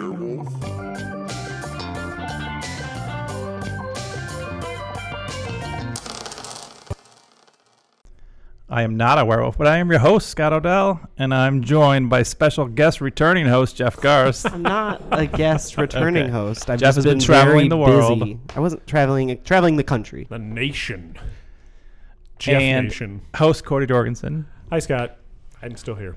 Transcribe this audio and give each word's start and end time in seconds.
you 0.00 0.08
a 0.08 0.12
werewolf? 0.12 1.60
I 8.72 8.82
am 8.82 8.96
not 8.96 9.18
a 9.18 9.24
werewolf, 9.24 9.58
but 9.58 9.66
I 9.66 9.78
am 9.78 9.90
your 9.90 9.98
host, 9.98 10.28
Scott 10.28 10.52
Odell, 10.52 11.00
and 11.18 11.34
I'm 11.34 11.60
joined 11.64 12.08
by 12.08 12.22
special 12.22 12.68
guest 12.68 13.00
returning 13.00 13.46
host, 13.46 13.74
Jeff 13.74 13.96
Garst. 13.96 14.50
I'm 14.52 14.62
not 14.62 15.02
a 15.10 15.26
guest 15.26 15.76
returning 15.76 16.24
Okay. 16.24 16.32
host. 16.32 16.70
I've 16.70 16.78
Jeff 16.78 16.90
just 16.90 16.96
has 16.96 17.04
been 17.04 17.18
been 17.18 17.24
traveling 17.26 17.56
very 17.56 17.68
the 17.68 17.76
world. 17.76 18.20
busy. 18.20 18.38
I 18.54 18.60
wasn't 18.60 18.86
traveling 18.86 19.36
traveling 19.42 19.74
the 19.76 19.82
country. 19.82 20.26
The 20.30 20.38
nation. 20.38 21.16
Jeff 22.38 22.62
and 22.62 22.86
Nation. 22.86 23.22
host, 23.34 23.64
Cody 23.64 23.86
Jorgensen. 23.86 24.46
Hi, 24.70 24.78
Scott. 24.78 25.18
I'm 25.62 25.76
still 25.76 25.96
here. 25.96 26.14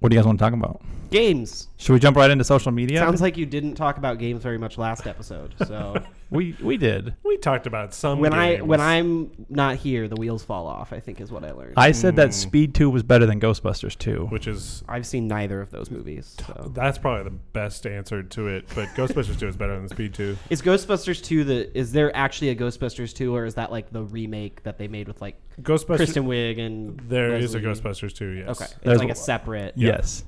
What 0.00 0.10
do 0.10 0.16
you 0.16 0.20
guys 0.20 0.26
want 0.26 0.38
to 0.40 0.44
talk 0.44 0.52
about? 0.54 0.82
Games. 1.10 1.68
Should 1.84 1.92
we 1.92 1.98
jump 1.98 2.16
right 2.16 2.30
into 2.30 2.44
social 2.44 2.72
media? 2.72 2.98
Sounds 2.98 3.20
like 3.20 3.36
you 3.36 3.44
didn't 3.44 3.74
talk 3.74 3.98
about 3.98 4.18
games 4.18 4.42
very 4.42 4.56
much 4.56 4.78
last 4.78 5.06
episode. 5.06 5.54
So 5.68 5.94
we 6.30 6.56
we 6.62 6.78
did. 6.78 7.14
We 7.22 7.36
talked 7.36 7.66
about 7.66 7.92
some 7.92 8.20
when 8.20 8.32
I 8.32 8.62
when 8.62 8.80
I'm 8.80 9.30
not 9.50 9.76
here, 9.76 10.08
the 10.08 10.16
wheels 10.16 10.42
fall 10.42 10.66
off. 10.66 10.94
I 10.94 11.00
think 11.00 11.20
is 11.20 11.30
what 11.30 11.44
I 11.44 11.50
learned. 11.52 11.74
I 11.76 11.92
said 11.92 12.16
that 12.16 12.30
Mm. 12.30 12.32
Speed 12.32 12.74
2 12.74 12.88
was 12.88 13.02
better 13.02 13.26
than 13.26 13.38
Ghostbusters 13.38 13.98
2. 13.98 14.28
which 14.30 14.46
is 14.46 14.82
I've 14.88 15.04
seen 15.04 15.28
neither 15.28 15.60
of 15.60 15.70
those 15.72 15.90
movies. 15.90 16.34
So. 16.46 16.72
that's 16.74 16.96
probably 16.96 17.24
the 17.24 17.36
best 17.52 17.86
answer 17.86 18.22
to 18.22 18.48
it. 18.48 18.64
But 18.74 18.88
Ghostbusters 18.94 19.38
2 19.38 19.48
is 19.48 19.56
better 19.58 19.76
than 19.78 19.90
Speed 19.90 20.14
2. 20.14 20.38
Is 20.48 20.62
Ghostbusters 20.62 21.22
2 21.22 21.44
the 21.44 21.78
is 21.78 21.92
there 21.92 22.16
actually 22.16 22.48
a 22.48 22.56
Ghostbusters 22.56 23.12
2 23.12 23.36
or 23.36 23.44
is 23.44 23.56
that 23.56 23.70
like 23.70 23.92
the 23.92 24.04
remake 24.04 24.62
that 24.62 24.78
they 24.78 24.88
made 24.88 25.06
with 25.06 25.20
like 25.20 25.38
Ghostbusters. 25.60 25.96
Kristen 25.96 26.24
Wiig 26.24 26.58
and 26.58 26.98
there 27.10 27.36
is 27.36 27.54
a 27.54 27.60
Ghostbusters 27.60 28.14
2. 28.14 28.26
Yes. 28.30 28.48
Okay. 28.48 28.64
It's 28.64 28.74
There's 28.84 28.98
like 29.00 29.10
a- 29.10 29.12
a 29.12 29.16
separate 29.16 29.74
Yes. 29.76 30.24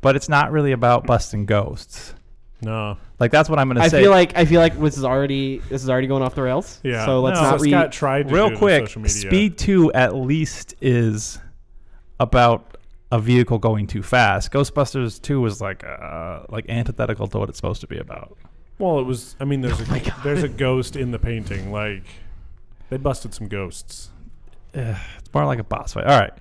But 0.00 0.16
it's 0.16 0.28
not 0.28 0.50
really 0.52 0.72
about 0.72 1.06
busting 1.06 1.46
ghosts. 1.46 2.14
No. 2.62 2.96
Like 3.18 3.30
that's 3.30 3.48
what 3.48 3.58
I'm 3.58 3.68
going 3.68 3.76
to 3.76 3.82
I 3.82 3.88
say. 3.88 4.02
feel 4.02 4.10
like 4.10 4.36
I 4.36 4.44
feel 4.44 4.60
like 4.60 4.78
this 4.78 4.96
is 4.98 5.04
already 5.04 5.58
this 5.70 5.82
is 5.82 5.90
already 5.90 6.06
going 6.06 6.22
off 6.22 6.34
the 6.34 6.42
rails. 6.42 6.80
Yeah. 6.82 7.04
So 7.06 7.20
let's 7.20 7.38
No. 7.40 7.50
not 7.50 7.58
so 7.58 7.64
re- 7.64 7.70
Scott 7.70 7.92
tried 7.92 8.28
to 8.28 8.34
real 8.34 8.48
do 8.48 8.52
it 8.52 8.54
on 8.54 8.58
quick, 8.58 8.86
social 8.88 9.02
media. 9.02 9.14
Speed 9.16 9.58
2 9.58 9.92
at 9.92 10.14
least 10.14 10.74
is 10.80 11.38
about 12.18 12.76
a 13.12 13.18
vehicle 13.18 13.58
going 13.58 13.86
too 13.86 14.02
fast. 14.02 14.52
Ghostbusters 14.52 15.20
2 15.20 15.40
was 15.40 15.60
like 15.60 15.84
uh, 15.84 16.42
like 16.48 16.68
antithetical 16.68 17.26
to 17.28 17.38
what 17.38 17.48
it's 17.48 17.56
supposed 17.58 17.80
to 17.80 17.86
be 17.86 17.98
about. 17.98 18.36
Well, 18.78 18.98
it 19.00 19.04
was. 19.04 19.36
I 19.40 19.44
mean, 19.44 19.60
there's 19.60 19.80
Oh 19.80 19.94
a 19.94 20.22
there's 20.22 20.42
a 20.42 20.48
ghost 20.48 20.96
in 20.96 21.10
the 21.10 21.18
painting. 21.18 21.72
Like 21.72 22.04
they 22.88 22.96
busted 22.96 23.34
some 23.34 23.48
ghosts. 23.48 24.10
Ugh, 24.74 24.96
it's 25.18 25.34
more 25.34 25.44
like 25.46 25.58
a 25.58 25.64
boss 25.64 25.92
fight. 25.94 26.06
All 26.06 26.18
right. 26.18 26.32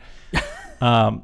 um, 0.82 1.24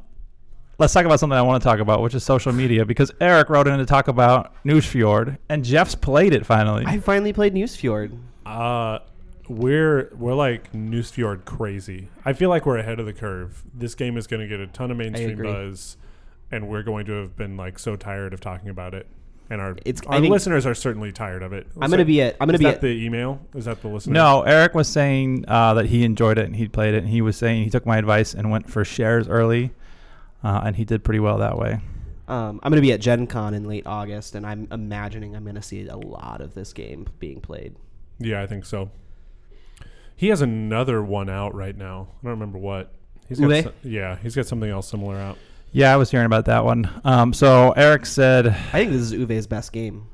let's 0.77 0.93
talk 0.93 1.05
about 1.05 1.19
something 1.19 1.37
I 1.37 1.41
want 1.41 1.61
to 1.61 1.67
talk 1.67 1.79
about, 1.79 2.01
which 2.01 2.13
is 2.15 2.23
social 2.23 2.51
media, 2.53 2.85
because 2.85 3.11
Eric 3.21 3.49
wrote 3.49 3.67
in 3.67 3.77
to 3.79 3.85
talk 3.85 4.07
about 4.07 4.53
Nusfjord, 4.63 5.37
and 5.49 5.63
Jeff's 5.63 5.95
played 5.95 6.33
it 6.33 6.45
finally. 6.45 6.83
I 6.85 6.99
finally 6.99 7.33
played 7.33 7.53
Nusfjord. 7.53 8.17
Uh, 8.45 8.99
we're 9.47 10.11
we're 10.17 10.33
like 10.33 10.71
Nusfjord 10.73 11.45
crazy. 11.45 12.09
I 12.25 12.33
feel 12.33 12.49
like 12.49 12.65
we're 12.65 12.77
ahead 12.77 12.99
of 12.99 13.05
the 13.05 13.13
curve. 13.13 13.63
This 13.73 13.95
game 13.95 14.17
is 14.17 14.27
going 14.27 14.41
to 14.41 14.47
get 14.47 14.59
a 14.59 14.67
ton 14.67 14.91
of 14.91 14.97
mainstream 14.97 15.41
buzz, 15.41 15.97
and 16.51 16.67
we're 16.67 16.83
going 16.83 17.05
to 17.07 17.13
have 17.13 17.35
been 17.35 17.57
like 17.57 17.77
so 17.79 17.95
tired 17.95 18.33
of 18.33 18.39
talking 18.41 18.69
about 18.69 18.93
it. 18.93 19.07
And 19.47 19.61
our 19.61 19.71
It's- 19.85 20.01
I 20.09 20.15
our 20.15 20.21
listeners 20.21 20.65
are 20.65 20.73
certainly 20.73 21.11
tired 21.11 21.43
of 21.43 21.53
it. 21.53 21.67
I'm 21.79 21.91
gonna 21.91 22.03
be 22.03 22.19
at 22.23 22.35
I'm 22.41 22.47
gonna 22.47 22.57
be 22.57 22.63
that 22.65 22.75
at 22.75 22.81
the 22.81 23.05
email? 23.05 23.39
Is 23.53 23.65
that 23.65 23.79
the 23.83 23.87
listener? 23.87 24.13
no, 24.13 24.41
Eric 24.41 24.73
was 24.73 24.87
saying 24.87 25.45
uh, 25.47 25.75
that 25.75 25.85
he 25.85 26.03
enjoyed 26.03 26.39
it 26.39 26.45
and 26.45 26.55
he 26.55 26.67
played 26.67 26.95
it, 26.95 26.99
and 27.03 27.07
he 27.09 27.21
was 27.21 27.37
saying 27.37 27.63
he 27.63 27.69
took 27.69 27.85
my 27.85 27.97
advice 27.99 28.33
and 28.33 28.49
went 28.49 28.67
for 28.71 28.83
shares 28.83 29.27
early, 29.27 29.69
uh, 30.45 30.61
and 30.65 30.75
he 30.75 30.85
did 30.85 31.03
pretty 31.03 31.19
well 31.19 31.39
that 31.39 31.57
way. 31.57 31.79
um, 32.27 32.59
I'm 32.63 32.71
gonna 32.71 32.81
be 32.81 32.91
at 32.93 33.01
Gen 33.01 33.27
Con 33.27 33.53
in 33.53 33.65
late 33.67 33.85
August, 33.85 34.35
and 34.35 34.45
I'm 34.45 34.67
imagining 34.71 35.35
I'm 35.35 35.43
gonna 35.45 35.61
see 35.61 35.87
a 35.87 35.97
lot 35.97 36.39
of 36.41 36.53
this 36.53 36.71
game 36.73 37.07
being 37.19 37.41
played. 37.41 37.75
Yeah, 38.19 38.41
I 38.41 38.47
think 38.47 38.65
so. 38.65 38.89
He 40.15 40.29
has 40.29 40.41
another 40.41 41.03
one 41.03 41.29
out 41.29 41.53
right 41.53 41.75
now. 41.75 42.07
I 42.21 42.23
don't 42.23 42.31
remember 42.31 42.57
what. 42.57 42.93
He's 43.27 43.39
got 43.39 43.49
Uwe? 43.49 43.63
so- 43.63 43.73
yeah, 43.83 44.17
he's 44.21 44.35
got 44.35 44.45
something 44.45 44.69
else 44.69 44.87
similar 44.87 45.17
out. 45.17 45.37
Yeah, 45.71 45.93
I 45.93 45.97
was 45.97 46.09
hearing 46.09 46.25
about 46.25 46.45
that 46.45 46.63
one. 46.63 46.89
Um, 47.03 47.33
so 47.33 47.71
Eric 47.71 48.05
said, 48.05 48.47
I 48.47 48.51
think 48.53 48.91
this 48.91 49.01
is 49.01 49.13
Uwe's 49.13 49.45
best 49.45 49.73
game. 49.73 50.07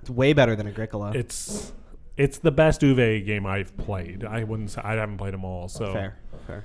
It's 0.00 0.08
way 0.08 0.32
better 0.32 0.56
than 0.56 0.66
Agricola. 0.66 1.12
It's 1.14 1.72
it's 2.16 2.38
the 2.38 2.50
best 2.50 2.80
Uwe 2.80 3.24
game 3.26 3.44
I've 3.46 3.76
played. 3.76 4.24
I 4.24 4.44
wouldn't. 4.44 4.70
Say, 4.70 4.80
I 4.82 4.94
haven't 4.94 5.18
played 5.18 5.34
them 5.34 5.44
all, 5.44 5.68
so 5.68 5.92
fair, 5.92 6.16
fair. 6.46 6.64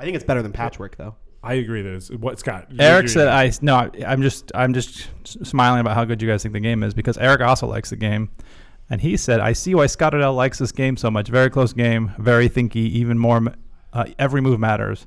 I 0.00 0.04
think 0.04 0.14
it's 0.16 0.24
better 0.24 0.40
than 0.42 0.52
Patchwork 0.52 0.96
though. 0.96 1.16
I 1.44 1.54
agree 1.54 1.82
that 1.82 1.92
it's 1.92 2.10
what 2.10 2.38
Scott. 2.38 2.68
Eric 2.78 3.08
said, 3.08 3.28
"I 3.28 3.52
no, 3.60 3.90
I'm 4.06 4.22
just 4.22 4.50
I'm 4.54 4.72
just 4.72 5.08
smiling 5.44 5.80
about 5.80 5.94
how 5.94 6.04
good 6.04 6.22
you 6.22 6.28
guys 6.28 6.42
think 6.42 6.54
the 6.54 6.60
game 6.60 6.82
is 6.82 6.94
because 6.94 7.18
Eric 7.18 7.42
also 7.42 7.66
likes 7.66 7.90
the 7.90 7.96
game, 7.96 8.30
and 8.88 9.00
he 9.00 9.16
said 9.16 9.40
I 9.40 9.52
see 9.52 9.74
why 9.74 9.86
Scott 9.86 10.14
Odell 10.14 10.32
likes 10.34 10.58
this 10.58 10.72
game 10.72 10.96
so 10.96 11.10
much. 11.10 11.28
Very 11.28 11.50
close 11.50 11.72
game, 11.72 12.12
very 12.18 12.48
thinky, 12.48 12.76
even 12.76 13.18
more. 13.18 13.42
Uh, 13.92 14.06
every 14.18 14.40
move 14.40 14.58
matters. 14.58 15.06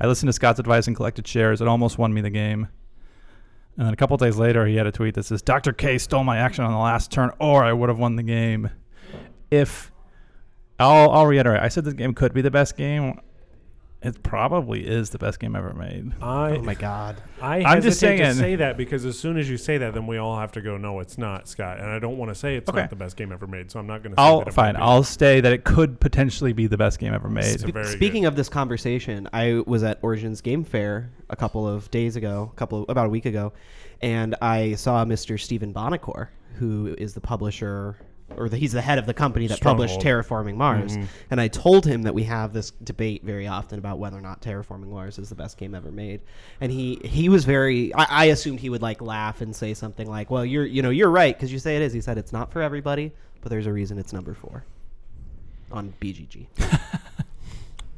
I 0.00 0.06
listened 0.06 0.28
to 0.28 0.32
Scott's 0.32 0.58
advice 0.58 0.86
and 0.86 0.96
collected 0.96 1.26
shares. 1.28 1.60
It 1.60 1.68
almost 1.68 1.98
won 1.98 2.12
me 2.12 2.20
the 2.20 2.30
game. 2.30 2.68
And 3.76 3.86
then 3.86 3.92
a 3.92 3.96
couple 3.96 4.16
days 4.16 4.36
later, 4.36 4.66
he 4.66 4.76
had 4.76 4.86
a 4.86 4.92
tweet 4.92 5.14
that 5.14 5.24
says, 5.24 5.42
"Dr. 5.42 5.72
K 5.72 5.98
stole 5.98 6.24
my 6.24 6.38
action 6.38 6.64
on 6.64 6.72
the 6.72 6.78
last 6.78 7.10
turn, 7.10 7.30
or 7.38 7.62
I 7.62 7.72
would 7.72 7.88
have 7.90 7.98
won 7.98 8.16
the 8.16 8.22
game." 8.22 8.70
If 9.50 9.92
I'll, 10.80 11.10
I'll 11.10 11.26
reiterate, 11.26 11.60
I 11.60 11.68
said 11.68 11.84
this 11.84 11.94
game 11.94 12.14
could 12.14 12.32
be 12.32 12.40
the 12.40 12.50
best 12.50 12.76
game. 12.76 13.20
It 14.04 14.22
probably 14.22 14.86
is 14.86 15.10
the 15.10 15.18
best 15.18 15.40
game 15.40 15.56
ever 15.56 15.72
made. 15.72 16.12
I 16.20 16.52
Oh 16.56 16.62
my 16.62 16.74
god. 16.74 17.22
I 17.40 17.62
I'm 17.64 17.80
just 17.80 18.00
hesitate 18.02 18.18
to 18.18 18.24
saying- 18.24 18.34
say 18.36 18.56
that 18.56 18.76
because 18.76 19.04
as 19.06 19.18
soon 19.18 19.38
as 19.38 19.48
you 19.48 19.56
say 19.56 19.78
that, 19.78 19.94
then 19.94 20.06
we 20.06 20.18
all 20.18 20.38
have 20.38 20.52
to 20.52 20.60
go, 20.60 20.76
no, 20.76 21.00
it's 21.00 21.16
not, 21.16 21.48
Scott. 21.48 21.80
And 21.80 21.88
I 21.90 21.98
don't 21.98 22.18
want 22.18 22.30
to 22.30 22.34
say 22.34 22.56
it's 22.56 22.68
Okay. 22.68 22.80
not 22.80 22.90
the 22.90 22.96
best 22.96 23.16
game 23.16 23.32
ever 23.32 23.46
made, 23.46 23.70
so 23.70 23.80
I'm 23.80 23.86
not 23.86 24.02
going 24.02 24.14
to. 24.14 24.20
say 24.20 24.26
I'll 24.26 24.44
that 24.44 24.52
fine. 24.52 24.76
I'll 24.76 25.02
stay 25.04 25.40
that 25.40 25.52
it 25.54 25.64
could 25.64 26.00
potentially 26.00 26.52
be 26.52 26.66
the 26.66 26.76
best 26.76 26.98
game 26.98 27.14
ever 27.14 27.28
made. 27.30 27.44
It's 27.46 27.62
Speaking 27.92 28.22
good. 28.22 28.28
of 28.28 28.36
this 28.36 28.48
conversation, 28.50 29.26
I 29.32 29.62
was 29.66 29.82
at 29.82 29.98
Origins 30.02 30.40
Game 30.42 30.64
Fair 30.64 31.10
a 31.30 31.36
couple 31.36 31.66
of 31.66 31.90
days 31.90 32.16
ago, 32.16 32.50
a 32.52 32.56
couple 32.56 32.82
of, 32.82 32.88
about 32.90 33.06
a 33.06 33.10
week 33.10 33.24
ago, 33.24 33.52
and 34.02 34.34
I 34.42 34.74
saw 34.74 35.04
Mr. 35.06 35.40
Stephen 35.40 35.72
Buonocore, 35.72 36.28
who 36.56 36.94
is 36.98 37.14
the 37.14 37.20
publisher 37.22 37.96
or 38.38 38.48
the, 38.48 38.56
he's 38.56 38.72
the 38.72 38.80
head 38.82 38.98
of 38.98 39.06
the 39.06 39.14
company 39.14 39.46
that 39.46 39.60
published 39.60 40.00
Terraforming 40.00 40.56
Mars. 40.56 40.96
Mhm. 40.96 41.06
And 41.30 41.40
I 41.40 41.48
told 41.48 41.86
him 41.86 42.02
that 42.02 42.14
we 42.14 42.24
have 42.24 42.52
this 42.52 42.70
debate 42.82 43.22
very 43.24 43.46
often 43.46 43.78
about 43.78 43.98
whether 43.98 44.16
or 44.18 44.20
not 44.20 44.40
Terraforming 44.42 44.88
Mars 44.88 45.18
is 45.18 45.28
the 45.28 45.34
best 45.34 45.56
game 45.58 45.74
ever 45.74 45.90
made. 45.90 46.20
And 46.60 46.70
he 46.72 47.00
he 47.04 47.28
was 47.28 47.44
very 47.44 47.94
I, 47.94 48.06
I 48.08 48.24
assumed 48.26 48.60
he 48.60 48.70
would 48.70 48.82
like 48.82 49.00
laugh 49.00 49.40
and 49.40 49.54
say 49.54 49.74
something 49.74 50.08
like, 50.08 50.30
"Well, 50.30 50.44
you're 50.44 50.66
you 50.66 50.82
know 50.82 50.90
you're 50.90 51.10
right 51.10 51.36
because 51.36 51.52
you 51.52 51.58
say 51.58 51.76
it 51.76 51.82
is." 51.82 51.92
He 51.92 52.00
said 52.00 52.18
it's 52.18 52.32
not 52.32 52.52
for 52.52 52.62
everybody, 52.62 53.12
but 53.40 53.50
there's 53.50 53.66
a 53.66 53.72
reason 53.72 53.98
it's 53.98 54.12
number 54.12 54.34
four 54.34 54.64
on 55.72 55.92
BGG. 56.00 56.46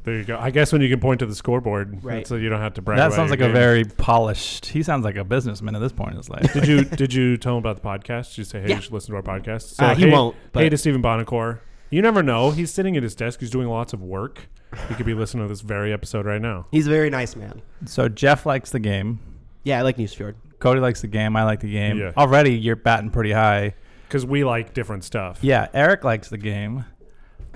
There 0.07 0.15
you 0.15 0.23
go. 0.23 0.37
I 0.39 0.51
guess 0.51 0.71
when 0.71 0.81
you 0.81 0.89
can 0.89 0.99
point 1.01 1.19
to 1.19 1.25
the 1.25 1.35
scoreboard, 1.35 1.99
Right. 2.03 2.25
so 2.25 2.35
you 2.35 2.47
don't 2.49 2.61
have 2.61 2.73
to 2.75 2.81
brag. 2.81 2.97
that 2.97 3.07
about 3.07 3.15
sounds 3.17 3.29
your 3.29 3.37
like 3.39 3.49
a 3.49 3.51
very 3.51 3.83
polished. 3.83 4.67
He 4.67 4.81
sounds 4.81 5.03
like 5.03 5.17
a 5.17 5.23
businessman 5.25 5.75
at 5.75 5.79
this 5.79 5.91
point 5.91 6.11
in 6.11 6.17
his 6.17 6.29
life. 6.29 6.53
Did 6.53 6.65
you 6.65 6.83
did 7.03 7.13
you 7.13 7.35
tell 7.35 7.53
him 7.53 7.59
about 7.59 7.75
the 7.75 7.81
podcast? 7.87 8.29
Did 8.29 8.37
you 8.39 8.43
say, 8.45 8.61
hey, 8.61 8.69
Yeah. 8.69 8.75
you 8.77 8.81
should 8.83 8.93
listen 8.93 9.11
to 9.11 9.17
our 9.17 9.21
podcast? 9.21 9.75
So, 9.75 9.85
Uh, 9.85 9.95
he 9.95 10.03
hey, 10.05 10.11
won't, 10.11 10.35
but- 10.53 10.63
hey 10.63 10.69
to 10.69 10.77
Stephen 10.77 11.03
Buonocore. 11.03 11.59
You 11.89 12.01
never 12.01 12.23
know. 12.23 12.51
He's 12.51 12.71
sitting 12.73 12.97
at 12.97 13.03
his 13.03 13.15
desk. 13.15 13.39
He's 13.41 13.49
doing 13.51 13.67
lots 13.67 13.93
of 13.93 14.01
work. 14.01 14.47
He 14.89 14.95
could 14.95 15.05
be 15.05 15.13
listening 15.13 15.45
to 15.45 15.49
this 15.49 15.61
very 15.61 15.93
episode 15.93 16.25
right 16.25 16.41
now. 16.41 16.67
He's 16.71 16.87
a 16.87 16.89
very 16.89 17.09
nice 17.09 17.35
man. 17.35 17.61
so 17.85 18.09
Jeff 18.09 18.45
likes 18.45 18.71
the 18.71 18.79
game. 18.79 19.19
Yeah, 19.63 19.79
I 19.79 19.81
like 19.83 19.97
Nusfjord. 19.97 20.35
Cody 20.59 20.79
likes 20.79 21.01
the 21.01 21.07
game. 21.07 21.35
I 21.35 21.43
like 21.43 21.59
the 21.59 21.71
game. 21.71 21.97
Yeah. 21.97 22.11
Already, 22.17 22.53
you're 22.57 22.75
batting 22.77 23.09
pretty 23.11 23.31
high. 23.31 23.75
Because 24.07 24.25
we 24.25 24.43
like 24.45 24.73
different 24.73 25.03
stuff. 25.03 25.39
Yeah, 25.41 25.67
Eric 25.73 26.03
likes 26.05 26.29
the 26.29 26.37
game. 26.37 26.85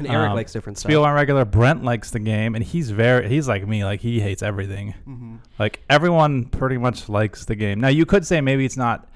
And 0.05 0.13
Eric 0.15 0.29
Um, 0.29 0.35
likes 0.35 0.53
different 0.53 0.77
Spiel 0.77 1.01
stuff. 1.01 1.09
on 1.09 1.15
regular. 1.15 1.45
Brent 1.45 1.83
likes 1.83 2.11
the 2.11 2.19
game, 2.19 2.55
and 2.55 2.63
he's 2.63 2.91
very. 2.91 3.27
He's 3.29 3.47
like 3.47 3.67
me. 3.67 3.83
Like 3.85 4.01
he 4.01 4.19
hates 4.19 4.41
everything. 4.43 4.93
Mm-hmm. 5.07 5.35
Like 5.59 5.81
everyone 5.89 6.45
pretty 6.45 6.77
much 6.77 7.09
likes 7.09 7.45
the 7.45 7.55
game. 7.55 7.79
Now 7.79 7.87
you 7.89 8.05
could 8.05 8.25
say 8.25 8.41
maybe 8.41 8.65
it's 8.65 8.77
not 8.77 9.07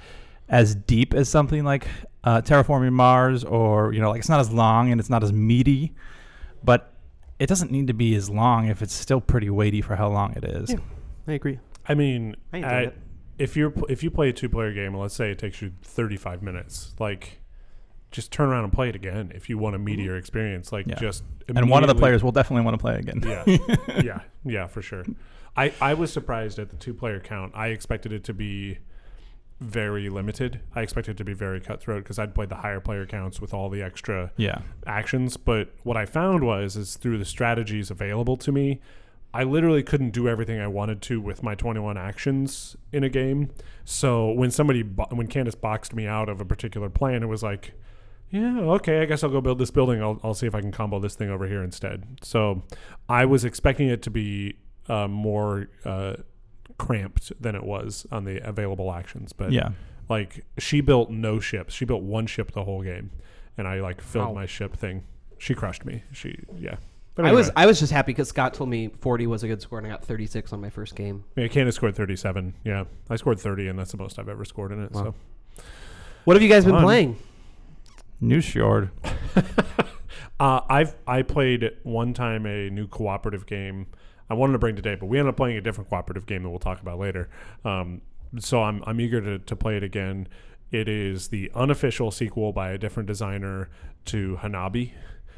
as 0.49 0.75
deep 0.75 1.13
as 1.13 1.27
something 1.29 1.63
like 1.63 1.87
uh, 2.23 2.41
Terraforming 2.41 2.91
Mars, 2.93 3.43
or 3.43 3.93
you 3.93 4.01
know, 4.01 4.09
like 4.11 4.19
it's 4.19 4.29
not 4.29 4.39
as 4.39 4.51
long 4.51 4.91
and 4.91 4.99
it's 4.99 5.09
not 5.09 5.23
as 5.23 5.31
meaty, 5.33 5.93
but 6.63 6.93
it 7.39 7.47
doesn't 7.47 7.71
need 7.71 7.87
to 7.87 7.93
be 7.93 8.15
as 8.15 8.29
long 8.29 8.67
if 8.67 8.81
it's 8.81 8.93
still 8.93 9.19
pretty 9.21 9.49
weighty 9.49 9.81
for 9.81 9.95
how 9.95 10.07
long 10.09 10.33
it 10.33 10.43
is. 10.45 10.71
Yeah. 10.71 10.77
I 11.27 11.33
agree. 11.33 11.59
I 11.87 11.93
mean, 11.95 12.35
I 12.53 12.57
enjoyed 12.57 12.71
at- 12.71 12.83
it. 12.83 12.97
if 13.37 13.57
you're 13.57 13.69
pl- 13.71 13.87
if 13.89 14.03
you 14.03 14.09
play 14.11 14.29
a 14.29 14.33
two 14.33 14.49
player 14.49 14.71
game, 14.73 14.95
let's 14.95 15.13
say 15.15 15.31
it 15.31 15.39
takes 15.39 15.61
you 15.61 15.71
35 15.83 16.41
minutes, 16.41 16.93
like 16.99 17.39
just 18.11 18.31
turn 18.31 18.49
around 18.49 18.63
and 18.63 18.73
play 18.73 18.89
it 18.89 18.95
again 18.95 19.31
if 19.35 19.49
you 19.49 19.57
want 19.57 19.75
a 19.75 19.77
mm-hmm. 19.77 19.85
meteor 19.85 20.17
experience. 20.17 20.71
Like 20.71 20.87
Yeah. 20.87 20.95
just 20.95 21.23
And 21.47 21.69
one 21.69 21.83
of 21.83 21.89
the 21.89 21.95
players 21.95 22.23
will 22.23 22.31
definitely 22.31 22.63
want 22.63 22.75
to 22.75 22.81
play 22.81 22.97
again. 22.97 23.21
yeah, 23.25 24.01
yeah, 24.03 24.19
yeah, 24.43 24.67
for 24.67 24.81
sure. 24.81 25.03
I 25.57 25.73
I 25.81 25.93
was 25.93 26.11
surprised 26.11 26.59
at 26.59 26.69
the 26.69 26.75
two 26.77 26.93
player 26.93 27.19
count. 27.19 27.53
I 27.55 27.67
expected 27.67 28.11
it 28.13 28.23
to 28.25 28.33
be 28.33 28.79
very 29.59 30.09
limited. 30.09 30.59
I 30.75 30.81
expected 30.81 31.11
it 31.11 31.17
to 31.17 31.23
be 31.23 31.33
very 31.33 31.61
cutthroat 31.61 32.03
because 32.03 32.19
I'd 32.19 32.35
played 32.35 32.49
the 32.49 32.55
higher 32.55 32.79
player 32.79 33.05
counts 33.05 33.39
with 33.39 33.53
all 33.53 33.69
the 33.69 33.81
extra 33.81 34.31
yeah. 34.37 34.59
actions. 34.85 35.37
But 35.37 35.69
what 35.83 35.95
I 35.95 36.05
found 36.05 36.43
was 36.43 36.75
is 36.75 36.97
through 36.97 37.17
the 37.17 37.25
strategies 37.25 37.89
available 37.89 38.35
to 38.37 38.51
me, 38.51 38.81
I 39.33 39.43
literally 39.43 39.83
couldn't 39.83 40.11
do 40.11 40.27
everything 40.27 40.59
I 40.59 40.67
wanted 40.67 41.01
to 41.03 41.21
with 41.21 41.41
my 41.41 41.55
21 41.55 41.97
actions 41.97 42.75
in 42.91 43.03
a 43.03 43.09
game. 43.09 43.51
So 43.85 44.31
when 44.31 44.51
somebody, 44.51 44.81
bo- 44.81 45.07
when 45.09 45.27
Candace 45.27 45.55
boxed 45.55 45.93
me 45.93 46.05
out 46.05 46.27
of 46.27 46.41
a 46.41 46.45
particular 46.45 46.89
plan, 46.89 47.23
it 47.23 47.27
was 47.27 47.43
like, 47.43 47.73
yeah, 48.35 48.59
okay, 48.75 49.01
I 49.01 49.05
guess 49.05 49.23
I'll 49.23 49.29
go 49.29 49.41
build 49.41 49.59
this 49.59 49.71
building. 49.71 50.01
I'll, 50.01 50.19
I'll 50.23 50.33
see 50.33 50.47
if 50.47 50.55
I 50.55 50.61
can 50.61 50.71
combo 50.71 50.99
this 50.99 51.15
thing 51.15 51.29
over 51.29 51.47
here 51.47 51.63
instead. 51.63 52.03
So 52.21 52.63
I 53.07 53.25
was 53.25 53.45
expecting 53.45 53.87
it 53.87 54.01
to 54.03 54.09
be 54.09 54.57
uh, 54.89 55.07
more 55.07 55.67
uh, 55.85 56.15
cramped 56.77 57.31
than 57.41 57.55
it 57.55 57.63
was 57.63 58.05
on 58.11 58.25
the 58.25 58.45
available 58.47 58.91
actions. 58.93 59.33
But 59.33 59.51
Yeah. 59.51 59.69
like 60.09 60.43
she 60.57 60.81
built 60.81 61.09
no 61.09 61.39
ships. 61.39 61.73
She 61.73 61.85
built 61.85 62.03
one 62.03 62.27
ship 62.27 62.51
the 62.51 62.63
whole 62.63 62.81
game, 62.83 63.11
and 63.57 63.67
I 63.67 63.79
like 63.79 64.01
filled 64.01 64.27
Wow. 64.29 64.33
my 64.33 64.45
ship 64.45 64.75
thing. 64.75 65.03
She 65.37 65.53
crushed 65.53 65.85
me. 65.85 66.03
She 66.11 66.39
yeah. 66.57 66.75
But 67.15 67.25
I 67.25 67.31
was 67.31 67.49
I 67.55 67.65
was 67.65 67.79
just 67.79 67.93
happy 67.93 68.11
because 68.11 68.27
Scott 68.27 68.53
told 68.53 68.69
me 68.69 68.89
40 68.99 69.27
was 69.27 69.41
a 69.43 69.47
good 69.47 69.61
score, 69.61 69.77
and 69.79 69.87
I 69.87 69.89
got 69.89 70.03
36 70.03 70.51
on 70.51 70.59
my 70.59 70.69
first 70.69 70.95
game. 70.95 71.23
yeah, 71.37 71.47
Candace 71.47 71.75
scored 71.75 71.95
37. 71.95 72.53
Yeah, 72.65 72.83
I 73.09 73.15
scored 73.15 73.39
30, 73.39 73.69
and 73.69 73.79
that's 73.79 73.91
the 73.91 73.97
most 73.97 74.19
I've 74.19 74.27
ever 74.27 74.43
scored 74.43 74.73
in 74.73 74.83
it. 74.83 74.91
Wow. 74.91 75.03
So 75.03 75.63
What 76.25 76.35
have 76.35 76.43
you 76.43 76.49
guys 76.49 76.65
been 76.65 76.73
Fun. 76.73 76.83
playing? 76.83 77.17
Nusfjord. 78.21 78.89
uh, 80.39 80.61
I've 80.69 80.95
I 81.07 81.21
played 81.21 81.69
one 81.83 82.13
time 82.13 82.45
a 82.45 82.69
new 82.69 82.87
cooperative 82.87 83.45
game. 83.45 83.87
I 84.29 84.33
wanted 84.33 84.53
to 84.53 84.59
bring 84.59 84.75
today, 84.75 84.95
but 84.95 85.05
we 85.07 85.19
ended 85.19 85.29
up 85.33 85.37
playing 85.37 85.57
a 85.57 85.61
different 85.61 85.89
cooperative 85.89 86.25
game 86.25 86.43
that 86.43 86.49
we'll 86.49 86.59
talk 86.59 86.81
about 86.81 86.97
later. 86.99 87.29
Um, 87.63 88.01
so 88.39 88.63
I'm 88.63 88.83
I'm 88.87 88.99
eager 88.99 89.21
to, 89.21 89.39
to 89.39 89.55
play 89.55 89.77
it 89.77 89.83
again. 89.83 90.27
It 90.71 90.89
is 90.89 91.27
the 91.29 91.51
unofficial 91.53 92.11
sequel 92.11 92.51
by 92.51 92.71
a 92.71 92.77
different 92.77 93.07
designer 93.07 93.69
to 94.05 94.37
Hanabi. 94.41 94.91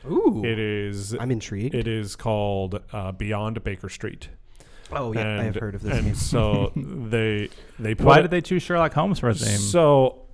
Ooh, 0.09 0.41
It 0.45 0.57
is 0.57 1.13
I'm 1.19 1.31
intrigued. 1.31 1.75
it 1.75 1.85
is 1.87 2.15
called 2.15 2.81
uh, 2.93 3.11
Beyond 3.11 3.61
Baker 3.63 3.89
Street. 3.89 4.29
oh 4.93 5.11
yeah, 5.11 5.41
I 5.41 5.43
have 5.43 5.55
heard 5.55 5.75
of 5.75 5.81
this 5.81 5.91
and 5.97 6.05
game. 6.05 6.15
so 6.15 6.71
they 6.75 7.49
they 7.77 7.93
put 7.93 8.05
Why 8.05 8.19
it- 8.19 8.21
did 8.21 8.31
they 8.31 8.41
choose 8.41 8.63
Sherlock 8.63 8.93
Holmes 8.93 9.19
for 9.19 9.27
his 9.27 9.45
name? 9.45 9.57
So 9.57 10.26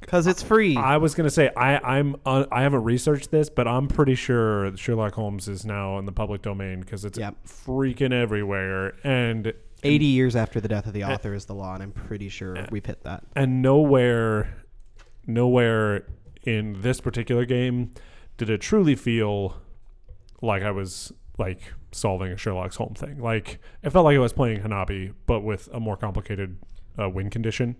Because 0.00 0.26
it's 0.26 0.42
free. 0.42 0.76
I 0.76 0.98
was 0.98 1.14
gonna 1.14 1.30
say 1.30 1.50
I 1.56 1.78
I'm 1.78 2.16
uh, 2.24 2.44
I 2.52 2.62
haven't 2.62 2.84
researched 2.84 3.30
this, 3.30 3.48
but 3.50 3.66
I'm 3.66 3.88
pretty 3.88 4.14
sure 4.14 4.76
Sherlock 4.76 5.14
Holmes 5.14 5.48
is 5.48 5.64
now 5.64 5.98
in 5.98 6.04
the 6.04 6.12
public 6.12 6.42
domain 6.42 6.80
because 6.80 7.04
it's 7.04 7.18
Yep. 7.18 7.34
freaking 7.46 8.12
everywhere, 8.12 8.94
and 9.04 9.52
80 9.82 10.04
years 10.06 10.36
after 10.36 10.60
the 10.60 10.68
death 10.68 10.86
of 10.86 10.92
the 10.92 11.04
author 11.04 11.34
is 11.34 11.46
the 11.46 11.54
law, 11.54 11.74
and 11.74 11.82
I'm 11.82 11.92
pretty 11.92 12.28
sure 12.28 12.56
we've 12.70 12.84
hit 12.86 13.02
that. 13.04 13.24
and 13.34 13.62
nowhere 13.62 14.54
nowhere 15.26 16.06
in 16.44 16.80
this 16.82 17.00
particular 17.00 17.44
game 17.44 17.92
did 18.36 18.50
it 18.50 18.60
truly 18.60 18.94
feel 18.94 19.56
like 20.42 20.62
I 20.62 20.70
was 20.70 21.12
like 21.38 21.60
solving 21.92 22.30
a 22.32 22.36
Sherlock 22.36 22.72
Holmes 22.74 23.00
thing. 23.00 23.18
Like 23.20 23.58
it 23.82 23.90
felt 23.90 24.04
like 24.04 24.16
I 24.16 24.20
was 24.20 24.32
playing 24.32 24.60
Hanabi, 24.60 25.14
but 25.26 25.40
with 25.40 25.68
a 25.72 25.80
more 25.80 25.96
complicated 25.96 26.58
uh, 26.98 27.08
win 27.08 27.30
condition. 27.30 27.76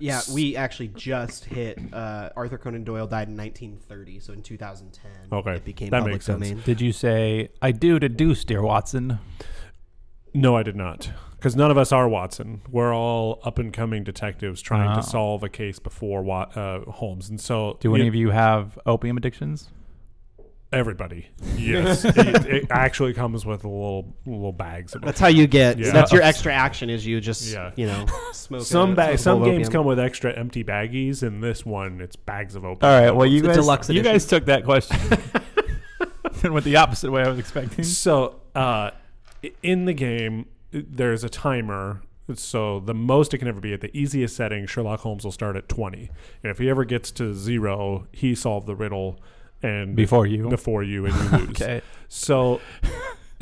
Yeah, 0.00 0.20
we 0.32 0.56
actually 0.56 0.88
just 0.88 1.44
hit. 1.44 1.78
Uh, 1.92 2.30
Arthur 2.36 2.58
Conan 2.58 2.84
Doyle 2.84 3.06
died 3.06 3.28
in 3.28 3.36
1930, 3.36 4.20
so 4.20 4.32
in 4.32 4.42
2010, 4.42 5.10
Okay, 5.32 5.52
it 5.56 5.64
became 5.64 5.90
that 5.90 5.98
public 5.98 6.14
makes 6.14 6.24
sense. 6.26 6.48
domain. 6.48 6.62
Did 6.64 6.80
you 6.80 6.92
say 6.92 7.50
I 7.62 7.72
do 7.72 7.98
to 7.98 8.08
deuce, 8.08 8.44
dear 8.44 8.62
Watson? 8.62 9.18
No, 10.34 10.56
I 10.56 10.62
did 10.62 10.76
not. 10.76 11.10
Because 11.36 11.54
none 11.54 11.70
of 11.70 11.78
us 11.78 11.92
are 11.92 12.08
Watson. 12.08 12.62
We're 12.70 12.92
all 12.94 13.40
up 13.44 13.58
and 13.58 13.72
coming 13.72 14.02
detectives 14.04 14.60
trying 14.60 14.90
Oh. 14.90 14.96
to 14.96 15.02
solve 15.02 15.42
a 15.44 15.48
case 15.48 15.78
before 15.78 16.22
Wa- 16.22 16.50
uh, 16.54 16.90
Holmes. 16.90 17.28
And 17.30 17.40
so, 17.40 17.76
Do 17.80 17.94
any 17.94 18.04
you- 18.04 18.08
of 18.08 18.14
you 18.14 18.30
have 18.30 18.78
opium 18.86 19.16
addictions? 19.16 19.70
Everybody, 20.72 21.28
yes, 21.56 22.04
it, 22.06 22.16
it 22.46 22.66
actually 22.70 23.14
comes 23.14 23.46
with 23.46 23.64
little 23.64 24.14
little 24.26 24.52
bags. 24.52 24.94
Of 24.94 25.02
That's 25.02 25.20
how 25.20 25.28
you 25.28 25.46
get. 25.46 25.78
Yeah. 25.78 25.92
That's 25.92 26.12
your 26.12 26.22
extra 26.22 26.52
action. 26.52 26.90
Is 26.90 27.06
you 27.06 27.20
just 27.20 27.52
Yeah. 27.52 27.72
you 27.76 27.86
know 27.86 28.06
smoke. 28.32 28.62
some 28.62 28.92
a, 28.92 28.94
ba- 28.94 29.02
smoke 29.04 29.14
a 29.14 29.18
some 29.18 29.38
bowl 29.40 29.46
games 29.50 29.68
opium. 29.68 29.72
come 29.80 29.86
with 29.86 29.98
extra 30.00 30.32
empty 30.32 30.64
baggies, 30.64 31.22
and 31.22 31.42
this 31.42 31.64
one 31.64 32.00
it's 32.00 32.16
bags 32.16 32.54
of 32.54 32.64
open. 32.64 32.88
All 32.88 33.00
right. 33.00 33.10
Well, 33.10 33.26
you 33.26 33.38
It's 33.38 33.44
a 33.44 33.48
guys, 33.48 33.56
deluxe 33.56 33.88
you 33.88 34.00
edition. 34.00 34.12
guys 34.12 34.26
took 34.26 34.44
that 34.46 34.64
question 34.64 34.98
and 36.42 36.52
went 36.52 36.64
the 36.64 36.76
opposite 36.76 37.10
way 37.10 37.22
I 37.22 37.28
was 37.28 37.38
expecting. 37.38 37.84
So, 37.84 38.40
uh, 38.54 38.90
i- 39.44 39.52
in 39.62 39.84
the 39.86 39.94
game, 39.94 40.46
there's 40.72 41.24
a 41.24 41.28
timer. 41.28 42.02
So 42.34 42.80
the 42.80 42.92
most 42.92 43.32
it 43.32 43.38
can 43.38 43.48
ever 43.48 43.58
be 43.60 43.72
at 43.72 43.80
the 43.80 43.96
easiest 43.96 44.36
setting, 44.36 44.66
Sherlock 44.66 45.00
Holmes 45.00 45.24
will 45.24 45.32
start 45.32 45.56
at 45.56 45.66
20. 45.66 46.10
And 46.42 46.50
if 46.50 46.58
he 46.58 46.68
ever 46.68 46.84
gets 46.84 47.10
to 47.12 47.32
zero, 47.32 48.06
he 48.12 48.34
solved 48.34 48.66
the 48.66 48.76
riddle 48.76 49.18
and 49.62 49.96
Before 49.96 50.26
you. 50.26 50.48
before 50.48 50.82
you 50.82 51.06
and 51.06 51.14
you 51.14 51.38
lose. 51.38 51.50
Okay. 51.50 51.82
So, 52.08 52.60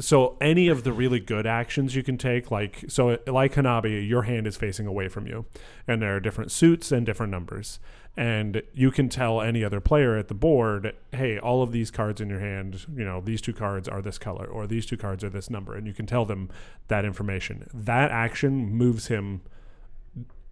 so 0.01 0.37
any 0.41 0.69
of 0.69 0.85
the 0.85 0.93
really 0.93 1.21
good 1.21 1.47
actions 1.47 1.95
you 1.95 2.03
can 2.03 2.19
take, 2.19 2.51
like 2.51 2.85
so, 2.89 3.19
like 3.27 3.55
Hanabi, 3.55 4.07
your 4.09 4.23
hand 4.23 4.47
is 4.47 4.57
facing 4.57 4.87
away 4.87 5.09
from 5.09 5.27
you, 5.27 5.47
and 5.87 6.01
there 6.03 6.17
are 6.17 6.21
different 6.21 6.51
suits 6.53 6.93
and 6.93 7.07
different 7.07 7.31
numbers, 7.31 7.79
and 8.17 8.63
you 8.73 8.91
can 8.91 9.09
tell 9.09 9.41
any 9.41 9.63
other 9.63 9.81
player 9.81 10.17
at 10.17 10.29
the 10.29 10.35
board, 10.35 10.95
hey, 11.13 11.39
all 11.39 11.63
of 11.63 11.71
these 11.73 11.91
cards 11.91 12.21
in 12.21 12.29
your 12.29 12.41
hand, 12.41 12.87
you 12.95 13.05
know, 13.05 13.21
these 13.21 13.41
two 13.41 13.53
cards 13.53 13.89
are 13.89 14.03
this 14.03 14.19
color, 14.19 14.47
or 14.47 14.67
these 14.67 14.85
two 14.87 14.97
cards 14.97 15.23
are 15.23 15.31
this 15.31 15.49
number, 15.51 15.75
and 15.75 15.87
you 15.87 15.93
can 15.95 16.07
tell 16.07 16.25
them 16.25 16.49
that 16.89 17.05
information. 17.05 17.69
That 17.73 18.11
action 18.11 18.75
moves 18.75 19.07
him 19.09 19.43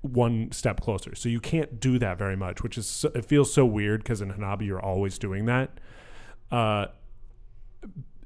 one 0.05 0.53
step 0.53 0.81
closer. 0.81 1.15
So 1.15 1.29
you 1.29 1.41
can't 1.41 1.81
do 1.81 1.99
that 1.99 2.19
very 2.19 2.37
much, 2.37 2.63
which 2.63 2.77
is 2.77 2.87
so, 2.87 3.11
it 3.15 3.25
feels 3.25 3.53
so 3.53 3.65
weird 3.65 4.03
because 4.03 4.21
in 4.21 4.33
Hanabi 4.33 4.67
you're 4.67 4.85
always 4.85 5.19
doing 5.19 5.47
that. 5.47 5.81
Uh, 6.51 6.87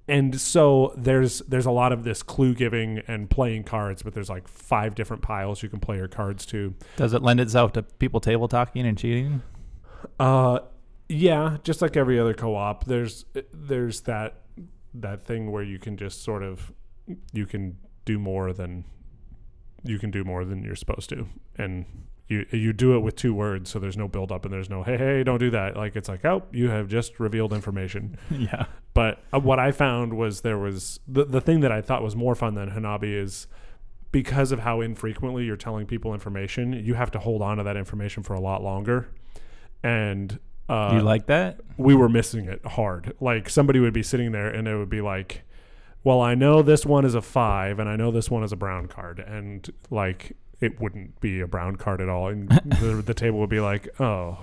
and 0.09 0.41
so 0.41 0.93
there's 0.97 1.41
there's 1.41 1.67
a 1.67 1.71
lot 1.71 1.93
of 1.93 2.03
this 2.03 2.23
clue 2.23 2.55
giving 2.55 3.01
and 3.07 3.31
playing 3.31 3.65
cards, 3.65 4.03
but 4.03 4.15
there's 4.15 4.31
like 4.31 4.49
five 4.49 4.95
different 4.95 5.23
piles 5.23 5.63
you 5.63 5.69
can 5.69 5.79
play 5.81 5.97
your 5.97 6.09
cards 6.09 6.47
to. 6.47 6.75
Does 6.97 7.13
it 7.13 7.23
lend 7.23 7.41
itself 7.41 7.73
to 7.75 7.83
people 7.83 8.19
table 8.19 8.49
talking 8.49 8.87
and 8.87 8.99
cheating? 8.99 9.43
Uh, 10.19 10.61
yeah, 11.09 11.59
just 11.63 11.81
like 11.81 11.97
every 11.97 12.19
other 12.19 12.35
co-op, 12.35 12.87
there's 12.87 13.25
there's 13.53 14.01
that 14.03 14.43
that 14.95 15.25
thing 15.25 15.53
where 15.53 15.63
you 15.63 15.79
can 15.79 15.97
just 15.97 16.25
sort 16.25 16.43
of 16.43 16.73
you 17.33 17.47
can 17.47 17.77
do 18.05 18.19
more 18.19 18.53
than 18.53 18.85
you 19.89 19.99
can 19.99 20.11
do 20.11 20.25
more 20.25 20.45
than 20.45 20.63
you're 20.63 20.77
supposed 20.77 21.09
to, 21.11 21.27
and 21.57 21.87
you 22.29 22.47
you 22.51 22.73
do 22.73 22.95
it 22.95 23.01
with 23.01 23.17
two 23.17 23.35
words, 23.35 23.71
so 23.71 23.79
there's 23.79 23.97
no 23.97 24.09
build 24.09 24.31
up 24.31 24.45
and 24.45 24.53
there's 24.53 24.71
no 24.71 24.83
hey 24.83 24.97
hey 24.97 25.25
don't 25.25 25.39
do 25.39 25.51
that. 25.51 25.77
Like 25.77 25.97
it's 25.97 26.09
like 26.09 26.25
oh 26.25 26.43
you 26.53 26.69
have 26.69 26.89
just 26.89 27.19
revealed 27.19 27.53
information. 27.53 28.19
yeah. 28.31 28.67
But 28.95 29.23
uh, 29.33 29.41
what 29.41 29.59
I 29.59 29.73
found 29.73 30.15
was 30.15 30.43
there 30.43 30.59
was 30.59 31.01
the 31.09 31.25
the 31.25 31.41
thing 31.41 31.61
that 31.61 31.73
I 31.73 31.81
thought 31.81 32.03
was 32.03 32.15
more 32.15 32.35
fun 32.35 32.55
than 32.55 32.71
Hanabi 32.71 33.15
is 33.15 33.47
because 34.13 34.53
of 34.53 34.61
how 34.61 34.81
infrequently 34.81 35.45
you're 35.45 35.57
telling 35.57 35.87
people 35.87 36.15
information, 36.15 36.73
you 36.73 36.95
have 36.95 37.11
to 37.11 37.19
hold 37.19 37.43
on 37.43 37.59
to 37.59 37.63
that 37.63 37.77
information 37.77 38.23
for 38.23 38.35
a 38.35 38.41
lot 38.41 38.63
longer. 38.63 39.09
And 39.83 40.39
uh, 40.69 40.93
you 40.95 41.03
like 41.03 41.27
that? 41.27 41.61
we 41.77 41.95
were 41.95 42.09
missing 42.09 42.47
it 42.47 42.65
hard. 42.65 43.15
Like 43.21 43.49
somebody 43.49 43.81
would 43.81 43.93
be 43.93 44.03
sitting 44.03 44.33
there 44.33 44.49
and 44.49 44.67
it 44.67 44.77
would 44.77 44.91
be 44.91 45.01
like, 45.01 45.45
"Well, 46.09 46.23
I 46.23 46.35
know 46.35 46.63
this 46.63 46.87
one 46.87 47.05
is 47.05 47.15
a 47.15 47.21
five, 47.21 47.79
and 47.79 47.87
I 47.87 47.95
know 47.95 48.11
this 48.11 48.31
one 48.31 48.43
is 48.43 48.51
a 48.51 48.57
brown 48.57 48.87
card," 48.87 49.19
and 49.19 49.71
like 49.91 50.39
it 50.59 50.81
wouldn't 50.81 51.21
be 51.21 51.41
a 51.41 51.47
brown 51.47 51.77
card 51.77 52.01
at 52.01 52.09
all, 52.09 52.29
and 52.29 52.49
the, 52.81 53.03
the 53.05 53.13
table 53.13 53.39
would 53.41 53.51
be 53.51 53.61
like, 53.61 53.89
"Oh, 54.01 54.39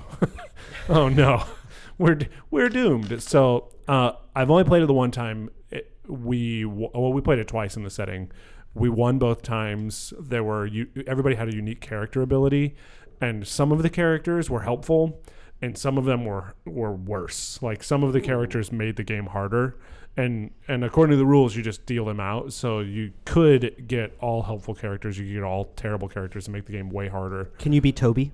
oh 0.89 1.09
no, 1.09 1.43
we're 1.97 2.19
we're 2.51 2.69
doomed." 2.69 3.19
So 3.23 3.73
uh, 3.87 4.11
I've 4.35 4.51
only 4.51 4.63
played 4.63 4.83
it 4.83 4.85
the 4.85 4.93
one 4.93 5.09
time. 5.09 5.49
It, 5.71 5.91
we 6.07 6.65
well, 6.65 7.11
we 7.11 7.19
played 7.21 7.39
it 7.39 7.47
twice 7.47 7.75
in 7.75 7.83
the 7.83 7.89
setting. 7.89 8.31
We 8.75 8.87
won 8.89 9.17
both 9.17 9.41
times. 9.41 10.13
There 10.19 10.43
were 10.43 10.67
you, 10.67 10.87
everybody 11.07 11.33
had 11.33 11.47
a 11.47 11.55
unique 11.55 11.81
character 11.81 12.21
ability, 12.21 12.75
and 13.19 13.47
some 13.47 13.71
of 13.71 13.81
the 13.81 13.89
characters 13.89 14.51
were 14.51 14.61
helpful, 14.61 15.19
and 15.63 15.75
some 15.75 15.97
of 15.97 16.05
them 16.05 16.25
were 16.25 16.53
were 16.63 16.93
worse. 16.93 17.59
Like 17.63 17.83
some 17.83 18.03
of 18.03 18.13
the 18.13 18.21
characters 18.21 18.71
made 18.71 18.97
the 18.97 19.03
game 19.03 19.25
harder, 19.25 19.79
and 20.17 20.51
and 20.67 20.83
according 20.83 21.11
to 21.11 21.17
the 21.17 21.25
rules, 21.25 21.55
you 21.55 21.63
just 21.63 21.85
deal 21.85 22.05
them 22.05 22.19
out. 22.19 22.53
So 22.53 22.79
you 22.79 23.11
could 23.25 23.87
get 23.87 24.15
all 24.19 24.43
helpful 24.43 24.73
characters, 24.75 25.17
you 25.17 25.25
could 25.25 25.33
get 25.33 25.43
all 25.43 25.65
terrible 25.75 26.07
characters, 26.07 26.47
and 26.47 26.53
make 26.53 26.65
the 26.65 26.71
game 26.73 26.89
way 26.89 27.07
harder. 27.07 27.45
Can 27.59 27.73
you 27.73 27.81
be 27.81 27.91
Toby? 27.91 28.31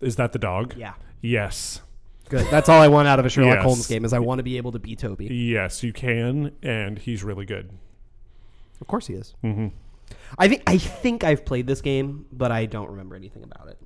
Is 0.00 0.16
that 0.16 0.32
the 0.32 0.38
dog? 0.38 0.74
Yeah. 0.76 0.94
Yes. 1.20 1.80
Good. 2.28 2.46
That's 2.50 2.68
all 2.68 2.80
I 2.80 2.88
want 2.88 3.08
out 3.08 3.18
of 3.18 3.26
a 3.26 3.28
Sherlock 3.28 3.56
Yes. 3.56 3.64
Holmes 3.64 3.86
game 3.86 4.04
is 4.04 4.12
I 4.12 4.18
want 4.18 4.38
to 4.38 4.42
be 4.42 4.56
able 4.56 4.72
to 4.72 4.78
be 4.78 4.96
Toby. 4.96 5.26
Yes, 5.26 5.82
you 5.82 5.92
can, 5.92 6.52
and 6.62 6.98
he's 6.98 7.22
really 7.22 7.44
good. 7.44 7.70
Of 8.80 8.86
course 8.86 9.06
he 9.06 9.14
is. 9.14 9.34
hmm 9.42 9.68
I 10.38 10.48
think 10.48 10.62
I 10.66 10.78
think 10.78 11.24
I've 11.24 11.44
played 11.44 11.66
this 11.66 11.80
game, 11.80 12.26
but 12.32 12.50
I 12.50 12.66
don't 12.66 12.90
remember 12.90 13.14
anything 13.16 13.42
about 13.44 13.68
it. 13.68 13.78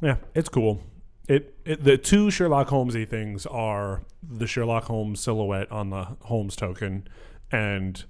Yeah, 0.00 0.16
it's 0.34 0.48
cool. 0.48 0.80
It, 1.28 1.54
it 1.66 1.84
the 1.84 1.98
two 1.98 2.30
Sherlock 2.30 2.68
Holmesy 2.68 3.04
things 3.04 3.44
are 3.46 4.02
the 4.22 4.46
Sherlock 4.46 4.84
Holmes 4.84 5.20
silhouette 5.20 5.70
on 5.70 5.90
the 5.90 6.16
Holmes 6.22 6.56
token, 6.56 7.06
and 7.52 8.02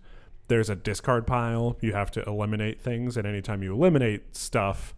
there's 0.47 0.71
a 0.71 0.77
discard 0.77 1.27
pile. 1.27 1.77
You 1.81 1.93
have 1.93 2.13
to 2.13 2.23
eliminate 2.23 2.81
things, 2.81 3.17
and 3.17 3.27
anytime 3.27 3.63
you 3.63 3.75
eliminate 3.75 4.37
stuff, 4.37 4.95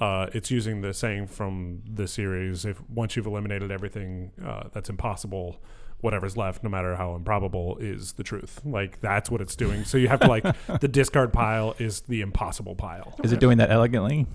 uh, 0.00 0.26
it's 0.34 0.50
using 0.50 0.80
the 0.80 0.92
saying 0.92 1.28
from 1.28 1.82
the 1.88 2.08
series: 2.08 2.64
if 2.64 2.82
once 2.90 3.14
you've 3.14 3.26
eliminated 3.26 3.70
everything 3.70 4.32
uh, 4.44 4.64
that's 4.72 4.90
impossible, 4.90 5.62
whatever's 6.00 6.36
left, 6.36 6.64
no 6.64 6.68
matter 6.68 6.96
how 6.96 7.14
improbable, 7.14 7.78
is 7.78 8.14
the 8.14 8.24
truth. 8.24 8.60
Like 8.64 9.00
that's 9.00 9.30
what 9.30 9.40
it's 9.40 9.54
doing. 9.54 9.84
So 9.84 9.98
you 9.98 10.08
have 10.08 10.20
to 10.20 10.26
like 10.26 10.44
the 10.80 10.88
discard 10.88 11.32
pile 11.32 11.76
is 11.78 12.00
the 12.02 12.22
impossible 12.22 12.74
pile. 12.74 13.14
Is 13.22 13.32
it 13.32 13.38
doing 13.38 13.58
that 13.58 13.70
elegantly? 13.70 14.26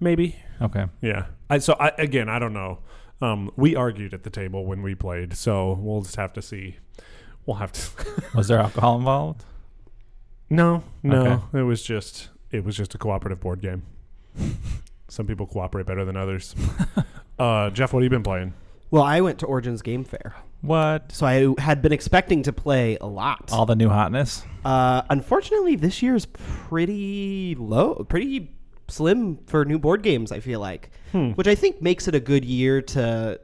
Maybe. 0.00 0.36
Okay. 0.62 0.86
Yeah. 1.02 1.26
I, 1.48 1.58
so 1.58 1.74
I, 1.78 1.92
again, 1.98 2.28
I 2.28 2.38
don't 2.38 2.52
know. 2.54 2.78
Um, 3.22 3.50
we 3.56 3.76
argued 3.76 4.14
at 4.14 4.22
the 4.22 4.30
table 4.30 4.64
when 4.64 4.82
we 4.82 4.94
played, 4.94 5.34
so 5.36 5.74
we'll 5.80 6.00
just 6.02 6.16
have 6.16 6.32
to 6.34 6.42
see. 6.42 6.76
We'll 7.44 7.56
have 7.58 7.72
to. 7.72 7.82
Was 8.34 8.48
there 8.48 8.58
alcohol 8.58 8.96
involved? 8.98 9.44
no, 10.48 10.82
no, 11.02 11.26
Okay. 11.26 11.58
it 11.58 11.62
was 11.62 11.82
just 11.82 12.30
it 12.50 12.64
was 12.64 12.76
just 12.76 12.94
a 12.94 12.98
cooperative 12.98 13.40
board 13.40 13.60
game. 13.60 13.82
Some 15.08 15.26
people 15.26 15.46
cooperate 15.46 15.86
better 15.86 16.04
than 16.04 16.16
others. 16.16 16.54
uh, 17.38 17.70
Jeff, 17.70 17.92
what 17.92 18.00
have 18.00 18.04
you 18.04 18.10
been 18.10 18.22
playing? 18.22 18.54
Well, 18.90 19.02
I 19.04 19.20
went 19.20 19.38
to 19.40 19.46
Origins 19.46 19.82
Game 19.82 20.02
Fair, 20.02 20.34
What? 20.62 21.12
so 21.12 21.24
I 21.26 21.54
had 21.60 21.80
been 21.82 21.92
expecting 21.92 22.42
to 22.44 22.52
play 22.52 22.96
a 23.00 23.06
lot. 23.06 23.50
All 23.52 23.64
the 23.66 23.76
new 23.76 23.88
hotness? 23.88 24.44
Uh, 24.64 25.02
unfortunately, 25.08 25.76
this 25.76 26.02
year 26.02 26.16
is 26.16 26.26
pretty 26.26 27.54
low, 27.56 28.04
pretty 28.08 28.50
slim 28.90 29.38
for 29.46 29.64
new 29.64 29.78
board 29.78 30.02
games. 30.02 30.32
I 30.32 30.40
feel 30.40 30.60
like, 30.60 30.90
Hmm. 31.12 31.30
which 31.30 31.46
I 31.48 31.54
think 31.54 31.80
makes 31.82 32.06
it 32.08 32.14
a 32.14 32.20
good 32.20 32.44
year 32.44 32.82
to 32.82 33.40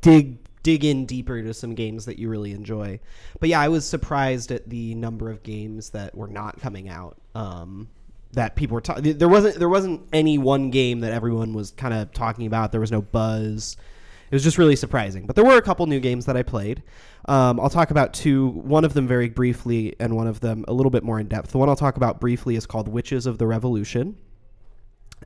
dig 0.00 0.38
dig 0.64 0.84
in 0.84 1.06
deeper 1.06 1.40
to 1.40 1.54
some 1.54 1.74
games 1.74 2.04
that 2.04 2.18
you 2.18 2.28
really 2.28 2.52
enjoy. 2.52 3.00
But 3.40 3.48
yeah, 3.48 3.60
I 3.60 3.68
was 3.68 3.86
surprised 3.86 4.50
at 4.52 4.68
the 4.68 4.94
number 4.96 5.30
of 5.30 5.42
games 5.42 5.90
that 5.90 6.14
were 6.14 6.28
not 6.28 6.60
coming 6.60 6.88
out. 6.88 7.16
Um, 7.34 7.88
that 8.32 8.56
people 8.56 8.74
were 8.74 8.80
talking. 8.82 9.16
There 9.16 9.28
wasn't 9.28 9.58
there 9.58 9.68
wasn't 9.70 10.02
any 10.12 10.36
one 10.36 10.70
game 10.70 11.00
that 11.00 11.12
everyone 11.12 11.54
was 11.54 11.70
kind 11.70 11.94
of 11.94 12.12
talking 12.12 12.46
about. 12.46 12.72
There 12.72 12.80
was 12.80 12.92
no 12.92 13.00
buzz. 13.00 13.76
It 14.30 14.34
was 14.34 14.44
just 14.44 14.58
really 14.58 14.76
surprising. 14.76 15.26
But 15.26 15.36
there 15.36 15.44
were 15.44 15.56
a 15.56 15.62
couple 15.62 15.86
new 15.86 16.00
games 16.00 16.26
that 16.26 16.36
I 16.36 16.42
played. 16.42 16.82
Um, 17.26 17.58
I'll 17.58 17.70
talk 17.70 17.90
about 17.90 18.12
two. 18.12 18.48
One 18.48 18.84
of 18.84 18.92
them 18.92 19.06
very 19.08 19.30
briefly, 19.30 19.96
and 19.98 20.14
one 20.14 20.26
of 20.26 20.40
them 20.40 20.66
a 20.68 20.74
little 20.74 20.90
bit 20.90 21.02
more 21.02 21.18
in 21.18 21.28
depth. 21.28 21.52
The 21.52 21.58
one 21.58 21.70
I'll 21.70 21.76
talk 21.76 21.96
about 21.96 22.20
briefly 22.20 22.54
is 22.56 22.66
called 22.66 22.88
Witches 22.88 23.24
of 23.24 23.38
the 23.38 23.46
Revolution. 23.46 24.16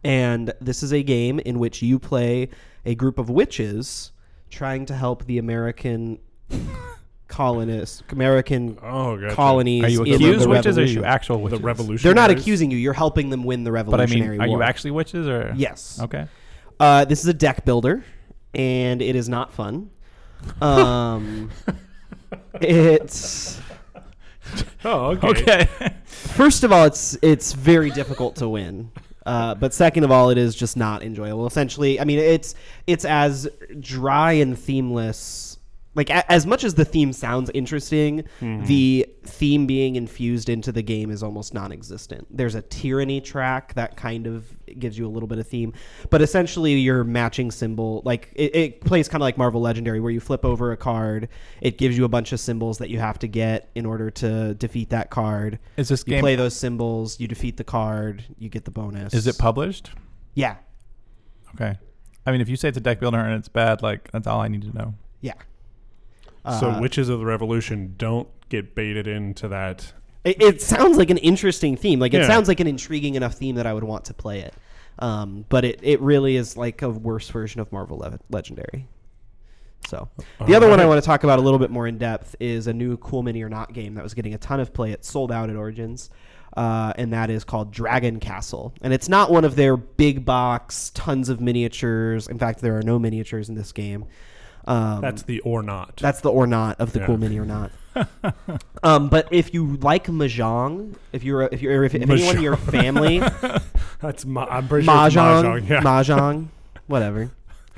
And 0.04 0.52
this 0.60 0.82
is 0.82 0.92
a 0.92 1.02
game 1.02 1.38
in 1.40 1.58
which 1.58 1.82
you 1.82 1.98
play 1.98 2.48
a 2.84 2.94
group 2.94 3.18
of 3.18 3.30
witches 3.30 4.12
trying 4.50 4.86
to 4.86 4.94
help 4.94 5.24
the 5.26 5.38
American 5.38 6.18
colonists, 7.28 8.02
American 8.10 8.78
Oh, 8.82 9.16
gotcha. 9.16 9.34
colonies. 9.34 9.84
Are 9.84 9.88
you 9.88 10.02
accused 10.02 10.46
witches 10.48 10.76
or 10.76 10.82
are 10.82 10.84
you 10.84 11.00
revolution. 11.00 11.04
actual 11.04 11.36
The 11.38 11.42
witches? 11.44 11.60
revolution. 11.60 12.04
They're 12.06 12.14
not 12.14 12.30
accusing 12.30 12.70
you. 12.70 12.76
You're 12.76 12.92
helping 12.92 13.30
them 13.30 13.44
win 13.44 13.64
the 13.64 13.70
But 13.70 13.76
I 13.76 13.82
Revolutionary 13.82 14.38
mean, 14.38 14.40
are 14.42 14.48
War. 14.48 14.58
you 14.58 14.62
actually 14.62 14.90
witches 14.90 15.26
or? 15.28 15.54
Yes. 15.56 15.98
Okay. 16.02 16.26
Uh, 16.80 17.04
this 17.04 17.20
is 17.20 17.26
a 17.28 17.34
deck 17.34 17.64
builder, 17.64 18.04
and 18.54 19.00
it 19.00 19.14
is 19.16 19.28
not 19.28 19.52
fun. 19.52 19.90
Um, 20.60 21.50
it's 22.60 23.60
Oh, 24.84 25.10
okay. 25.12 25.28
Okay. 25.28 25.68
first 26.04 26.64
of 26.64 26.72
all, 26.72 26.84
it's 26.84 27.16
it's 27.22 27.52
very 27.52 27.90
difficult 27.90 28.36
to 28.36 28.48
win. 28.48 28.90
Uh, 29.24 29.54
but 29.54 29.72
second 29.72 30.04
of 30.04 30.10
all, 30.10 30.30
it 30.30 30.38
is 30.38 30.54
just 30.54 30.76
not 30.76 31.02
enjoyable. 31.02 31.46
Essentially, 31.46 32.00
I 32.00 32.04
mean, 32.04 32.18
it's 32.18 32.54
it's 32.86 33.04
as 33.04 33.48
dry 33.78 34.32
and 34.32 34.58
themeless. 34.58 35.51
Like 35.94 36.08
a, 36.10 36.30
as 36.30 36.46
much 36.46 36.64
as 36.64 36.74
the 36.74 36.84
theme 36.84 37.12
sounds 37.12 37.50
interesting, 37.52 38.24
mm-hmm. 38.40 38.64
the 38.64 39.06
theme 39.24 39.66
being 39.66 39.96
infused 39.96 40.48
into 40.48 40.72
the 40.72 40.82
game 40.82 41.10
is 41.10 41.22
almost 41.22 41.52
non-existent. 41.52 42.26
There's 42.30 42.54
a 42.54 42.62
tyranny 42.62 43.20
track 43.20 43.74
that 43.74 43.96
kind 43.96 44.26
of 44.26 44.46
gives 44.78 44.96
you 44.96 45.06
a 45.06 45.10
little 45.10 45.26
bit 45.26 45.38
of 45.38 45.46
theme, 45.46 45.74
but 46.08 46.22
essentially 46.22 46.72
your 46.74 47.04
matching 47.04 47.50
symbol, 47.50 48.00
like 48.04 48.32
it, 48.34 48.56
it 48.56 48.80
plays 48.80 49.08
kind 49.08 49.20
of 49.20 49.24
like 49.24 49.36
Marvel 49.36 49.60
Legendary, 49.60 50.00
where 50.00 50.10
you 50.10 50.20
flip 50.20 50.44
over 50.44 50.72
a 50.72 50.76
card, 50.76 51.28
it 51.60 51.76
gives 51.76 51.98
you 51.98 52.04
a 52.04 52.08
bunch 52.08 52.32
of 52.32 52.40
symbols 52.40 52.78
that 52.78 52.88
you 52.88 52.98
have 52.98 53.18
to 53.18 53.28
get 53.28 53.70
in 53.74 53.84
order 53.84 54.10
to 54.10 54.54
defeat 54.54 54.90
that 54.90 55.10
card. 55.10 55.58
Is 55.76 55.88
this 55.88 56.04
game 56.04 56.16
You 56.16 56.20
play 56.22 56.36
those 56.36 56.56
symbols, 56.56 57.20
you 57.20 57.28
defeat 57.28 57.58
the 57.58 57.64
card, 57.64 58.24
you 58.38 58.48
get 58.48 58.64
the 58.64 58.70
bonus. 58.70 59.12
Is 59.12 59.26
it 59.26 59.36
published? 59.36 59.90
Yeah, 60.34 60.56
Okay. 61.54 61.78
I 62.26 62.32
mean, 62.32 62.40
if 62.40 62.48
you 62.48 62.56
say 62.56 62.68
it's 62.68 62.78
a 62.78 62.80
deck 62.80 63.00
builder 63.00 63.18
and 63.18 63.34
it's 63.34 63.48
bad, 63.48 63.82
like 63.82 64.10
that's 64.12 64.26
all 64.26 64.40
I 64.40 64.48
need 64.48 64.62
to 64.62 64.76
know. 64.76 64.94
yeah. 65.20 65.34
So 66.44 66.70
Uh, 66.70 66.80
witches 66.80 67.08
of 67.08 67.18
the 67.20 67.24
revolution 67.26 67.94
don't 67.96 68.28
get 68.48 68.74
baited 68.74 69.06
into 69.06 69.48
that. 69.48 69.92
It, 70.24 70.40
it 70.42 70.62
sounds 70.62 70.96
like 70.98 71.10
an 71.10 71.18
interesting 71.18 71.76
theme. 71.76 71.98
Like 72.00 72.14
it 72.14 72.20
Yeah. 72.22 72.26
sounds 72.28 72.48
like 72.48 72.60
an 72.60 72.66
intriguing 72.66 73.14
enough 73.14 73.34
theme 73.34 73.56
that 73.56 73.66
I 73.66 73.72
would 73.72 73.84
want 73.84 74.04
to 74.06 74.14
play 74.14 74.40
it. 74.40 74.54
Um, 74.98 75.44
but 75.48 75.64
it, 75.64 75.80
it 75.82 76.00
really 76.00 76.36
is 76.36 76.56
like 76.56 76.82
a 76.82 76.90
worse 76.90 77.28
version 77.30 77.60
of 77.60 77.72
Marvel 77.72 77.98
Le- 77.98 78.18
Legendary. 78.30 78.86
So 79.88 80.08
the 80.46 80.54
other 80.54 80.68
one 80.68 80.80
I 80.80 80.86
want 80.86 81.02
to 81.02 81.06
talk 81.06 81.24
about 81.24 81.38
a 81.38 81.42
little 81.42 81.58
bit 81.58 81.70
more 81.70 81.86
in 81.86 81.98
depth 81.98 82.36
is 82.38 82.66
a 82.66 82.72
new 82.72 82.96
Cool 82.98 83.22
Mini 83.22 83.42
or 83.42 83.48
Not 83.48 83.72
game 83.72 83.94
that 83.94 84.04
was 84.04 84.14
getting 84.14 84.32
a 84.32 84.38
ton 84.38 84.60
of 84.60 84.72
play. 84.72 84.92
It 84.92 85.04
sold 85.04 85.32
out 85.32 85.50
at 85.50 85.56
Origins, 85.56 86.08
uh, 86.56 86.92
and 86.96 87.12
that 87.12 87.30
is 87.30 87.42
called 87.42 87.72
Dragon 87.72 88.20
Castle. 88.20 88.72
And 88.80 88.92
it's 88.92 89.08
not 89.08 89.30
one 89.32 89.44
of 89.44 89.56
their 89.56 89.76
big 89.76 90.24
box, 90.24 90.90
tons 90.94 91.28
of 91.28 91.40
miniatures. 91.40 92.28
In 92.28 92.38
fact, 92.38 92.60
there 92.60 92.76
are 92.78 92.82
no 92.82 92.98
miniatures 92.98 93.48
in 93.48 93.54
this 93.56 93.72
game. 93.72 94.04
Um, 94.66 95.00
That's 95.00 95.22
the 95.22 95.40
or 95.40 95.62
not. 95.62 95.96
that's 95.96 96.20
the 96.20 96.30
or 96.30 96.46
not 96.46 96.80
of 96.80 96.92
the 96.92 97.00
Yeah. 97.00 97.06
cool 97.06 97.18
mini 97.18 97.38
or 97.38 97.44
not. 97.46 97.72
um, 98.82 99.08
but 99.08 99.28
if 99.32 99.52
you 99.52 99.76
like 99.78 100.06
mahjong, 100.06 100.94
if 101.12 101.24
you're 101.24 101.42
if 101.52 101.60
you're 101.62 101.84
if, 101.84 101.94
if 101.94 102.08
anyone 102.10 102.36
in 102.36 102.42
your 102.42 102.56
family 102.56 103.18
That's 104.00 104.24
ma- 104.24 104.46
I'm 104.48 104.68
pretty 104.68 104.86
sure 104.86 105.06
it's 105.06 105.14
mahjong, 105.16 105.42
mahjong. 105.44 105.68
Yeah. 105.68 105.80
mahjong, 105.82 106.48
whatever. 106.86 107.30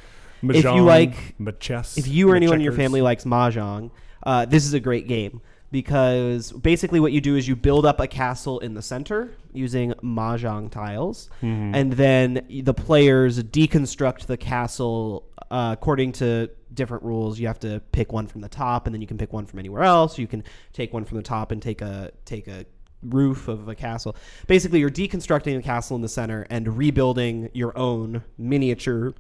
if 0.42 0.64
you 0.64 0.82
like- 0.82 1.38
machess, 1.38 1.96
If 1.98 2.06
you 2.06 2.30
or 2.30 2.36
anyone 2.36 2.56
in 2.56 2.62
your 2.62 2.72
family 2.74 3.00
likes 3.02 3.24
mahjong, 3.24 3.90
uh, 4.22 4.44
this 4.44 4.64
is 4.66 4.74
a 4.74 4.80
great 4.80 5.08
game 5.08 5.40
because 5.72 6.52
basically 6.52 7.00
what 7.00 7.10
you 7.12 7.20
do 7.20 7.34
is 7.36 7.48
you 7.48 7.56
build 7.56 7.84
up 7.84 7.98
a 7.98 8.06
castle 8.06 8.60
in 8.60 8.74
the 8.74 8.82
center 8.82 9.30
using 9.52 9.92
mahjong 10.02 10.70
tiles, 10.70 11.28
Mm-hmm. 11.42 11.74
and 11.74 11.92
then 11.94 12.46
the 12.62 12.74
players 12.74 13.42
deconstruct 13.42 14.26
the 14.26 14.36
castle 14.36 15.24
uh, 15.50 15.70
according 15.76 16.12
to 16.12 16.48
different 16.74 17.02
rules. 17.02 17.38
You 17.38 17.46
have 17.46 17.60
to 17.60 17.80
pick 17.92 18.12
one 18.12 18.26
from 18.26 18.40
the 18.40 18.48
top, 18.48 18.86
and 18.86 18.94
then 18.94 19.00
you 19.00 19.06
can 19.06 19.18
pick 19.18 19.32
one 19.32 19.46
from 19.46 19.58
anywhere 19.58 19.82
else. 19.82 20.18
You 20.18 20.26
can 20.26 20.44
take 20.72 20.92
one 20.92 21.04
from 21.04 21.16
the 21.16 21.22
top 21.22 21.52
and 21.52 21.62
take 21.62 21.80
a 21.80 22.12
take 22.24 22.48
a 22.48 22.66
roof 23.02 23.48
of 23.48 23.68
a 23.68 23.74
castle. 23.74 24.16
Basically, 24.46 24.80
you're 24.80 24.90
deconstructing 24.90 25.56
the 25.56 25.62
castle 25.62 25.96
in 25.96 26.02
the 26.02 26.08
center 26.08 26.46
and 26.50 26.76
rebuilding 26.76 27.50
your 27.52 27.76
own 27.76 28.24
miniature 28.38 29.14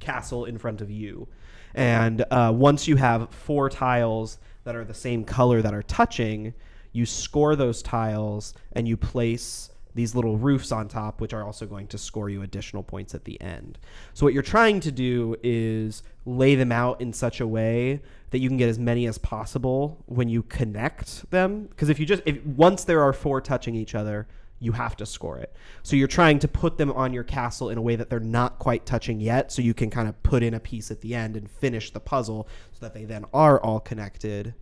castle 0.00 0.44
in 0.44 0.58
front 0.58 0.80
of 0.80 0.90
you. 0.90 1.28
And 1.74 2.24
uh, 2.30 2.52
once 2.54 2.86
you 2.86 2.96
have 2.96 3.30
four 3.30 3.68
tiles 3.68 4.38
that 4.64 4.76
are 4.76 4.84
the 4.84 4.94
same 4.94 5.24
color 5.24 5.60
that 5.62 5.74
are 5.74 5.82
touching, 5.82 6.54
you 6.92 7.06
score 7.06 7.56
those 7.56 7.82
tiles 7.82 8.54
and 8.72 8.86
you 8.86 8.96
place 8.96 9.70
these 9.94 10.14
little 10.14 10.36
roofs 10.36 10.72
on 10.72 10.88
top, 10.88 11.20
which 11.20 11.32
are 11.32 11.44
also 11.44 11.66
going 11.66 11.86
to 11.88 11.98
score 11.98 12.28
you 12.28 12.42
additional 12.42 12.82
points 12.82 13.14
at 13.14 13.24
the 13.24 13.40
end. 13.40 13.78
So, 14.12 14.26
what 14.26 14.34
you're 14.34 14.42
trying 14.42 14.80
to 14.80 14.92
do 14.92 15.36
is 15.42 16.02
lay 16.26 16.54
them 16.54 16.72
out 16.72 17.00
in 17.00 17.12
such 17.12 17.40
a 17.40 17.46
way 17.46 18.00
that 18.30 18.38
you 18.38 18.48
can 18.48 18.56
get 18.56 18.68
as 18.68 18.78
many 18.78 19.06
as 19.06 19.18
possible 19.18 20.02
when 20.06 20.28
you 20.28 20.42
connect 20.42 21.30
them. 21.30 21.66
Because 21.66 21.88
if 21.88 22.00
you 22.00 22.06
just, 22.06 22.22
if 22.26 22.44
once 22.44 22.84
there 22.84 23.02
are 23.02 23.12
four 23.12 23.40
touching 23.40 23.74
each 23.74 23.94
other, 23.94 24.26
you 24.58 24.72
have 24.72 24.96
to 24.96 25.06
score 25.06 25.38
it. 25.38 25.54
So 25.82 25.94
you're 25.94 26.08
trying 26.08 26.38
to 26.40 26.48
put 26.48 26.78
them 26.78 26.90
on 26.92 27.12
your 27.12 27.24
castle 27.24 27.70
in 27.70 27.78
a 27.78 27.82
way 27.82 27.96
that 27.96 28.08
they're 28.08 28.20
not 28.20 28.58
quite 28.58 28.86
touching 28.86 29.20
yet, 29.20 29.52
so 29.52 29.62
you 29.62 29.74
can 29.74 29.90
kind 29.90 30.08
of 30.08 30.20
put 30.22 30.42
in 30.42 30.54
a 30.54 30.60
piece 30.60 30.90
at 30.90 31.00
the 31.02 31.14
end 31.14 31.36
and 31.36 31.50
finish 31.50 31.90
the 31.90 32.00
puzzle 32.00 32.48
so 32.72 32.78
that 32.80 32.94
they 32.94 33.04
then 33.04 33.24
are 33.32 33.60
all 33.60 33.78
connected 33.78 34.54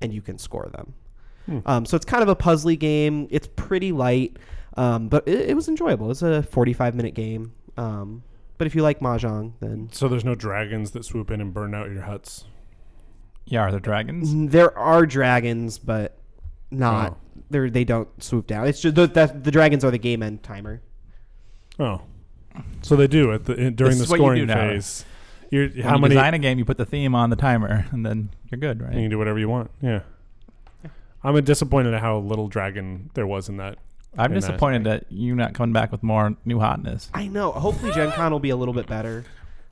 and 0.00 0.12
you 0.12 0.22
can 0.22 0.38
score 0.38 0.68
them. 0.72 0.94
Um, 1.66 1.84
so 1.84 1.96
it's 1.96 2.06
kind 2.06 2.22
of 2.22 2.28
a 2.28 2.36
puzzly 2.36 2.78
game. 2.78 3.28
It's 3.30 3.48
pretty 3.54 3.92
light, 3.92 4.38
um, 4.76 5.08
but 5.08 5.26
it, 5.26 5.50
it 5.50 5.54
was 5.54 5.68
enjoyable. 5.68 6.10
It's 6.10 6.22
a 6.22 6.42
45 6.42 6.94
minute 6.94 7.14
game. 7.14 7.52
Um, 7.76 8.22
but 8.58 8.66
if 8.66 8.74
you 8.74 8.82
like 8.82 9.00
mahjong, 9.00 9.52
then 9.60 9.88
So 9.92 10.08
there's 10.08 10.24
no 10.24 10.34
dragons 10.34 10.92
that 10.92 11.04
swoop 11.04 11.30
in 11.30 11.40
and 11.40 11.52
burn 11.52 11.74
out 11.74 11.90
your 11.90 12.02
huts. 12.02 12.44
Yeah, 13.46 13.60
are 13.60 13.70
there 13.70 13.80
dragons? 13.80 14.50
There 14.52 14.76
are 14.78 15.04
dragons, 15.06 15.78
but 15.78 16.16
not. 16.70 17.12
Oh. 17.12 17.16
They're, 17.50 17.68
they 17.68 17.84
don't 17.84 18.08
swoop 18.22 18.46
down. 18.46 18.66
It's 18.66 18.80
just 18.80 18.94
the, 18.94 19.06
the, 19.06 19.26
the 19.26 19.50
dragons 19.50 19.84
are 19.84 19.90
the 19.90 19.98
game 19.98 20.22
end 20.22 20.42
timer. 20.42 20.80
Oh, 21.78 22.02
so 22.82 22.94
they 22.96 23.08
do 23.08 23.32
at 23.32 23.44
the 23.44 23.54
in, 23.54 23.74
during 23.74 23.98
This 23.98 23.98
the 23.98 24.04
is 24.04 24.10
what 24.10 24.16
you 24.16 24.22
scoring 24.22 24.40
do 24.42 24.46
now. 24.46 24.68
phase. 24.68 25.04
You're, 25.50 25.68
When 25.68 25.82
how 25.82 25.96
you 25.96 26.00
many? 26.02 26.14
design 26.14 26.34
a 26.34 26.38
game, 26.38 26.58
you 26.58 26.64
put 26.64 26.78
the 26.78 26.86
theme 26.86 27.14
on 27.14 27.30
the 27.30 27.36
timer, 27.36 27.86
and 27.90 28.06
then 28.06 28.30
you're 28.50 28.58
good, 28.60 28.80
right? 28.80 28.94
You 28.94 29.00
can 29.02 29.10
do 29.10 29.18
whatever 29.18 29.38
you 29.38 29.48
want. 29.48 29.70
Yeah. 29.82 30.00
I'm 31.22 31.42
disappointed 31.44 31.94
at 31.94 32.00
how 32.00 32.18
little 32.18 32.48
dragon 32.48 33.10
there 33.14 33.26
was 33.26 33.48
in 33.48 33.56
that. 33.56 33.78
I'm 34.18 34.32
in 34.32 34.34
that. 34.34 34.40
disappointed 34.46 34.84
that 34.84 35.06
you're 35.10 35.36
not 35.36 35.54
coming 35.54 35.72
back 35.72 35.90
with 35.92 36.02
more 36.02 36.36
new 36.44 36.58
hotness. 36.60 37.10
I 37.14 37.26
know. 37.28 37.52
Hopefully, 37.52 37.92
Gen 37.92 38.12
Con 38.12 38.32
will 38.32 38.40
be 38.40 38.50
a 38.50 38.56
little 38.56 38.74
bit 38.74 38.86
better. 38.86 39.24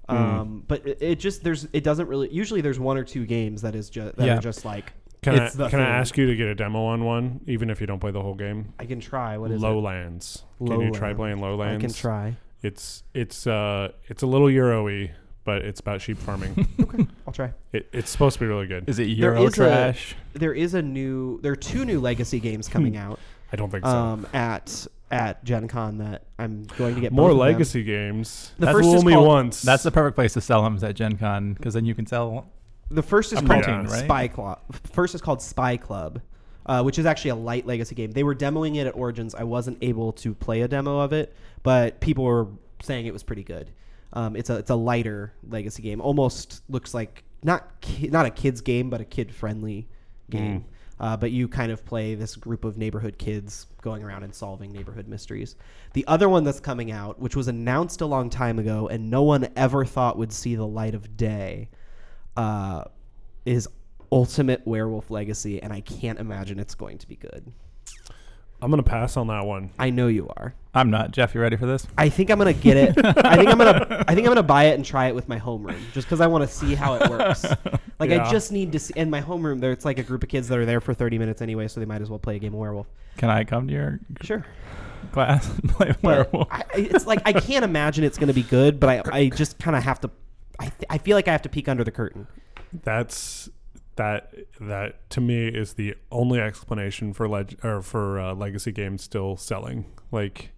Hmm. 0.09 0.17
Um, 0.17 0.65
but 0.67 0.87
it, 0.87 0.99
it 1.01 1.21
just 1.21 1.45
there's 1.45 1.67
it 1.73 1.85
doesn't 1.85 2.09
really. 2.09 2.33
Usually, 2.33 2.61
there's 2.61 2.79
one 2.81 2.97
or 2.97 3.05
two 3.05 3.25
games 3.27 3.63
that 3.63 3.75
is 3.75 3.89
just 3.91 4.17
that 4.17 4.27
Yeah. 4.27 4.39
are 4.39 4.41
just 4.41 4.65
like 4.65 4.93
Can 5.23 5.39
I 5.39 5.47
It's 5.47 5.55
the 5.55 5.69
can 5.69 5.79
I 5.81 5.85
thing. 5.85 5.93
ask 5.95 6.19
you 6.19 6.27
to 6.27 6.35
get 6.35 6.49
a 6.49 6.55
demo 6.55 6.85
on 6.87 7.05
one, 7.05 7.41
even 7.47 7.71
if 7.71 7.81
you 7.81 7.87
don't 7.87 8.01
play 8.01 8.11
the 8.11 8.21
whole 8.23 8.35
game? 8.35 8.73
I 8.79 8.87
can 8.87 8.99
try. 9.01 9.39
What 9.39 9.53
is 9.53 9.63
it? 9.63 9.65
Lowlands. 9.65 10.43
Can 10.59 10.81
you 10.81 10.91
try 10.91 11.13
Lowlands. 11.13 11.17
playing 11.19 11.41
Lowlands? 11.41 11.85
I 11.85 11.87
can 11.87 11.95
try. 11.95 12.37
It's 12.63 13.05
it's 13.15 13.47
uh 13.47 13.93
it's 14.09 14.23
a 14.23 14.27
little 14.27 14.51
Euro-y, 14.51 15.13
but 15.45 15.63
it's 15.63 15.81
about 15.81 16.01
sheep 16.01 16.19
farming. 16.19 16.67
Okay, 16.83 17.07
I'll 17.27 17.33
try. 17.33 17.53
it, 17.73 17.89
it's 17.93 18.11
supposed 18.11 18.35
to 18.35 18.41
be 18.41 18.47
really 18.47 18.67
good. 18.67 18.89
Is 18.89 18.99
it 18.99 19.05
There 19.05 19.33
Euro 19.35 19.47
is 19.47 19.53
a- 19.55 19.57
trash? 19.57 20.15
There 20.35 20.53
is 20.53 20.75
a 20.75 20.83
new. 20.83 21.41
There 21.43 21.53
are 21.53 21.57
two 21.57 21.85
new 21.85 22.01
legacy 22.01 22.39
games 22.41 22.69
coming 22.69 22.97
out 22.97 23.19
I 23.53 23.57
don't 23.57 23.71
think 23.71 23.85
so. 23.85 23.91
um, 23.91 24.27
at 24.33 24.87
at 25.11 25.45
Gen 25.45 25.69
Con 25.69 25.99
that 25.99 26.25
I'm 26.39 26.65
going 26.79 26.95
to 26.95 27.01
get 27.03 27.13
More 27.13 27.29
both 27.29 27.33
of 27.33 27.39
them. 27.39 27.47
legacy 27.53 27.83
games. 27.85 28.51
The 28.59 28.67
That's 28.67 28.79
first 28.79 28.89
is 28.89 28.95
fool 28.95 29.03
me 29.03 29.13
called- 29.13 29.27
once. 29.29 29.61
That's 29.63 29.83
the 29.83 29.91
perfect 29.91 30.15
place 30.15 30.33
to 30.35 30.41
sell 30.41 30.63
them 30.63 30.75
is 30.77 30.83
at 30.83 30.95
Gen 30.97 31.19
Con 31.19 31.53
because 31.53 31.75
then 31.75 31.85
you 31.85 31.95
can 31.95 32.07
sell. 32.07 32.47
The 32.91 33.03
first 33.03 33.33
is 33.33 33.39
A 33.41 33.43
called 33.43 33.63
protein, 33.65 33.85
right? 33.87 34.05
Spy 34.05 34.29
Club. 34.29 34.61
First 34.93 35.15
is 35.15 35.21
called 35.21 35.43
Spy 35.43 35.77
Club, 35.77 36.21
uh, 36.67 36.83
which 36.83 36.99
is 36.99 37.05
actually 37.07 37.31
a 37.31 37.35
light 37.37 37.67
legacy 37.67 37.95
game. 37.95 38.13
They 38.13 38.23
were 38.23 38.35
demoing 38.35 38.77
it 38.77 38.87
at 38.87 38.95
Origins. 38.97 39.35
I 39.35 39.45
wasn't 39.45 39.79
able 39.83 40.13
to 40.15 40.35
play 40.35 40.63
a 40.63 40.69
demo 40.69 41.01
of 41.01 41.13
it, 41.13 41.35
but 41.63 42.01
people 42.01 42.25
were 42.25 42.49
saying 42.83 43.07
it 43.07 43.13
was 43.13 43.23
pretty 43.23 43.45
good. 43.45 43.71
Um, 44.15 44.35
it's 44.37 44.49
a 44.51 44.57
it's 44.57 44.71
a 44.71 44.75
lighter 44.75 45.33
legacy 45.49 45.83
game. 45.83 46.01
Almost 46.01 46.63
looks 46.71 46.93
like 46.95 47.25
not 47.43 47.81
ki- 47.83 48.09
not 48.09 48.25
a 48.27 48.31
kids 48.31 48.61
game, 48.63 48.89
but 48.91 49.01
a 49.01 49.05
kid 49.07 49.35
friendly 49.35 49.89
game. 50.31 50.65
Uh, 51.03 51.17
but 51.17 51.33
you 51.33 51.49
kind 51.49 51.73
of 51.73 51.85
play 51.85 52.15
this 52.15 52.37
group 52.37 52.65
of 52.65 52.79
neighborhood 52.79 53.19
kids 53.19 53.67
going 53.83 54.05
around 54.05 54.23
and 54.23 54.33
solving 54.33 54.73
neighborhood 54.73 55.09
mysteries. 55.09 55.57
The 55.95 56.07
other 56.07 56.29
one 56.29 56.45
that's 56.45 56.61
coming 56.61 56.93
out, 56.93 57.19
which 57.19 57.35
was 57.35 57.49
announced 57.49 58.01
a 58.03 58.07
long 58.07 58.31
time 58.31 58.61
ago 58.61 58.87
and 58.87 59.11
no 59.11 59.25
one 59.25 59.49
ever 59.57 59.85
thought 59.85 60.17
would 60.17 60.33
see 60.33 60.55
the 60.55 60.67
light 60.67 60.95
of 60.95 61.17
day, 61.17 61.71
uh, 62.37 62.85
is 63.45 63.69
Ultimate 64.13 64.65
Werewolf 64.65 65.11
Legacy, 65.11 65.61
and 65.61 65.73
I 65.73 65.81
can't 65.81 66.21
imagine 66.21 66.61
it's 66.61 66.77
going 66.77 66.99
to 66.99 67.09
be 67.09 67.17
good. 67.17 67.53
I'm 68.63 68.71
gonna 68.71 68.83
pass 68.83 69.17
on 69.17 69.27
that 69.27 69.45
one. 69.45 69.71
I 69.79 69.91
know 69.91 70.07
you 70.07 70.29
are. 70.37 70.55
I'm 70.75 70.89
not. 70.89 71.11
Jeff, 71.11 71.35
you 71.35 71.41
ready 71.43 71.57
for 71.57 71.67
this? 71.67 71.87
I 71.99 72.09
think 72.09 72.31
I'm 72.31 72.39
gonna 72.39 72.53
get 72.55 72.77
it. 72.77 72.95
I 73.27 73.37
think 73.37 73.49
I'm 73.51 73.59
gonna. 73.59 74.05
I 74.09 74.15
think 74.15 74.27
I'm 74.27 74.31
gonna 74.31 74.43
buy 74.43 74.65
it 74.65 74.75
and 74.75 74.85
try 74.85 75.09
it 75.09 75.15
with 75.15 75.29
my 75.29 75.39
homeroom, 75.39 75.79
just 75.93 76.07
because 76.07 76.21
I 76.21 76.27
want 76.29 76.49
to 76.49 76.55
see 76.55 76.75
how 76.75 76.95
it 76.95 77.11
works. 77.11 77.45
Like 77.99 78.11
Yeah. 78.11 78.27
I 78.27 78.31
just 78.33 78.51
need 78.51 78.73
to 78.73 78.79
see. 78.81 78.95
In 78.97 79.11
my 79.11 79.21
homeroom, 79.21 79.61
there 79.61 79.71
it's 79.71 79.85
like 79.85 79.99
a 79.99 80.03
group 80.03 80.23
of 80.25 80.29
kids 80.29 80.49
that 80.49 80.59
are 80.59 80.65
there 80.67 80.81
for 80.81 80.93
30 80.93 81.19
minutes 81.19 81.41
anyway, 81.41 81.69
so 81.69 81.79
they 81.79 81.87
might 81.87 82.03
as 82.03 82.11
well 82.11 82.19
play 82.19 82.35
a 82.35 82.39
game 82.41 82.53
of 82.53 82.59
werewolf. 82.59 82.89
Can 83.17 83.31
I 83.31 83.45
come 83.45 83.69
to 83.69 83.73
your 83.73 84.01
Sure. 84.23 84.45
class 85.13 85.49
and 85.49 85.69
play 85.71 85.89
But 85.89 86.03
werewolf? 86.03 86.49
I, 86.51 86.63
I- 86.75 86.79
it's 86.79 87.07
like 87.07 87.21
I 87.25 87.33
can't 87.33 87.65
imagine 87.65 88.03
it's 88.03 88.19
gonna 88.19 88.33
be 88.33 88.43
good, 88.43 88.81
but 88.81 88.89
I, 89.13 89.19
I 89.19 89.29
just 89.29 89.59
kind 89.59 89.77
of 89.77 89.85
have 89.85 90.01
to. 90.01 90.11
I, 90.59 90.65
th- 90.67 90.85
I 90.91 90.99
feel 90.99 91.17
like 91.17 91.29
I 91.29 91.33
have 91.33 91.43
to 91.43 91.49
peek 91.49 91.69
under 91.69 91.85
the 91.85 91.93
curtain. 91.93 92.27
That's 92.83 93.49
that 93.97 94.35
that 94.61 95.09
to 95.11 95.21
me 95.21 95.49
is 95.49 95.75
the 95.75 95.95
only 96.11 96.41
explanation 96.41 97.13
for 97.13 97.29
leg 97.29 97.59
or 97.63 97.83
for 97.83 98.19
uh, 98.21 98.35
legacy 98.35 98.73
games 98.73 99.03
still 99.03 99.37
selling. 99.37 99.85
Like, 100.11 100.51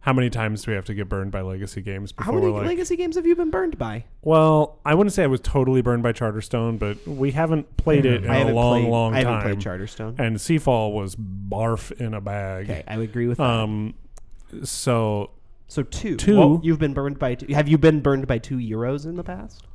how 0.00 0.12
many 0.12 0.28
times 0.28 0.64
do 0.64 0.70
we 0.70 0.74
have 0.74 0.84
to 0.86 0.94
get 0.94 1.08
burned 1.08 1.30
by 1.32 1.40
legacy 1.40 1.80
games 1.80 2.12
How 2.18 2.32
many 2.32 2.46
like? 2.48 2.66
legacy 2.66 2.94
games 2.96 3.16
have 3.16 3.26
you 3.26 3.34
been 3.34 3.50
burned 3.50 3.78
by? 3.78 4.04
well, 4.22 4.78
I 4.84 4.94
wouldn't 4.94 5.14
say 5.14 5.22
I 5.22 5.28
was 5.28 5.40
totally 5.40 5.80
burned 5.80 6.02
by 6.02 6.12
Charterstone, 6.12 6.78
but 6.78 7.06
we 7.06 7.30
haven't 7.32 7.76
played 7.78 8.04
it 8.04 8.24
in 8.24 8.30
I 8.30 8.40
a 8.40 8.52
long, 8.52 8.82
played. 8.82 8.90
long 8.90 9.14
I 9.14 9.22
time. 9.22 9.40
haven't 9.40 9.62
played 9.62 9.80
Charterstone. 9.80 10.18
and 10.18 10.36
Seafall 10.36 10.92
was 10.92 11.16
barf 11.16 11.90
in 11.92 12.12
a 12.12 12.20
bag. 12.20 12.68
Okay, 12.70 12.84
I 12.86 12.98
would 12.98 13.08
agree 13.08 13.26
with 13.28 13.38
that. 13.38 13.44
Um, 13.44 13.94
so 14.62 15.30
so 15.68 15.82
two. 15.82 16.16
two. 16.16 16.38
Well, 16.38 16.60
you've 16.62 16.78
been 16.78 16.92
burned 16.94 17.18
by. 17.18 17.34
Two. 17.36 17.52
Have 17.54 17.66
you 17.68 17.78
been 17.78 18.00
burned 18.00 18.26
by 18.26 18.38
two 18.38 18.56
euros 18.58 19.06
in 19.06 19.16
the 19.16 19.24
past? 19.24 19.66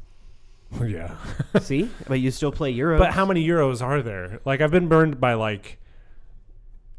yeah. 0.85 1.15
See, 1.61 1.89
but 2.07 2.19
you 2.19 2.31
still 2.31 2.51
play 2.51 2.73
euros. 2.73 2.97
But 2.99 3.13
how 3.13 3.25
many 3.25 3.45
euros 3.47 3.81
are 3.81 4.01
there? 4.01 4.39
Like 4.45 4.61
I've 4.61 4.71
been 4.71 4.87
burned 4.87 5.19
by 5.19 5.33
like 5.33 5.77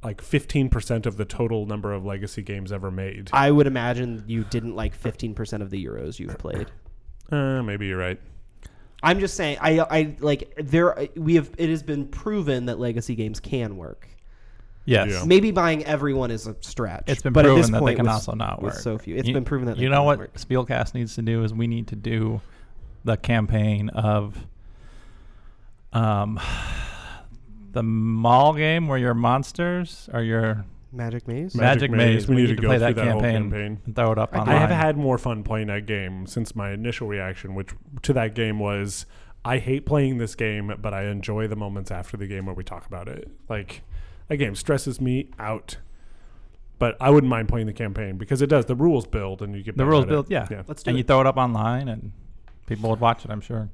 like 0.02 0.22
15% 0.22 1.04
of 1.06 1.16
the 1.18 1.26
total 1.26 1.66
number 1.66 1.92
of 1.92 2.06
legacy 2.06 2.40
games 2.42 2.72
ever 2.72 2.90
made. 2.90 3.28
I 3.34 3.50
would 3.50 3.66
imagine 3.66 4.24
you 4.26 4.44
didn't 4.44 4.74
like 4.74 4.98
15% 4.98 5.60
of 5.60 5.68
the 5.70 5.84
euros 5.84 6.18
you've 6.18 6.38
played. 6.38 6.66
Uh, 7.32 7.62
maybe 7.62 7.86
you're 7.86 7.96
right. 7.96 8.18
I'm 9.04 9.20
just 9.20 9.36
saying 9.36 9.58
I 9.60 9.78
I 9.78 10.16
like 10.18 10.52
there 10.58 11.08
we 11.14 11.36
have 11.36 11.48
it 11.58 11.68
has 11.68 11.80
been 11.80 12.08
proven 12.08 12.66
that 12.66 12.80
legacy 12.80 13.14
games 13.14 13.38
can 13.38 13.76
work. 13.76 14.08
yes. 14.84 15.10
Yeah. 15.12 15.24
Maybe 15.24 15.52
buying 15.52 15.84
everyone 15.84 16.32
is 16.32 16.48
a 16.48 16.56
stretch. 16.60 17.04
It's 17.06 17.22
been 17.22 17.32
but 17.32 17.44
at 17.46 17.50
proven 17.50 17.60
this 17.60 17.70
that 17.70 17.76
they 17.76 17.78
point 17.78 17.96
can 17.98 18.06
with- 18.06 18.12
also 18.14 18.32
not 18.32 18.60
with 18.60 18.74
work. 18.74 18.82
so 18.82 18.98
few. 18.98 19.14
It's 19.14 19.28
You- 19.28 19.34
been 19.34 19.44
proven 19.44 19.66
that 19.66 19.76
they 19.76 19.82
you 19.84 19.88
know 19.90 19.98
can 19.98 20.04
what 20.06 20.18
work. 20.18 20.34
Spielcast 20.38 20.94
needs 20.94 21.14
to 21.14 21.22
do 21.22 21.44
is 21.44 21.54
we 21.54 21.68
need 21.68 21.86
to 21.86 21.94
do 21.94 22.40
the 23.04 23.16
campaign 23.16 23.88
of 23.90 24.46
um 25.92 26.38
the 27.72 27.82
mall 27.82 28.54
game 28.54 28.88
where 28.88 28.98
your 28.98 29.14
monsters 29.14 30.08
are 30.12 30.22
your 30.22 30.64
Magic 30.92 31.28
Maze. 31.28 31.54
Ma- 31.54 31.62
magic, 31.62 31.90
maze. 31.92 32.26
We 32.26 32.34
need 32.34 32.48
to 32.48 32.56
to 32.56 32.62
go 32.62 32.68
play 32.68 32.78
through 32.78 32.86
that 32.88 32.96
that 32.96 33.08
whole 33.12 33.20
campaign, 33.20 33.42
campaign. 33.50 33.80
and 33.86 33.94
throw 33.94 34.10
it 34.10 34.18
up 34.18 34.34
I 34.34 34.38
online. 34.40 34.56
I 34.56 34.58
have 34.58 34.70
had 34.70 34.96
more 34.96 35.18
fun 35.18 35.44
playing 35.44 35.68
that 35.68 35.86
game 35.86 36.26
since 36.26 36.56
my 36.56 36.72
initial 36.72 37.06
reaction, 37.06 37.54
which 37.54 37.68
to 38.02 38.12
that 38.14 38.34
game 38.34 38.58
was, 38.58 39.06
I 39.44 39.58
hate 39.58 39.86
playing 39.86 40.18
this 40.18 40.34
game, 40.34 40.74
but 40.82 40.92
I 40.92 41.04
enjoy 41.04 41.46
the 41.46 41.54
moments 41.54 41.92
after 41.92 42.16
the 42.16 42.26
game 42.26 42.46
where 42.46 42.56
we 42.56 42.64
talk 42.64 42.86
about 42.86 43.06
it. 43.06 43.30
Like, 43.48 43.82
that 44.26 44.38
game 44.38 44.56
stresses 44.56 45.00
me 45.00 45.30
out. 45.38 45.76
But 46.80 46.96
I 47.00 47.10
wouldn't 47.10 47.30
mind 47.30 47.48
playing 47.48 47.68
the 47.68 47.72
campaign 47.72 48.16
because 48.18 48.42
it 48.42 48.48
does. 48.48 48.66
The 48.66 48.74
rules 48.74 49.06
build 49.06 49.42
and 49.42 49.54
you 49.54 49.62
get 49.62 49.76
the 49.76 49.84
better 49.84 49.90
rules 49.90 50.02
at 50.06 50.08
it. 50.08 50.10
built, 50.10 50.28
yeah. 50.30 50.48
Yeah, 50.50 50.62
Let's 50.66 50.82
do 50.82 50.88
and 50.88 50.96
it. 50.96 51.02
you 51.02 51.04
throw 51.04 51.20
it 51.20 51.26
up 51.28 51.36
online, 51.36 51.86
and 51.88 52.10
people 52.70 52.88
would 52.90 53.00
watch 53.00 53.24
it. 53.24 53.30
I'm 53.30 53.40
sure. 53.40 53.68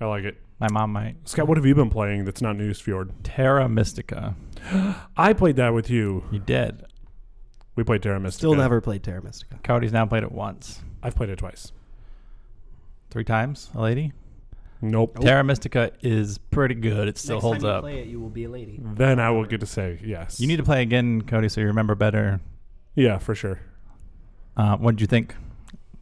I 0.00 0.06
like 0.06 0.24
it. 0.24 0.36
My 0.60 0.68
mom 0.70 0.92
might. 0.92 1.16
Scott, 1.28 1.48
what 1.48 1.56
have 1.56 1.64
you 1.66 1.74
been 1.74 1.90
playing 1.90 2.24
that's 2.24 2.42
not 2.42 2.56
Nusfjord? 2.56 3.10
Terra 3.22 3.68
Mystica. 3.68 4.34
I 5.16 5.32
played 5.32 5.56
that 5.56 5.72
with 5.74 5.88
you. 5.90 6.24
You 6.30 6.38
did. 6.40 6.84
We 7.76 7.84
played 7.84 8.02
Terra 8.02 8.20
Mystica. 8.20 8.38
Still 8.38 8.54
never 8.54 8.80
played 8.80 9.02
Terra 9.02 9.22
Mystica. 9.22 9.58
Cody's 9.62 9.92
now 9.92 10.06
played 10.06 10.22
it 10.22 10.32
once, 10.32 10.80
I've 11.02 11.14
played 11.16 11.30
it 11.30 11.38
twice. 11.38 11.72
three 13.10 13.24
times. 13.24 13.70
A 13.74 13.80
lady. 13.80 14.12
Nope. 14.80 15.18
Terra 15.20 15.42
Mystica 15.42 15.92
is 16.02 16.38
pretty 16.38 16.74
good. 16.74 17.08
It 17.08 17.16
still 17.18 17.36
Next 17.36 17.42
holds 17.42 17.62
time 17.62 17.68
you 17.70 17.74
up. 17.76 17.82
play 17.82 18.00
it, 18.00 18.06
you 18.08 18.20
will 18.20 18.28
be 18.28 18.44
a 18.44 18.50
lady. 18.50 18.78
Then 18.82 19.18
I 19.18 19.30
will 19.30 19.44
get 19.44 19.60
to 19.60 19.66
say 19.66 19.98
yes. 20.04 20.40
You 20.40 20.46
need 20.46 20.56
to 20.58 20.62
play 20.62 20.82
again, 20.82 21.22
Cody, 21.22 21.48
so 21.48 21.60
you 21.60 21.68
remember 21.68 21.94
better. 21.94 22.40
Yeah, 22.94 23.18
for 23.18 23.34
sure. 23.34 23.60
Uh, 24.56 24.76
what 24.76 24.92
did 24.96 25.00
you 25.00 25.06
think? 25.06 25.34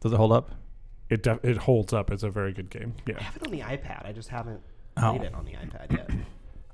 Does 0.01 0.11
it 0.11 0.17
hold 0.17 0.31
up? 0.31 0.51
It 1.09 1.23
def- 1.23 1.43
it 1.43 1.57
holds 1.57 1.93
up. 1.93 2.11
It's 2.11 2.23
a 2.23 2.29
very 2.29 2.53
good 2.53 2.69
game. 2.69 2.93
Yeah, 3.05 3.15
I 3.19 3.23
have 3.23 3.35
it 3.35 3.45
on 3.45 3.51
the 3.51 3.59
iPad. 3.61 4.05
I 4.05 4.11
just 4.11 4.29
haven't 4.29 4.61
Oh. 4.97 5.15
played 5.15 5.23
it 5.27 5.33
on 5.33 5.45
the 5.45 5.51
iPad 5.53 5.91
yet. 5.91 6.09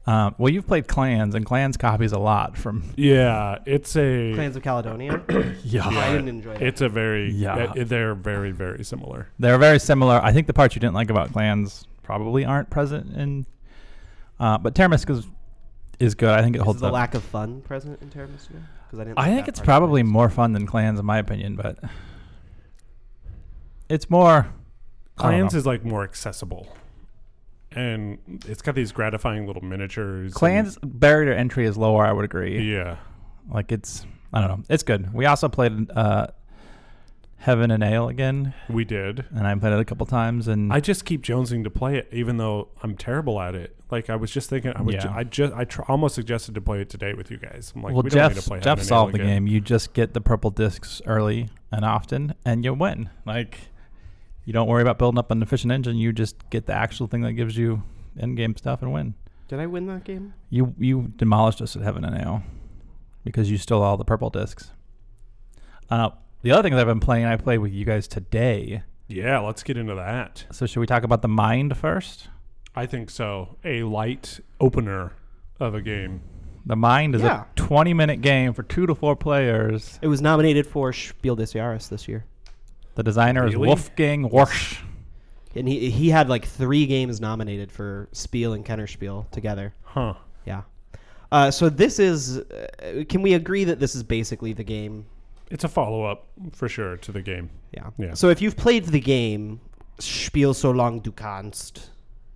Um, 0.08 0.34
well, 0.40 0.52
you've 0.52 0.66
played 0.66 0.88
Clans, 0.88 1.36
and 1.36 1.46
Clans 1.46 1.78
copies 1.78 2.14
a 2.14 2.18
lot 2.18 2.58
from. 2.58 2.84
Yeah, 2.96 3.60
it's 3.68 3.96
a 3.96 4.34
Clans 4.34 4.56
of 4.56 4.64
Caledonia. 4.64 5.22
Yeah. 5.64 5.88
I 5.88 6.10
didn't 6.12 6.30
enjoy 6.30 6.54
that. 6.54 6.64
it's 6.64 6.82
a 6.82 6.90
very 6.90 7.30
Yeah. 7.32 7.74
yeah. 7.76 7.84
they're 7.84 8.16
very 8.16 8.50
very 8.52 8.84
similar. 8.84 9.28
They're 9.38 9.60
very 9.60 9.78
similar. 9.78 10.20
I 10.24 10.32
think 10.34 10.48
the 10.48 10.54
parts 10.54 10.74
you 10.74 10.80
didn't 10.80 10.96
like 10.96 11.12
about 11.12 11.32
Clans 11.32 11.86
probably 12.02 12.44
aren't 12.44 12.72
present 12.72 13.16
in. 13.16 13.46
Uh, 14.40 14.58
but 14.58 14.74
Terra 14.74 14.90
Mystica 14.90 15.14
is, 15.14 15.28
is 16.00 16.16
good. 16.16 16.30
I 16.30 16.42
think 16.42 16.56
it 16.56 16.60
Is 16.60 16.66
holds 16.66 16.78
up. 16.78 16.78
Is 16.78 16.82
the 16.82 16.88
up. 16.88 16.94
lack 16.94 17.14
of 17.14 17.22
fun 17.24 17.62
present 17.62 18.02
in 18.02 18.10
Terra 18.10 18.30
Mystica? 18.30 18.60
Because 18.88 19.00
I 19.02 19.04
didn't. 19.04 19.20
I 19.20 19.24
like 19.24 19.32
think 19.32 19.46
that 19.46 19.50
it's 19.50 19.60
part. 19.60 19.66
probably 19.66 20.02
more 20.02 20.30
fun 20.32 20.54
than 20.54 20.66
Clans, 20.66 21.00
in 21.00 21.06
my 21.06 21.20
opinion, 21.20 21.56
but 21.56 21.78
it's 23.90 24.10
more. 24.10 24.48
Clans 25.16 25.54
is 25.54 25.66
like 25.66 25.84
more 25.84 26.04
accessible, 26.04 26.68
and 27.72 28.20
it's 28.48 28.62
got 28.62 28.76
these 28.76 28.92
gratifying 28.92 29.46
little 29.46 29.64
miniatures. 29.64 30.34
Clans 30.34 30.78
barrier 30.84 31.34
to 31.34 31.38
entry 31.38 31.66
is 31.66 31.78
lower. 31.78 32.06
I 32.06 32.12
would 32.14 32.20
and- 32.22 32.26
agree. 32.32 32.74
yeah, 32.74 32.98
Like 33.52 33.72
it's, 33.72 34.06
I 34.34 34.40
don't 34.40 34.50
know, 34.60 34.64
it's 34.70 34.84
good. 34.84 35.14
We 35.14 35.26
also 35.26 35.50
played 35.50 35.92
uh, 35.92 36.28
Heaven 37.38 37.70
and 37.72 37.84
Ale 37.84 38.08
again, 38.10 38.54
we 38.70 38.86
did. 38.86 39.26
and 39.32 39.46
I 39.46 39.54
played 39.56 39.74
it 39.74 39.80
a 39.80 39.86
couple 39.86 40.06
times, 40.06 40.48
and 40.48 40.72
I 40.72 40.80
just 40.80 41.04
keep 41.06 41.22
jonesing 41.22 41.64
to 41.66 41.70
play 41.70 41.98
it, 41.98 42.08
even 42.12 42.38
though 42.38 42.70
I'm 42.82 42.96
terrible 42.96 43.40
at 43.42 43.56
it. 43.56 43.76
Like 43.92 44.10
I 44.10 44.16
was 44.16 44.32
just 44.32 44.50
thinking, 44.50 44.72
I 44.76 44.82
was, 44.82 44.96
Yeah. 44.96 45.02
ju- 45.02 45.12
I 45.14 45.24
just, 45.26 45.54
I 45.54 45.64
tr- 45.66 45.82
almost 45.88 46.16
suggested 46.16 46.56
to 46.56 46.62
play 46.62 46.80
it 46.82 46.90
today 46.90 47.14
with 47.14 47.30
you 47.32 47.38
guys. 47.38 47.74
I'm 47.76 47.82
like, 47.84 47.94
well, 47.94 48.04
we 48.04 48.10
don't 48.10 48.30
need 48.30 48.36
Jeff 48.36 48.44
to 48.44 48.50
play 48.50 48.60
Jeff 48.60 48.66
Heaven 48.66 48.80
and 48.80 48.88
solved 48.88 49.14
the 49.14 49.18
again. 49.22 49.28
game. 49.28 49.48
You 49.48 49.60
just 49.62 49.94
get 49.94 50.14
the 50.14 50.22
purple 50.22 50.50
discs 50.52 51.02
early 51.06 51.50
and 51.72 51.84
often, 51.84 52.36
and 52.46 52.64
you 52.64 52.74
win. 52.74 53.10
Like 53.26 53.60
you 54.50 54.54
don't 54.54 54.68
worry 54.68 54.82
about 54.82 54.98
building 54.98 55.20
up 55.20 55.30
an 55.30 55.44
efficient 55.44 55.72
engine. 55.72 55.96
You 55.96 56.12
just 56.12 56.50
get 56.50 56.66
the 56.66 56.74
actual 56.74 57.06
thing 57.06 57.22
that 57.22 57.34
gives 57.34 57.56
you 57.56 57.84
end 58.20 58.36
game 58.36 58.58
stuff 58.58 58.82
and 58.82 58.92
win. 58.92 59.14
Did 59.48 59.60
I 59.60 59.68
win 59.68 59.86
that 59.86 60.04
game? 60.06 60.34
You 60.50 60.74
you 60.80 61.14
demolished 61.18 61.62
us 61.62 61.76
at 61.76 61.84
Heaven 61.84 62.04
and 62.04 62.20
Ale 62.20 62.42
because 63.24 63.52
you 63.52 63.60
stole 63.60 63.84
all 63.84 63.96
the 63.96 64.04
purple 64.04 64.32
discs. 64.32 64.72
Uh, 65.88 66.10
the 66.42 66.52
other 66.52 66.64
thing 66.64 66.72
that 66.74 66.82
I've 66.82 66.88
been 66.88 67.00
playing, 67.00 67.26
I 67.26 67.36
played 67.38 67.60
with 67.60 67.72
you 67.72 67.86
guys 67.86 68.08
today. 68.08 68.82
Yeah, 69.08 69.38
let's 69.38 69.62
get 69.62 69.78
into 69.78 69.94
that. 69.94 70.46
So 70.52 70.66
should 70.66 70.80
we 70.80 70.88
talk 70.88 71.04
about 71.04 71.22
the 71.22 71.28
mind 71.28 71.78
first? 71.78 72.30
I 72.76 72.88
think 72.88 73.12
so. 73.12 73.56
A 73.64 73.84
light 73.84 74.40
opener 74.60 75.14
of 75.60 75.76
a 75.76 75.82
game. 75.82 76.22
The 76.66 76.76
mind 76.76 77.14
is 77.14 77.22
Yeah. 77.22 77.44
a 77.44 77.46
20 77.56 77.94
minute 77.94 78.22
game 78.22 78.54
for 78.54 78.64
two 78.64 78.88
to 78.88 78.96
four 78.96 79.16
players. 79.16 80.00
It 80.02 80.08
was 80.08 80.24
nominated 80.24 80.66
for 80.66 80.92
Spiel 80.92 81.36
des 81.36 81.44
Jahres 81.54 81.88
this 81.90 82.08
year, 82.08 82.26
The 83.00 83.04
designer 83.04 83.48
is 83.48 83.56
Wolfgang 83.56 84.30
Warsch. 84.30 84.82
and 85.56 85.70
he 85.70 85.90
he 85.90 86.10
had 86.10 86.28
like 86.28 86.44
three 86.44 86.86
games 86.86 87.22
nominated 87.22 87.72
for 87.72 88.10
Spiel 88.12 88.52
and 88.52 88.66
Kennerspiel 88.66 89.32
together. 89.32 89.74
Huh. 89.84 90.16
Yeah. 90.46 90.64
Uh, 91.32 91.50
so 91.50 91.70
this 91.70 91.98
is. 91.98 92.40
Uh, 92.40 93.06
can 93.08 93.22
we 93.22 93.36
agree 93.36 93.64
that 93.64 93.80
this 93.80 93.96
is 93.96 94.04
basically 94.04 94.52
the 94.52 94.66
game? 94.66 95.06
It's 95.50 95.64
a 95.64 95.70
follow 95.70 96.04
up 96.04 96.28
for 96.52 96.68
sure 96.68 96.98
to 96.98 97.14
the 97.14 97.22
game. 97.22 97.50
Yeah. 97.72 97.92
Yeah. 97.98 98.16
So 98.16 98.28
if 98.28 98.42
you've 98.42 98.58
played 98.58 98.84
the 98.84 99.00
game, 99.00 99.62
Spiel 100.00 100.54
so 100.54 100.72
lang 100.72 101.00
du 101.00 101.14
kannst, 101.14 101.92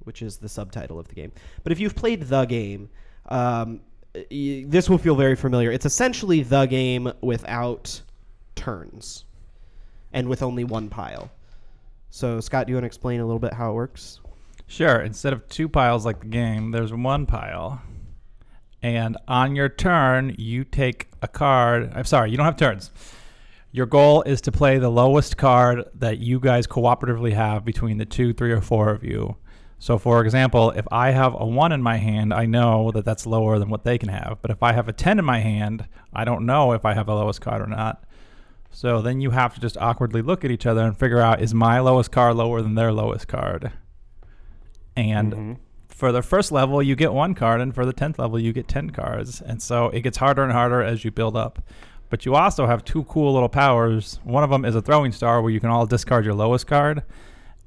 which 0.05 0.21
is 0.21 0.37
the 0.37 0.47
subtitle 0.47 0.97
of 0.97 1.09
the 1.09 1.15
game. 1.15 1.33
But 1.63 1.73
if 1.73 1.79
you've 1.81 1.93
played 1.97 2.21
the 2.23 2.45
game, 2.45 2.87
um, 3.27 3.81
y- 4.15 4.63
this 4.65 4.89
will 4.89 4.97
feel 4.97 5.15
very 5.15 5.35
familiar. 5.35 5.73
It's 5.73 5.85
essentially 5.85 6.41
the 6.41 6.65
game 6.67 7.11
without 7.19 8.01
turns 8.55 9.25
and 10.13 10.29
with 10.29 10.41
only 10.41 10.63
one 10.63 10.89
pile. 10.89 11.31
So, 12.09 12.39
Scott, 12.39 12.67
do 12.67 12.71
you 12.71 12.75
want 12.75 12.83
to 12.83 12.87
explain 12.87 13.19
a 13.19 13.25
little 13.25 13.39
bit 13.39 13.53
how 13.53 13.71
it 13.71 13.73
works? 13.73 14.19
Sure. 14.67 15.01
Instead 15.01 15.33
of 15.33 15.47
two 15.49 15.67
piles 15.67 16.05
like 16.05 16.21
the 16.21 16.27
game, 16.27 16.71
there's 16.71 16.93
one 16.93 17.25
pile. 17.25 17.81
And 18.81 19.17
on 19.27 19.55
your 19.55 19.69
turn, 19.69 20.35
you 20.37 20.63
take 20.63 21.07
a 21.21 21.27
card. 21.27 21.91
I'm 21.95 22.05
sorry, 22.05 22.31
you 22.31 22.37
don't 22.37 22.45
have 22.45 22.57
turns. 22.57 22.91
Your 23.71 23.85
goal 23.87 24.21
is 24.23 24.41
to 24.41 24.51
play 24.51 24.77
the 24.77 24.89
lowest 24.89 25.37
card 25.37 25.85
that 25.95 26.19
you 26.19 26.39
guys 26.39 26.67
cooperatively 26.67 27.33
have 27.33 27.65
between 27.65 27.97
the 27.97 28.05
two, 28.05 28.33
three, 28.33 28.51
or 28.51 28.61
four 28.61 28.89
of 28.89 29.03
you. 29.03 29.37
So, 29.79 29.97
for 29.97 30.23
example, 30.23 30.71
if 30.71 30.85
I 30.91 31.11
have 31.11 31.33
a 31.33 31.45
one 31.45 31.71
in 31.71 31.81
my 31.81 31.97
hand, 31.97 32.33
I 32.33 32.45
know 32.45 32.91
that 32.91 33.03
that's 33.03 33.25
lower 33.25 33.57
than 33.57 33.69
what 33.69 33.83
they 33.83 33.97
can 33.97 34.09
have. 34.09 34.37
But 34.41 34.51
if 34.51 34.61
I 34.61 34.73
have 34.73 34.87
a 34.87 34.93
10 34.93 35.17
in 35.17 35.25
my 35.25 35.39
hand, 35.39 35.87
I 36.13 36.23
don't 36.23 36.45
know 36.45 36.73
if 36.73 36.85
I 36.85 36.93
have 36.93 37.07
the 37.07 37.15
lowest 37.15 37.41
card 37.41 37.61
or 37.61 37.67
not. 37.67 38.03
So 38.75 39.01
then 39.01 39.21
you 39.21 39.29
have 39.29 39.53
to 39.53 39.61
just 39.61 39.77
awkwardly 39.77 40.21
look 40.21 40.43
at 40.43 40.51
each 40.51 40.65
other 40.65 40.81
and 40.81 40.97
figure 40.97 41.19
out 41.21 41.41
is 41.41 41.53
my 41.53 41.79
lowest 41.79 42.11
card 42.11 42.35
lower 42.35 42.61
than 42.61 42.73
their 42.75 42.91
lowest 42.91 43.27
card? 43.27 43.71
And 44.95 45.33
Mhm. 45.33 45.57
for 45.87 46.11
the 46.11 46.23
first 46.23 46.51
level, 46.51 46.81
you 46.81 46.95
get 46.95 47.13
one 47.13 47.35
card, 47.35 47.61
and 47.61 47.73
for 47.73 47.85
the 47.85 47.93
10th 47.93 48.17
level, 48.17 48.39
you 48.39 48.51
get 48.51 48.67
10 48.67 48.89
cards. 48.89 49.41
And 49.41 49.61
so 49.61 49.89
it 49.89 50.01
gets 50.01 50.17
harder 50.17 50.43
and 50.43 50.51
harder 50.51 50.81
as 50.81 51.05
you 51.05 51.11
build 51.11 51.37
up. 51.37 51.59
But 52.09 52.25
you 52.25 52.35
also 52.35 52.65
have 52.65 52.83
two 52.83 53.03
cool 53.03 53.33
little 53.33 53.47
powers. 53.47 54.19
One 54.23 54.43
of 54.43 54.49
them 54.49 54.65
is 54.65 54.75
a 54.75 54.81
throwing 54.81 55.11
star 55.11 55.41
where 55.41 55.51
you 55.51 55.59
can 55.59 55.69
all 55.69 55.85
discard 55.85 56.25
your 56.25 56.33
lowest 56.33 56.67
card. 56.67 57.03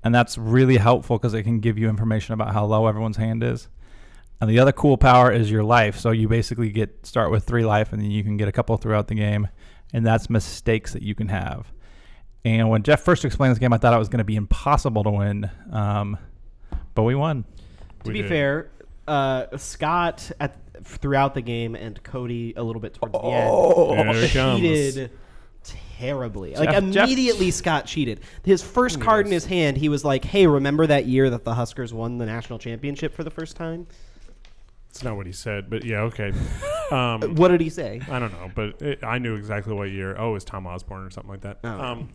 And 0.05 0.15
that's 0.15 0.37
really 0.37 0.77
helpful 0.77 1.19
because 1.19 1.35
it 1.35 1.45
can 1.45 1.61
give 1.61 1.79
you 1.79 1.89
information 1.89 2.35
about 2.35 2.53
how 2.53 2.65
low 2.65 2.87
everyone's 2.87 3.17
hand 3.17 3.43
is. 3.43 3.69
And 4.41 4.51
the 4.51 4.59
other 4.59 4.73
cool 4.73 4.99
power 4.99 5.33
is 5.33 5.51
your 5.51 5.65
life. 5.65 5.99
So 5.99 6.11
you 6.11 6.29
basically 6.29 6.69
get 6.71 7.07
start 7.07 7.31
with 7.31 7.45
three 7.45 7.65
life, 7.65 7.93
and 7.93 8.03
then 8.03 8.11
you 8.11 8.23
can 8.23 8.37
get 8.37 8.49
a 8.49 8.53
couple 8.53 8.77
throughout 8.77 9.09
the 9.09 9.15
game. 9.15 9.49
And 9.95 10.05
that's 10.05 10.29
mistakes 10.29 10.93
that 10.93 11.03
you 11.03 11.15
can 11.15 11.29
have. 11.29 11.73
And 12.45 12.69
when 12.69 12.83
Jeff 12.83 13.01
first 13.01 13.25
explained 13.25 13.53
this 13.53 13.59
game, 13.59 13.73
I 13.73 13.79
thought 13.79 13.95
it 13.95 13.99
was 13.99 14.09
going 14.09 14.19
to 14.19 14.25
be 14.25 14.37
impossible 14.37 15.03
to 15.05 15.11
win. 15.11 15.51
Um, 15.73 16.19
but 16.95 17.03
we 17.05 17.15
won. 17.15 17.45
To 18.05 18.09
We 18.09 18.13
be 18.13 18.23
did. 18.23 18.29
fair, 18.29 18.71
uh, 19.09 19.57
Scott 19.57 20.31
at 20.39 20.57
throughout 20.85 21.35
the 21.35 21.41
game 21.41 21.75
and 21.75 22.01
Cody 22.03 22.53
a 22.57 22.63
little 22.63 22.81
bit 22.81 22.95
towards 22.95 23.13
the 23.13 23.19
Oh, 23.19 23.95
end 23.95 24.15
There 24.15 24.57
cheated 24.59 25.11
terribly. 25.99 26.55
Like 26.55 26.71
Jeff- 26.71 26.85
Jeff- 26.93 27.05
immediately, 27.09 27.51
Scott 27.51 27.87
cheated. 27.87 28.21
His 28.45 28.63
first 28.63 29.01
card 29.01 29.27
in 29.27 29.33
his 29.33 29.47
hand, 29.47 29.79
he 29.79 29.89
was 29.89 30.05
like, 30.05 30.25
"Hey, 30.25 30.47
remember 30.47 30.87
that 30.87 31.07
year 31.07 31.31
that 31.31 31.45
the 31.45 31.55
Huskers 31.55 31.93
won 31.93 32.19
the 32.19 32.27
national 32.27 32.59
championship 32.59 33.15
for 33.15 33.25
the 33.25 33.31
first 33.31 33.57
time?" 33.57 33.87
It's 34.97 35.05
not 35.05 35.17
what 35.17 35.27
he 35.27 35.33
said, 35.33 35.69
but 35.69 35.85
yeah, 35.85 36.01
okay. 36.03 36.33
Um, 36.89 37.35
What 37.35 37.49
did 37.49 37.61
he 37.61 37.69
say? 37.69 38.01
I 38.09 38.21
don't 38.21 38.31
know, 38.31 38.49
but 38.55 38.81
it, 38.81 39.03
I 39.03 39.19
knew 39.19 39.35
exactly 39.35 39.75
what 39.75 39.91
year. 39.91 40.17
Oh, 40.17 40.31
it 40.31 40.35
was 40.35 40.45
Tom 40.45 40.69
Osborne 40.69 41.03
or 41.03 41.11
something 41.11 41.33
like 41.33 41.41
that. 41.41 41.59
Oh. 41.65 41.69
Um, 41.69 42.11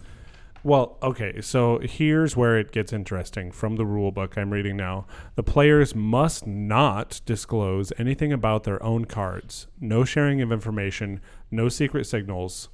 well, 0.63 0.98
okay, 1.04 1.41
so 1.41 1.80
here's 1.80 2.38
where 2.38 2.58
it 2.58 2.72
gets 2.72 2.94
interesting 2.94 3.52
from 3.52 3.76
the 3.76 3.86
rule 3.86 4.12
book 4.13 4.38
I'm 4.38 4.50
reading 4.50 4.78
now. 4.78 5.08
The 5.36 5.44
players 5.44 5.94
must 5.94 6.48
not 6.48 7.20
disclose 7.26 7.91
anything 7.98 8.32
about 8.32 8.63
their 8.63 8.82
own 8.82 9.04
cards, 9.04 9.67
no 9.82 10.06
sharing 10.06 10.41
of 10.41 10.54
information, 10.54 11.20
no 11.52 11.67
secret 11.67 12.06
signals. 12.06 12.70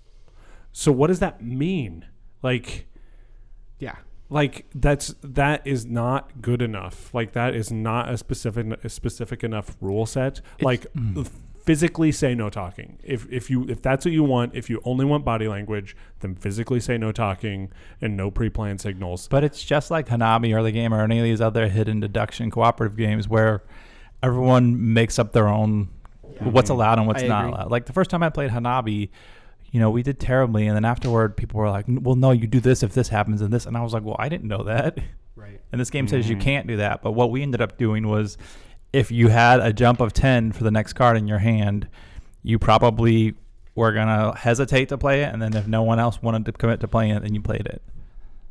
So, 0.72 0.92
what 0.92 1.08
does 1.08 1.20
that 1.20 1.44
mean? 1.44 2.06
Like. 2.44 2.88
Like 4.30 4.66
that's 4.76 5.16
that 5.22 5.66
is 5.66 5.86
not 5.86 6.42
good 6.42 6.62
enough. 6.62 7.14
Like 7.14 7.34
that 7.34 7.56
is 7.56 7.72
not 7.72 8.10
a 8.10 8.18
specific 8.18 8.84
a 8.84 8.90
specific 8.90 9.44
enough 9.44 9.78
rule 9.80 10.06
set. 10.06 10.42
Like 10.62 10.92
mm. 10.94 11.30
physically 11.64 12.12
say 12.12 12.36
no 12.36 12.50
talking. 12.50 13.00
If 13.04 13.32
if 13.32 13.50
you 13.50 13.66
if 13.70 13.82
that's 13.82 14.04
what 14.06 14.14
you 14.14 14.24
want 14.24 14.54
if 14.54 14.70
you 14.70 14.82
only 14.84 15.06
want 15.06 15.24
body 15.24 15.48
language 15.48 15.96
then 16.20 16.36
physically 16.36 16.80
say 16.80 16.98
no 16.98 17.12
talking 17.12 17.72
and 18.02 18.18
no 18.18 18.30
pre-planned 18.30 18.82
signals. 18.82 19.28
But 19.30 19.44
it's 19.46 19.64
just 19.64 19.92
like 19.92 20.08
Hanabi 20.08 20.54
or 20.54 20.62
the 20.62 20.72
game 20.72 20.94
or 20.94 21.02
any 21.02 21.20
of 21.20 21.24
these 21.24 21.42
other 21.42 21.70
hidden 21.70 22.02
deduction 22.02 22.52
cooperative 22.52 22.98
games 22.98 23.30
where 23.30 23.64
everyone 24.22 24.94
makes 24.94 25.20
up 25.20 25.32
their 25.32 25.48
own 25.48 25.90
what's 26.40 26.70
mm-hmm. 26.70 26.76
allowed 26.76 27.00
and 27.00 27.08
what's 27.08 27.24
I 27.24 27.28
not 27.28 27.46
agree. 27.46 27.54
allowed. 27.54 27.72
Like 27.72 27.86
the 27.86 27.94
first 27.94 28.10
time 28.10 28.24
I 28.24 28.30
played 28.30 28.52
Hanabi, 28.52 29.10
you 29.78 29.82
know, 29.84 29.92
we 29.92 30.02
did 30.02 30.20
terribly, 30.20 30.66
and 30.66 30.76
then 30.76 30.86
afterward, 30.86 31.38
people 31.38 31.60
were 31.60 31.70
like, 31.70 31.86
"Well, 31.88 32.16
no, 32.16 32.32
you 32.32 32.48
do 32.48 32.60
this 32.60 32.82
if 32.82 32.96
this 32.96 33.10
happens 33.10 33.44
and 33.44 33.54
this," 33.54 33.68
and 33.68 33.78
I 33.78 33.84
was 33.84 33.94
like, 33.94 34.04
"Well, 34.04 34.16
I 34.18 34.28
didn't 34.28 34.48
know 34.48 34.64
that." 34.64 34.98
Right. 35.36 35.62
And 35.72 35.80
this 35.80 35.92
game 35.92 36.08
says 36.08 36.28
you 36.28 36.36
Mhm. 36.36 36.42
can't 36.42 36.66
do 36.68 36.78
that. 36.78 37.04
But 37.04 37.12
what 37.12 37.30
we 37.30 37.44
ended 37.44 37.62
up 37.62 37.78
doing 37.78 38.08
was, 38.08 38.40
if 38.92 39.12
you 39.12 39.28
had 39.28 39.60
a 39.60 39.72
jump 39.72 40.02
of 40.02 40.14
ten 40.14 40.52
for 40.52 40.64
the 40.64 40.72
next 40.72 40.94
card 40.94 41.16
in 41.16 41.28
your 41.28 41.38
hand, 41.38 41.88
you 42.42 42.58
probably 42.58 43.36
were 43.76 43.92
gonna 43.94 44.36
hesitate 44.36 44.90
to 44.90 44.98
play 44.98 45.22
it, 45.22 45.32
and 45.32 45.40
then 45.40 45.56
if 45.56 45.68
no 45.68 45.84
one 45.84 46.00
else 46.00 46.24
wanted 46.24 46.44
to 46.48 46.54
commit 46.54 46.80
to 46.80 46.88
playing 46.88 47.12
it, 47.12 47.22
then 47.22 47.36
you 47.36 47.42
played 47.42 47.68
it, 47.68 47.84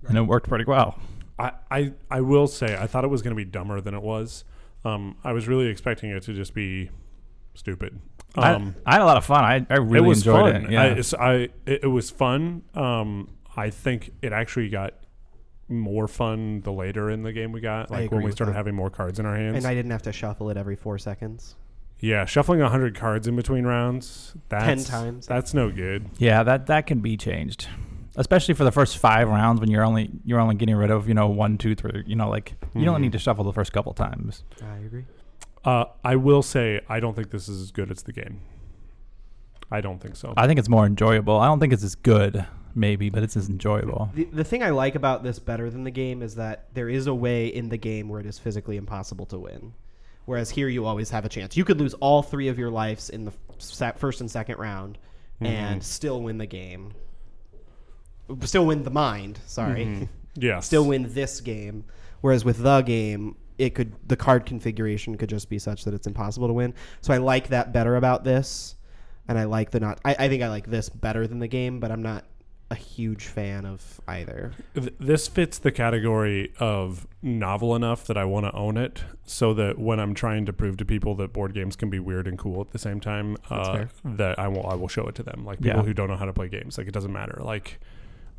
and 0.06 0.16
it 0.16 0.22
worked 0.22 0.48
pretty 0.48 0.64
well. 0.64 0.96
I, 1.40 1.50
I 1.72 1.92
I 2.08 2.20
will 2.20 2.46
say 2.46 2.78
I 2.80 2.86
thought 2.86 3.02
it 3.02 3.10
was 3.10 3.20
going 3.22 3.32
to 3.32 3.36
be 3.36 3.44
dumber 3.44 3.80
than 3.80 3.94
it 3.94 4.02
was 4.02 4.44
um 4.84 5.16
I 5.24 5.32
was 5.32 5.48
really 5.48 5.66
expecting 5.66 6.10
it 6.10 6.22
to 6.22 6.32
just 6.34 6.54
be 6.54 6.90
stupid 7.54 7.98
um 8.36 8.74
I, 8.84 8.90
I 8.90 8.92
had 8.94 9.00
a 9.02 9.04
lot 9.06 9.16
of 9.16 9.24
fun. 9.24 9.44
I, 9.44 9.66
I 9.70 9.76
really 9.78 10.06
it 10.06 10.08
was 10.08 10.18
enjoyed 10.18 10.52
fun. 10.54 10.64
it. 10.66 10.70
Yeah. 10.70 11.18
I, 11.18 11.24
I 11.30 11.34
it, 11.66 11.80
it 11.84 11.86
was 11.90 12.10
fun. 12.10 12.62
Um, 12.74 13.30
I 13.56 13.70
think 13.70 14.10
it 14.22 14.32
actually 14.32 14.68
got 14.68 14.94
more 15.68 16.06
fun 16.06 16.60
the 16.60 16.72
later 16.72 17.10
in 17.10 17.22
the 17.22 17.32
game 17.32 17.50
we 17.52 17.60
got, 17.60 17.90
like 17.90 18.10
when 18.12 18.22
we 18.22 18.30
started 18.30 18.52
that. 18.52 18.56
having 18.58 18.74
more 18.74 18.90
cards 18.90 19.18
in 19.18 19.26
our 19.26 19.34
hands. 19.36 19.56
And 19.56 19.66
I 19.66 19.74
didn't 19.74 19.90
have 19.90 20.02
to 20.02 20.12
shuffle 20.12 20.48
it 20.50 20.56
every 20.56 20.76
four 20.76 20.96
seconds. 20.98 21.56
yeah, 21.98 22.24
shuffling 22.24 22.60
hundred 22.60 22.94
cards 22.94 23.26
in 23.26 23.34
between 23.34 23.64
rounds. 23.64 24.34
That's, 24.48 24.84
times. 24.88 25.26
That's 25.26 25.54
no 25.54 25.70
good. 25.70 26.08
yeah, 26.18 26.42
that 26.44 26.66
that 26.66 26.86
can 26.86 27.00
be 27.00 27.16
changed, 27.16 27.66
especially 28.16 28.54
for 28.54 28.62
the 28.64 28.70
first 28.70 28.98
five 28.98 29.28
rounds 29.28 29.58
when 29.60 29.70
you're 29.70 29.84
only 29.84 30.10
you're 30.24 30.38
only 30.38 30.54
getting 30.54 30.76
rid 30.76 30.90
of 30.92 31.08
you 31.08 31.14
know 31.14 31.26
one, 31.28 31.58
two, 31.58 31.74
three. 31.74 32.04
You 32.06 32.14
know, 32.14 32.28
like 32.28 32.54
you 32.74 32.84
don't 32.84 32.98
Mhm. 32.98 33.04
need 33.04 33.12
to 33.12 33.18
shuffle 33.18 33.42
the 33.44 33.52
first 33.52 33.72
couple 33.72 33.92
times. 33.94 34.44
I 34.62 34.76
agree. 34.84 35.04
Uh, 35.66 35.86
I 36.04 36.14
will 36.16 36.42
say 36.42 36.80
I 36.88 37.00
don't 37.00 37.14
think 37.14 37.30
this 37.30 37.48
is 37.48 37.60
as 37.60 37.70
good 37.72 37.90
as 37.90 38.04
the 38.04 38.12
game. 38.12 38.40
I 39.70 39.80
don't 39.80 40.00
think 40.00 40.14
so. 40.14 40.32
I 40.36 40.46
think 40.46 40.60
it's 40.60 40.68
more 40.68 40.86
enjoyable. 40.86 41.38
I 41.38 41.46
don't 41.46 41.58
think 41.58 41.72
it's 41.72 41.82
as 41.82 41.96
good, 41.96 42.46
maybe, 42.74 43.10
but 43.10 43.24
it's 43.24 43.36
as 43.36 43.48
enjoyable. 43.48 44.08
The, 44.14 44.24
the 44.26 44.44
thing 44.44 44.62
I 44.62 44.70
like 44.70 44.94
about 44.94 45.24
this 45.24 45.40
better 45.40 45.68
than 45.68 45.82
the 45.82 45.90
game 45.90 46.22
is 46.22 46.36
that 46.36 46.72
there 46.74 46.88
is 46.88 47.08
a 47.08 47.14
way 47.14 47.48
in 47.48 47.68
the 47.68 47.76
game 47.76 48.08
where 48.08 48.20
it 48.20 48.26
is 48.26 48.38
physically 48.38 48.76
impossible 48.76 49.26
to 49.26 49.38
win. 49.40 49.74
Whereas 50.24 50.50
here 50.50 50.68
you 50.68 50.86
always 50.86 51.10
have 51.10 51.24
a 51.24 51.28
chance. 51.28 51.56
You 51.56 51.64
could 51.64 51.80
lose 51.80 51.94
all 51.94 52.22
three 52.22 52.46
of 52.46 52.58
your 52.58 52.70
lives 52.70 53.10
in 53.10 53.24
the 53.24 53.32
f- 53.80 53.98
first 53.98 54.20
and 54.20 54.30
second 54.30 54.58
round 54.58 54.98
and 55.40 55.82
still 55.82 56.22
win 56.22 56.38
the 56.38 56.46
game. 56.46 56.94
Still 58.40 58.66
win 58.66 58.82
the 58.82 58.90
mind, 58.90 59.38
sorry. 59.46 60.08
yeah, 60.34 60.60
still 60.60 60.84
win 60.84 61.12
this 61.12 61.40
game. 61.40 61.84
Whereas 62.20 62.44
with 62.44 62.58
the 62.58 62.82
game, 62.82 63.36
it 63.58 63.74
could 63.74 63.94
the 64.08 64.16
card 64.16 64.46
configuration 64.46 65.16
could 65.16 65.28
just 65.28 65.48
be 65.48 65.58
such 65.58 65.84
that 65.84 65.94
it's 65.94 66.06
impossible 66.06 66.46
to 66.48 66.52
win. 66.54 66.74
So 67.00 67.12
I 67.14 67.18
like 67.18 67.48
that 67.48 67.72
better 67.72 67.96
about 67.96 68.24
this, 68.24 68.76
and 69.28 69.38
I 69.38 69.44
like 69.44 69.70
the 69.70 69.80
not. 69.80 70.00
I, 70.04 70.14
I 70.18 70.28
think 70.28 70.42
I 70.42 70.48
like 70.48 70.66
this 70.66 70.88
better 70.88 71.26
than 71.26 71.38
the 71.38 71.48
game, 71.48 71.80
but 71.80 71.90
I'm 71.90 72.02
not 72.02 72.24
a 72.68 72.74
huge 72.74 73.26
fan 73.26 73.64
of 73.64 74.00
either. 74.08 74.52
This 74.74 75.28
fits 75.28 75.56
the 75.58 75.70
category 75.70 76.52
of 76.58 77.06
novel 77.22 77.76
enough 77.76 78.04
that 78.08 78.16
I 78.16 78.24
want 78.24 78.44
to 78.44 78.52
own 78.56 78.76
it, 78.76 79.04
so 79.24 79.54
that 79.54 79.78
when 79.78 80.00
I'm 80.00 80.14
trying 80.14 80.46
to 80.46 80.52
prove 80.52 80.76
to 80.78 80.84
people 80.84 81.14
that 81.14 81.32
board 81.32 81.54
games 81.54 81.76
can 81.76 81.90
be 81.90 82.00
weird 82.00 82.26
and 82.26 82.36
cool 82.36 82.60
at 82.60 82.72
the 82.72 82.78
same 82.80 82.98
time, 82.98 83.36
uh, 83.50 83.84
that 84.04 84.38
I 84.38 84.48
will 84.48 84.66
I 84.66 84.74
will 84.74 84.88
show 84.88 85.06
it 85.06 85.14
to 85.14 85.22
them. 85.22 85.44
Like 85.46 85.60
people 85.60 85.78
Yeah. 85.80 85.86
who 85.86 85.94
don't 85.94 86.08
know 86.08 86.16
how 86.16 86.24
to 86.24 86.32
play 86.32 86.48
games, 86.48 86.76
like 86.76 86.88
it 86.88 86.92
doesn't 86.92 87.12
matter. 87.12 87.38
Like 87.40 87.78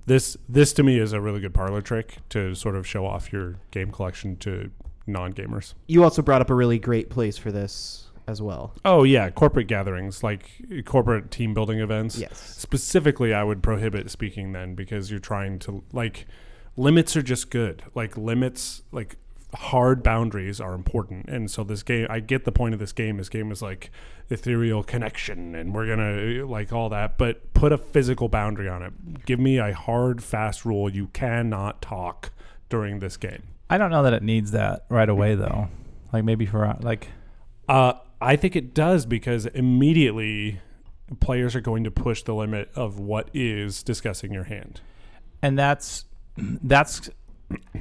this 0.07 0.35
this 0.49 0.73
to 0.73 0.83
me 0.83 0.99
is 0.99 1.13
a 1.13 1.21
really 1.21 1.39
good 1.39 1.53
parlor 1.53 1.81
trick 1.81 2.17
to 2.29 2.53
sort 2.53 2.75
of 2.75 2.85
show 2.85 3.05
off 3.05 3.31
your 3.31 3.55
game 3.71 3.91
collection 3.91 4.35
to 4.37 4.71
non 5.07 5.33
gamers. 5.33 5.73
You 5.87 6.03
also 6.03 6.21
brought 6.21 6.41
up 6.41 6.49
a 6.49 6.55
really 6.55 6.79
great 6.79 7.09
place 7.09 7.37
for 7.37 7.51
this 7.51 8.07
as 8.27 8.41
well. 8.41 8.73
Oh 8.83 9.03
yeah, 9.03 9.29
corporate 9.29 9.67
gatherings 9.67 10.23
like 10.23 10.49
corporate 10.85 11.31
team 11.31 11.53
building 11.53 11.79
events. 11.79 12.17
Yes. 12.17 12.37
Specifically, 12.57 13.33
I 13.33 13.43
would 13.43 13.63
prohibit 13.63 14.11
speaking 14.11 14.51
then 14.51 14.75
because 14.75 15.09
you're 15.09 15.19
trying 15.19 15.59
to 15.59 15.83
like 15.93 16.27
limits 16.75 17.15
are 17.15 17.21
just 17.21 17.49
good. 17.49 17.83
Like 17.95 18.17
limits, 18.17 18.83
like 18.91 19.17
hard 19.53 20.03
boundaries 20.03 20.59
are 20.59 20.73
important. 20.73 21.27
And 21.29 21.49
so 21.49 21.63
this 21.63 21.83
game, 21.83 22.07
I 22.09 22.19
get 22.19 22.45
the 22.45 22.51
point 22.51 22.73
of 22.73 22.79
this 22.79 22.91
game. 22.91 23.17
This 23.17 23.29
game 23.29 23.51
is 23.51 23.61
like 23.61 23.91
ethereal 24.29 24.83
connection, 24.83 25.55
and 25.55 25.73
we're 25.73 25.87
gonna 25.87 26.45
like 26.45 26.73
all 26.73 26.89
that, 26.89 27.17
but 27.17 27.53
put 27.53 27.71
a 27.71 27.77
physical 27.77 28.27
boundary 28.27 28.67
on 28.67 28.83
it. 28.83 29.25
Give 29.25 29.39
me 29.39 29.57
a 29.57 29.73
hard, 29.73 30.23
fast 30.23 30.65
rule. 30.65 30.89
You 30.89 31.07
cannot 31.07 31.81
talk 31.81 32.31
during 32.69 32.99
this 32.99 33.17
game. 33.17 33.43
I 33.69 33.77
don't 33.77 33.91
know 33.91 34.03
that 34.03 34.13
it 34.13 34.23
needs 34.23 34.51
that 34.51 34.85
right 34.89 35.09
away 35.09 35.35
though. 35.35 35.67
Like 36.13 36.23
maybe 36.23 36.45
for 36.45 36.75
like 36.81 37.09
Uh, 37.67 37.93
I 38.21 38.35
think 38.35 38.55
it 38.55 38.73
does 38.73 39.05
because 39.05 39.45
immediately 39.47 40.61
players 41.19 41.55
are 41.55 41.61
going 41.61 41.83
to 41.83 41.91
push 41.91 42.23
the 42.23 42.33
limit 42.33 42.69
of 42.75 42.99
what 42.99 43.29
is 43.33 43.83
discussing 43.83 44.33
your 44.33 44.45
hand. 44.45 44.81
and 45.41 45.57
that's 45.57 46.05
that's 46.37 47.09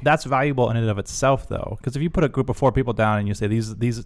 that's 0.03 0.25
valuable 0.25 0.70
in 0.70 0.77
and 0.77 0.88
of 0.88 0.99
itself, 0.99 1.49
though, 1.49 1.77
because 1.79 1.96
if 1.96 2.03
you 2.03 2.09
put 2.11 2.22
a 2.25 2.29
group 2.29 2.49
of 2.49 2.57
four 2.57 2.70
people 2.72 2.92
down 2.92 3.18
and 3.18 3.27
you 3.29 3.35
say 3.35 3.46
these 3.46 3.75
these 3.77 4.05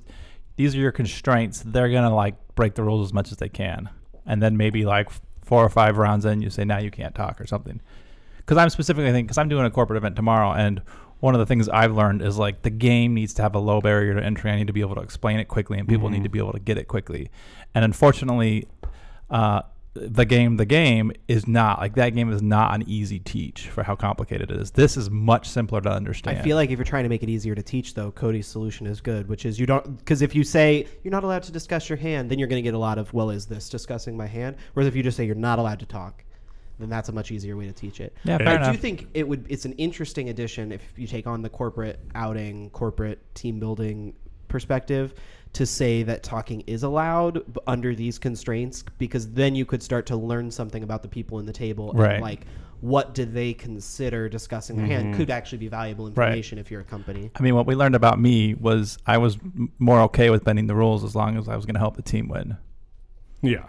these 0.57 0.75
are 0.75 0.79
your 0.79 0.93
constraints, 0.93 1.63
they're 1.65 1.91
gonna 1.91 2.15
like 2.15 2.35
break 2.55 2.75
the 2.75 2.83
rules 2.83 3.09
as 3.09 3.13
much 3.13 3.31
as 3.31 3.39
they 3.39 3.49
can, 3.49 3.89
and 4.27 4.43
then 4.43 4.57
maybe 4.57 4.85
like 4.85 5.11
four 5.45 5.65
or 5.65 5.69
five 5.69 5.99
rounds 5.99 6.25
in, 6.25 6.43
you 6.43 6.51
say 6.51 6.65
now 6.65 6.79
you 6.79 6.91
can't 6.91 7.15
talk 7.15 7.41
or 7.41 7.47
something. 7.47 7.81
Because 8.39 8.57
I'm 8.57 8.71
specifically 8.71 9.11
thinking 9.11 9.27
because 9.27 9.39
I'm 9.39 9.49
doing 9.49 9.67
a 9.67 9.71
corporate 9.71 9.97
event 9.99 10.17
tomorrow, 10.17 10.53
and 10.53 10.83
one 11.21 11.35
of 11.35 11.39
the 11.39 11.47
things 11.47 11.69
I've 11.69 11.93
learned 11.95 12.23
is 12.23 12.39
like 12.39 12.63
the 12.63 12.71
game 12.71 13.15
needs 13.15 13.35
to 13.35 13.43
have 13.43 13.55
a 13.55 13.59
low 13.59 13.81
barrier 13.81 14.15
to 14.15 14.25
entry. 14.25 14.51
I 14.51 14.57
need 14.57 14.67
to 14.67 14.73
be 14.73 14.81
able 14.81 14.97
to 14.97 15.03
explain 15.03 15.39
it 15.39 15.47
quickly, 15.47 15.79
and 15.79 15.87
people 15.87 16.09
need 16.09 16.25
to 16.25 16.31
be 16.31 16.39
able 16.39 16.53
to 16.53 16.61
get 16.61 16.79
it 16.79 16.89
quickly. 16.89 17.31
And 17.75 17.85
unfortunately, 17.85 18.67
uh, 19.29 19.63
the 19.93 20.25
game, 20.25 20.57
the 20.57 20.65
game 20.65 21.13
is 21.27 21.49
not 21.49 21.81
like 21.81 21.95
that. 21.97 22.11
Game 22.11 22.33
is 22.33 22.43
not 22.43 22.75
an 22.75 22.85
easy 22.89 23.19
teach 23.19 23.69
for 23.69 23.83
how 23.83 23.97
complicated 23.97 24.51
it 24.51 24.57
is. 24.57 24.71
This 24.71 24.97
is 24.97 25.11
much 25.11 25.49
simpler 25.49 25.81
to 25.81 25.91
understand. 25.91 26.39
I 26.39 26.43
feel 26.43 26.57
like 26.57 26.71
if 26.71 26.79
you're 26.79 26.85
trying 26.85 27.03
to 27.03 27.09
make 27.09 27.23
it 27.23 27.29
easier 27.29 27.55
to 27.55 27.63
teach, 27.63 27.95
though, 27.95 28.13
Cody's 28.13 28.47
solution 28.47 28.87
is 28.87 29.01
good, 29.01 29.29
which 29.29 29.45
is 29.45 29.59
you 29.59 29.67
don't 29.67 29.99
because 29.99 30.23
if 30.23 30.35
you 30.35 30.45
say 30.45 30.87
you're 31.03 31.11
not 31.11 31.25
allowed 31.25 31.43
to 31.45 31.53
discuss 31.53 31.89
your 31.89 31.99
hand, 31.99 32.31
then 32.31 32.39
you're 32.39 32.49
going 32.49 32.63
to 32.63 32.67
get 32.67 32.75
a 32.75 32.79
lot 32.79 32.99
of 32.99 33.13
well, 33.13 33.31
is 33.31 33.47
this 33.47 33.69
discussing 33.69 34.17
my 34.17 34.27
hand? 34.27 34.57
Whereas 34.75 34.87
if 34.87 34.95
you 34.95 35.03
just 35.03 35.17
say 35.17 35.27
you're 35.27 35.35
not 35.35 35.59
allowed 35.59 35.81
to 35.81 35.87
talk, 35.87 36.25
then 36.81 36.89
that's 36.89 37.09
a 37.09 37.13
much 37.13 37.31
easier 37.31 37.57
way 37.57 37.67
to 37.67 37.73
teach 37.73 38.01
it. 38.01 38.15
Yeah, 38.25 38.39
But 38.39 38.47
fair 38.47 38.61
I 38.61 38.73
do 38.73 38.79
think 38.79 39.09
it 39.15 39.27
would. 39.27 39.47
It's 39.49 39.65
an 39.65 39.73
interesting 39.73 40.29
addition 40.29 40.73
if 40.73 40.83
you 40.97 41.07
take 41.07 41.27
on 41.27 41.43
the 41.43 41.49
corporate 41.49 42.01
outing, 42.15 42.71
corporate 42.71 43.35
team 43.35 43.61
building 43.61 44.15
perspective 44.49 45.15
to 45.53 45.67
say 45.67 46.03
that 46.05 46.23
talking 46.23 46.61
is 46.63 46.83
allowed 46.83 47.43
under 47.67 47.95
these 47.95 48.19
constraints 48.19 48.85
because 48.99 49.33
then 49.33 49.55
you 49.55 49.65
could 49.65 49.83
start 49.83 50.07
to 50.07 50.17
learn 50.17 50.51
something 50.51 50.83
about 50.83 51.03
the 51.03 51.09
people 51.09 51.39
in 51.39 51.47
the 51.47 51.53
table 51.53 51.93
Right. 51.95 52.15
and 52.15 52.23
like 52.23 52.47
what 52.81 53.15
do 53.15 53.25
they 53.25 53.53
consider 53.53 54.29
discussing 54.29 54.77
their 54.77 54.87
hand 54.87 55.07
mm-hmm. 55.07 55.17
could 55.19 55.31
actually 55.31 55.59
be 55.59 55.69
valuable 55.69 56.07
information 56.07 56.59
if 56.59 56.71
you're 56.71 56.81
a 56.81 56.85
company. 56.85 57.31
I 57.35 57.43
mean, 57.43 57.55
what 57.55 57.67
we 57.67 57.75
learned 57.75 57.95
about 57.95 58.19
me 58.19 58.55
was 58.55 58.97
I 59.07 59.19
was 59.19 59.37
m- 59.37 59.71
more 59.79 60.01
okay 60.03 60.31
with 60.31 60.45
bending 60.45 60.67
the 60.67 60.75
rules 60.75 61.05
as 61.05 61.15
long 61.15 61.37
as 61.37 61.47
I 61.49 61.57
was 61.57 61.67
going 61.67 61.75
to 61.75 61.81
help 61.81 61.97
the 61.97 62.03
team 62.03 62.29
win. 62.29 62.57
Yeah. 63.43 63.67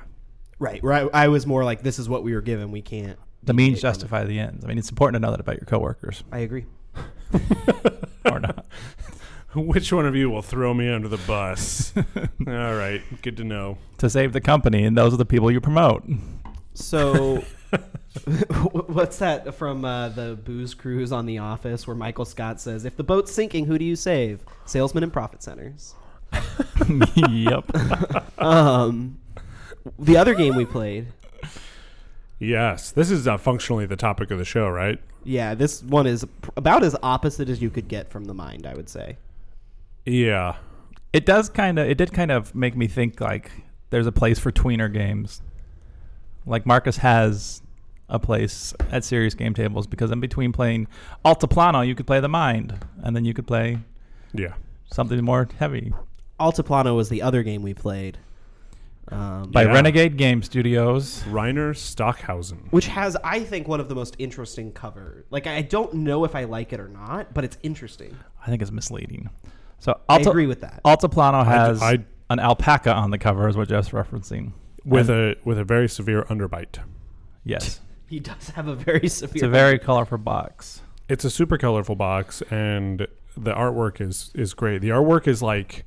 Right. 0.62 0.82
Right. 0.84 1.10
I 1.12 1.28
was 1.30 1.47
more 1.47 1.63
like 1.63 1.82
this 1.82 1.97
is 1.97 2.08
what 2.08 2.21
we 2.24 2.36
were 2.36 2.41
given. 2.41 2.69
We 2.71 2.84
can't. 2.84 3.17
The 3.41 3.54
means 3.54 3.80
deviate 3.80 3.82
from 3.82 3.88
it. 3.88 3.91
justify 3.93 4.24
the 4.26 4.39
ends. 4.39 4.63
I 4.63 4.67
mean, 4.67 4.78
it's 4.78 4.91
important 4.91 5.15
to 5.15 5.26
know 5.26 5.32
that 5.32 5.39
about 5.39 5.56
your 5.56 5.65
coworkers 5.65 6.24
I 6.32 6.39
agree. 6.39 6.65
or 8.26 8.39
not. 8.39 8.65
Which 9.56 9.91
one 9.91 10.06
of 10.06 10.15
you 10.15 10.30
will 10.30 10.43
throw 10.43 10.74
me 10.76 10.88
under 10.93 11.08
the 11.08 11.17
bus? 11.17 11.93
All 12.47 12.76
right, 12.76 13.02
good 13.24 13.38
to 13.38 13.43
know. 13.43 13.80
to 13.97 14.08
save 14.10 14.34
the 14.34 14.39
company, 14.39 14.84
and 14.86 14.95
those 14.95 15.15
are 15.15 15.17
the 15.17 15.26
people 15.26 15.50
you 15.52 15.60
promote. 15.60 16.04
So, 16.76 17.43
what's 18.71 19.17
that 19.17 19.56
from 19.56 19.84
uh, 19.84 20.10
the 20.10 20.39
booze 20.41 20.76
cruise 20.76 21.12
on 21.12 21.26
The 21.26 21.39
Office 21.39 21.88
where 21.88 21.95
Michael 21.95 22.24
Scott 22.26 22.62
says, 22.62 22.86
"If 22.86 22.95
the 22.95 23.04
boat's 23.04 23.32
sinking, 23.34 23.65
who 23.65 23.80
do 23.80 23.84
you 23.84 23.95
save? 23.95 24.45
Salesmen 24.65 25.04
and 25.04 25.12
profit 25.12 25.41
centers." 25.43 25.95
yep. 27.28 27.65
Um, 28.39 29.19
the 30.00 30.17
other 30.17 30.34
game 30.36 30.56
we 30.56 30.65
played, 30.65 31.08
Yes, 32.39 32.91
this 32.91 33.12
is 33.12 33.28
uh, 33.28 33.38
functionally 33.38 33.86
the 33.86 33.96
topic 33.96 34.32
of 34.32 34.39
the 34.39 34.46
show, 34.46 34.67
right? 34.70 35.00
yeah, 35.24 35.54
this 35.54 35.84
one 35.84 36.08
is 36.08 36.26
pr- 36.41 36.50
about 36.58 36.84
as 36.84 36.96
opposite 37.04 37.48
as 37.50 37.62
you 37.62 37.70
could 37.70 37.88
get 37.88 38.10
from 38.10 38.26
the 38.26 38.34
mind. 38.34 38.65
I 38.65 38.74
would 38.74 38.89
say. 38.89 39.17
Yeah. 40.06 40.56
It 41.13 41.26
does 41.28 41.50
kind 41.50 41.78
of. 41.78 41.88
It 41.88 41.98
did 42.00 42.12
kind 42.13 42.32
of 42.32 42.56
make 42.56 42.76
me 42.76 42.88
think 42.88 43.22
like 43.22 43.52
there's 43.91 44.08
a 44.08 44.12
place 44.12 44.39
for 44.39 44.52
tweener 44.52 44.91
games. 44.91 45.44
Like 46.48 46.65
Marcus 46.65 46.98
has 46.98 47.62
a 48.10 48.17
place 48.17 48.74
at 48.89 49.04
serious 49.04 49.36
game 49.36 49.54
tables 49.54 49.86
because 49.86 50.10
in 50.12 50.20
between 50.20 50.52
playing 50.52 50.88
Altiplano, 51.24 51.86
you 51.86 51.94
could 51.94 52.08
play 52.08 52.20
the 52.20 52.28
mind, 52.28 52.84
and 53.04 53.15
then 53.15 53.24
you 53.26 53.34
could 53.36 53.46
play 53.46 53.78
Yeah. 54.34 54.54
something 54.91 55.24
more 55.24 55.48
heavy 55.60 55.94
Altiplano 56.39 56.96
was 56.96 57.08
the 57.10 57.22
other 57.22 57.44
game 57.44 57.62
we 57.62 57.74
played. 57.76 58.17
Um, 59.10 59.50
by 59.52 59.64
Yeah. 59.64 59.74
Renegade 59.74 60.16
Game 60.18 60.42
Studios. 60.44 61.24
Reiner 61.28 61.76
Stockhausen. 61.76 62.68
which 62.72 62.88
has, 62.88 63.18
I 63.24 63.40
think, 63.42 63.68
one 63.68 63.80
of 63.80 63.90
the 63.90 63.96
most 63.96 64.16
interesting 64.20 64.72
cover. 64.72 65.26
Like, 65.32 65.48
I 65.48 65.62
don't 65.64 65.94
know 65.96 66.24
if 66.24 66.36
I 66.36 66.46
like 66.46 66.72
it 66.72 66.80
or 66.80 66.88
not, 66.88 67.34
but 67.34 67.44
it's 67.44 67.58
interesting. 67.64 68.16
I 68.46 68.50
think 68.50 68.62
it's 68.62 68.72
misleading. 68.72 69.30
So 69.80 70.00
I 70.08 70.18
Alta, 70.18 70.30
agree 70.30 70.46
with 70.48 70.62
that. 70.62 70.82
Altiplano 70.86 71.44
has 71.46 71.82
I- 71.82 72.06
an 72.30 72.40
alpaca 72.40 72.94
on 72.94 73.10
the 73.12 73.18
cover, 73.18 73.50
is 73.50 73.58
what 73.58 73.68
Jeff's 73.68 73.90
referencing. 73.90 74.52
With 74.86 75.10
And- 75.10 75.36
a 75.36 75.36
with 75.44 75.58
a 75.60 75.64
very 75.64 75.90
severe 75.90 76.24
underbite. 76.24 76.80
yes, 77.44 77.82
He 78.08 78.20
does 78.20 78.50
have 78.50 78.68
a 78.68 78.76
very 78.76 79.08
severe. 79.08 79.36
it's 79.36 79.44
a 79.44 79.50
very 79.50 79.78
colorful 79.88 80.18
box. 80.20 80.82
It's 81.10 81.26
a 81.26 81.30
super 81.30 81.58
colorful 81.58 81.96
box, 81.96 82.42
and 82.52 83.08
the 83.36 83.54
artwork 83.54 84.00
is 84.02 84.32
is 84.36 84.54
great. 84.54 84.82
The 84.82 84.90
artwork 84.90 85.28
is 85.28 85.42
like 85.42 85.86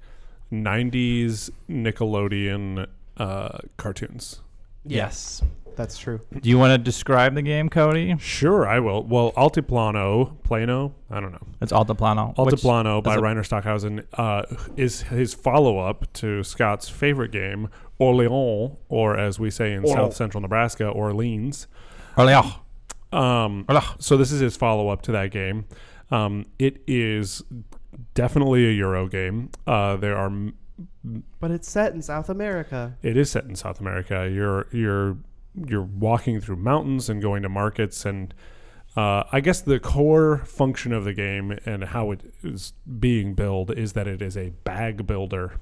'90s 0.52 1.50
Nickelodeon 1.70 2.86
uh, 3.16 3.58
cartoons. 3.76 4.40
Yes. 4.84 5.42
That's 5.76 5.98
true. 5.98 6.20
Do 6.40 6.48
you 6.48 6.56
want 6.56 6.70
to 6.72 6.78
describe 6.78 7.34
the 7.34 7.42
game, 7.42 7.68
Cody? 7.68 8.16
Sure, 8.18 8.66
I 8.66 8.78
will. 8.78 9.02
Well, 9.02 9.32
Altiplano, 9.32 10.40
Plano, 10.44 10.94
I 11.10 11.18
don't 11.18 11.32
know. 11.32 11.46
It's 11.60 11.72
Altiplano. 11.72 12.34
Altiplano 12.36 13.02
by 13.02 13.16
Reiner 13.16 13.44
Stockhausen 13.44 14.04
uh, 14.14 14.42
is 14.76 15.02
his 15.02 15.34
follow 15.34 15.78
up 15.78 16.12
to 16.14 16.44
Scott's 16.44 16.88
favorite 16.88 17.32
game, 17.32 17.68
Orleans, 17.98 18.78
or 18.88 19.18
as 19.18 19.40
we 19.40 19.50
say 19.50 19.72
in 19.72 19.86
South 19.86 20.14
Central 20.14 20.40
Nebraska, 20.40 20.86
Orleans. 20.86 21.66
Orleans. 22.16 22.52
Um, 23.12 23.64
Orleans. 23.68 23.86
so 23.98 24.16
this 24.16 24.30
is 24.30 24.40
his 24.40 24.56
follow 24.56 24.88
up 24.88 25.02
to 25.02 25.12
that 25.12 25.32
game. 25.32 25.64
Um, 26.10 26.46
it 26.60 26.82
is 26.86 27.42
definitely 28.14 28.66
a 28.68 28.72
Euro 28.72 29.08
game. 29.08 29.50
Uh, 29.66 29.96
there 29.96 30.16
are 30.16 30.26
m- 30.26 30.54
But 31.40 31.50
it's 31.50 31.70
set 31.70 31.92
in 31.94 32.02
South 32.02 32.28
America. 32.28 32.96
it 33.02 33.16
is 33.16 33.30
set 33.30 33.44
in 33.44 33.54
South 33.56 33.80
America. 33.80 34.28
You're 34.32 34.66
you're 34.72 35.16
you're 35.54 35.82
walking 35.82 36.40
through 36.40 36.56
mountains 36.56 37.08
and 37.08 37.22
going 37.22 37.42
to 37.42 37.48
markets 37.48 38.04
and 38.04 38.34
uh, 38.96 39.24
I 39.32 39.40
guess 39.40 39.60
the 39.60 39.78
core 39.80 40.38
function 40.46 40.92
of 40.92 41.04
the 41.04 41.12
game 41.12 41.58
and 41.66 41.82
how 41.84 42.10
it 42.12 42.20
is 42.44 42.72
being 43.00 43.34
built 43.34 43.70
is 43.76 43.92
that 43.94 44.06
it 44.06 44.22
is 44.22 44.36
a 44.36 44.50
bag 44.62 45.04
builder, 45.06 45.54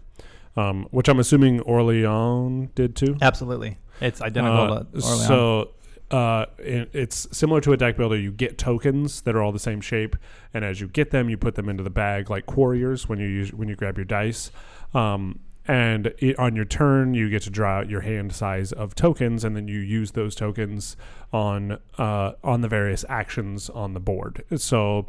um, 0.56 0.86
which 0.90 1.08
I'm 1.08 1.18
assuming 1.18 1.60
Orleans 1.60 2.70
did 2.74 2.94
too. 2.94 3.16
Absolutely. 3.22 3.78
It's 4.02 4.20
identical 4.20 4.58
Uh, 4.58 4.66
to 4.66 4.86
Orleans. 5.02 5.26
so 5.26 5.70
uh, 6.12 6.46
it's 6.58 7.26
similar 7.36 7.60
to 7.62 7.72
a 7.72 7.76
deck 7.76 7.96
builder. 7.96 8.16
You 8.16 8.30
get 8.30 8.58
tokens 8.58 9.22
that 9.22 9.34
are 9.34 9.42
all 9.42 9.52
the 9.52 9.58
same 9.58 9.80
shape, 9.80 10.14
and 10.52 10.64
as 10.64 10.80
you 10.80 10.88
get 10.88 11.10
them, 11.10 11.30
you 11.30 11.38
put 11.38 11.54
them 11.54 11.68
into 11.68 11.82
the 11.82 11.90
bag 11.90 12.28
like 12.28 12.44
Quarriors 12.46 13.08
when 13.08 13.18
you 13.18 13.26
use 13.26 13.52
when 13.52 13.68
you 13.68 13.74
grab 13.74 13.96
your 13.96 14.04
dice. 14.04 14.50
Um, 14.92 15.40
and 15.66 16.08
it, 16.18 16.38
on 16.38 16.56
your 16.56 16.64
turn, 16.64 17.14
you 17.14 17.30
get 17.30 17.42
to 17.42 17.50
draw 17.50 17.78
out 17.78 17.88
your 17.88 18.00
hand 18.02 18.34
size 18.34 18.72
of 18.72 18.94
tokens, 18.94 19.42
and 19.42 19.56
then 19.56 19.68
you 19.68 19.78
use 19.78 20.10
those 20.10 20.34
tokens 20.34 20.96
on 21.32 21.78
uh, 21.98 22.32
on 22.44 22.60
the 22.60 22.68
various 22.68 23.04
actions 23.08 23.70
on 23.70 23.94
the 23.94 24.00
board. 24.00 24.44
So 24.56 25.06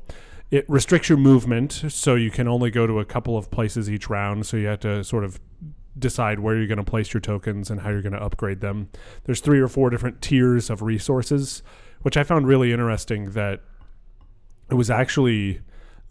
it 0.52 0.70
restricts 0.70 1.10
your 1.10 1.18
movement, 1.18 1.84
so 1.90 2.16
you 2.16 2.32
can 2.32 2.48
only 2.48 2.70
go 2.70 2.88
to 2.88 3.00
a 3.00 3.06
couple 3.06 3.38
of 3.38 3.52
places 3.52 3.90
each 3.90 4.10
round. 4.10 4.46
So 4.46 4.56
you 4.56 4.68
have 4.68 4.80
to 4.82 5.04
sort 5.04 5.26
of 5.26 5.40
decide 5.98 6.40
where 6.40 6.56
you're 6.56 6.68
going 6.68 6.78
to 6.78 6.84
place 6.84 7.14
your 7.14 7.22
tokens 7.22 7.70
and 7.70 7.82
how 7.82 7.90
you're 7.90 8.02
going 8.02 8.14
to 8.14 8.24
upgrade 8.24 8.62
them. 8.62 8.90
There's 9.26 9.42
three 9.42 9.60
or 9.60 9.68
four 9.68 9.90
different 9.90 10.22
tiers 10.22 10.70
of 10.70 10.82
resources, 10.82 11.62
which 12.02 12.18
I 12.18 12.24
found 12.24 12.48
really 12.48 12.72
interesting 12.72 13.32
that 13.32 13.62
it 14.70 14.76
was 14.76 14.90
actually 14.90 15.62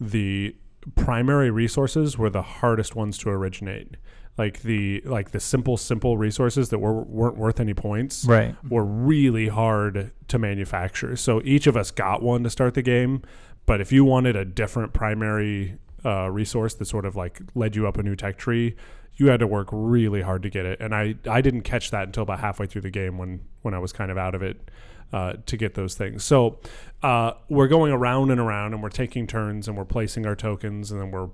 the 0.01 0.55
primary 0.97 1.51
resources 1.51 2.19
were 2.19 2.31
the 2.31 2.43
hardest 2.43 2.95
ones 2.95 3.19
to 3.19 3.31
originate. 3.31 3.97
Like 4.39 4.63
the 4.63 5.03
like 5.05 5.33
the 5.33 5.41
simple 5.41 5.77
simple 5.77 6.17
resources 6.17 6.71
that 6.71 6.79
were 6.79 7.03
weren't 7.03 7.37
worth 7.37 7.61
any 7.61 7.75
points 7.75 8.25
right. 8.25 8.57
were 8.67 8.85
really 8.85 9.49
hard 9.49 10.11
to 10.29 10.39
manufacture. 10.39 11.17
So 11.17 11.43
each 11.45 11.67
of 11.67 11.77
us 11.77 11.91
got 11.91 12.23
one 12.23 12.43
to 12.45 12.51
start 12.51 12.73
the 12.73 12.83
game, 12.83 13.23
but 13.67 13.83
if 13.83 13.93
you 13.93 14.07
wanted 14.07 14.35
a 14.35 14.47
different 14.47 14.95
primary 14.95 15.77
uh, 16.05 16.31
resource 16.31 16.75
that 16.75 16.87
sort 16.87 17.05
of 17.05 17.15
like 17.15 17.41
led 17.55 17.77
you 17.77 17.87
up 17.87 17.99
a 17.99 18.03
new 18.03 18.17
tech 18.17 18.39
tree, 18.39 18.75
you 19.17 19.29
had 19.29 19.41
to 19.41 19.47
work 19.47 19.69
really 19.71 20.23
hard 20.23 20.43
to 20.43 20.51
get 20.51 20.67
it. 20.67 20.81
And 20.81 20.95
I 20.95 21.15
I 21.29 21.41
didn't 21.41 21.63
catch 21.63 21.91
that 21.91 22.05
until 22.05 22.23
about 22.23 22.41
halfway 22.41 22.67
through 22.67 22.83
the 22.83 22.91
game 22.91 23.19
when 23.19 23.41
when 23.63 23.75
I 23.75 23.79
was 23.79 23.93
kind 23.93 24.11
of 24.11 24.19
out 24.19 24.35
of 24.35 24.43
it. 24.43 24.71
Uh, 25.13 25.35
to 25.45 25.59
get 25.59 25.75
those 25.75 25.95
things, 25.95 26.25
so 26.25 26.59
uh, 27.03 27.33
we're 27.51 27.69
going 27.69 27.93
around 27.93 28.31
and 28.31 28.41
around, 28.41 28.73
and 28.73 28.83
we're 28.83 28.89
taking 28.89 29.27
turns, 29.27 29.69
and 29.69 29.77
we're 29.77 29.85
placing 29.85 30.25
our 30.25 30.35
tokens, 30.35 30.91
and 30.91 30.99
then 30.99 31.11
we're 31.11 31.29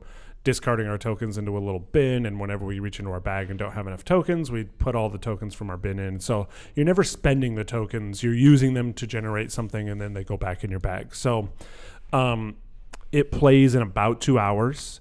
discarding 0.44 0.86
our 0.86 0.98
tokens 0.98 1.36
into 1.36 1.56
a 1.56 1.60
little 1.60 1.78
bin. 1.78 2.24
And 2.24 2.40
whenever 2.40 2.64
we 2.64 2.78
reach 2.78 2.98
into 2.98 3.10
our 3.10 3.20
bag 3.20 3.50
and 3.50 3.58
don't 3.58 3.72
have 3.72 3.86
enough 3.86 4.04
tokens 4.04 4.50
we 4.50 4.64
put 4.64 4.94
all 4.94 5.10
the 5.10 5.18
tokens 5.18 5.54
from 5.54 5.68
our 5.70 5.76
bin 5.76 5.98
in. 5.98 6.20
So 6.20 6.48
you're 6.74 6.86
never 6.86 7.04
spending 7.04 7.54
the 7.54 7.64
tokens. 7.64 8.22
You're 8.22 8.34
using 8.34 8.74
them 8.74 8.92
to 8.94 9.06
generate 9.06 9.52
something 9.52 9.88
and 9.88 10.00
then 10.00 10.14
they 10.14 10.24
go 10.24 10.36
back 10.36 10.64
in 10.64 10.70
your 10.70 10.80
bag. 10.80 11.14
So 11.14 11.50
um, 12.12 12.56
it 13.12 13.30
plays 13.30 13.74
in 13.74 13.82
about 13.82 14.20
two 14.20 14.38
hours. 14.38 15.00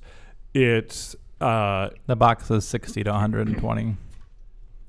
It's 0.54 1.16
uh, 1.41 1.89
The 2.08 2.15
box 2.15 2.50
is 2.52 2.67
60 2.67 3.04
to 3.04 3.12
120. 3.12 3.95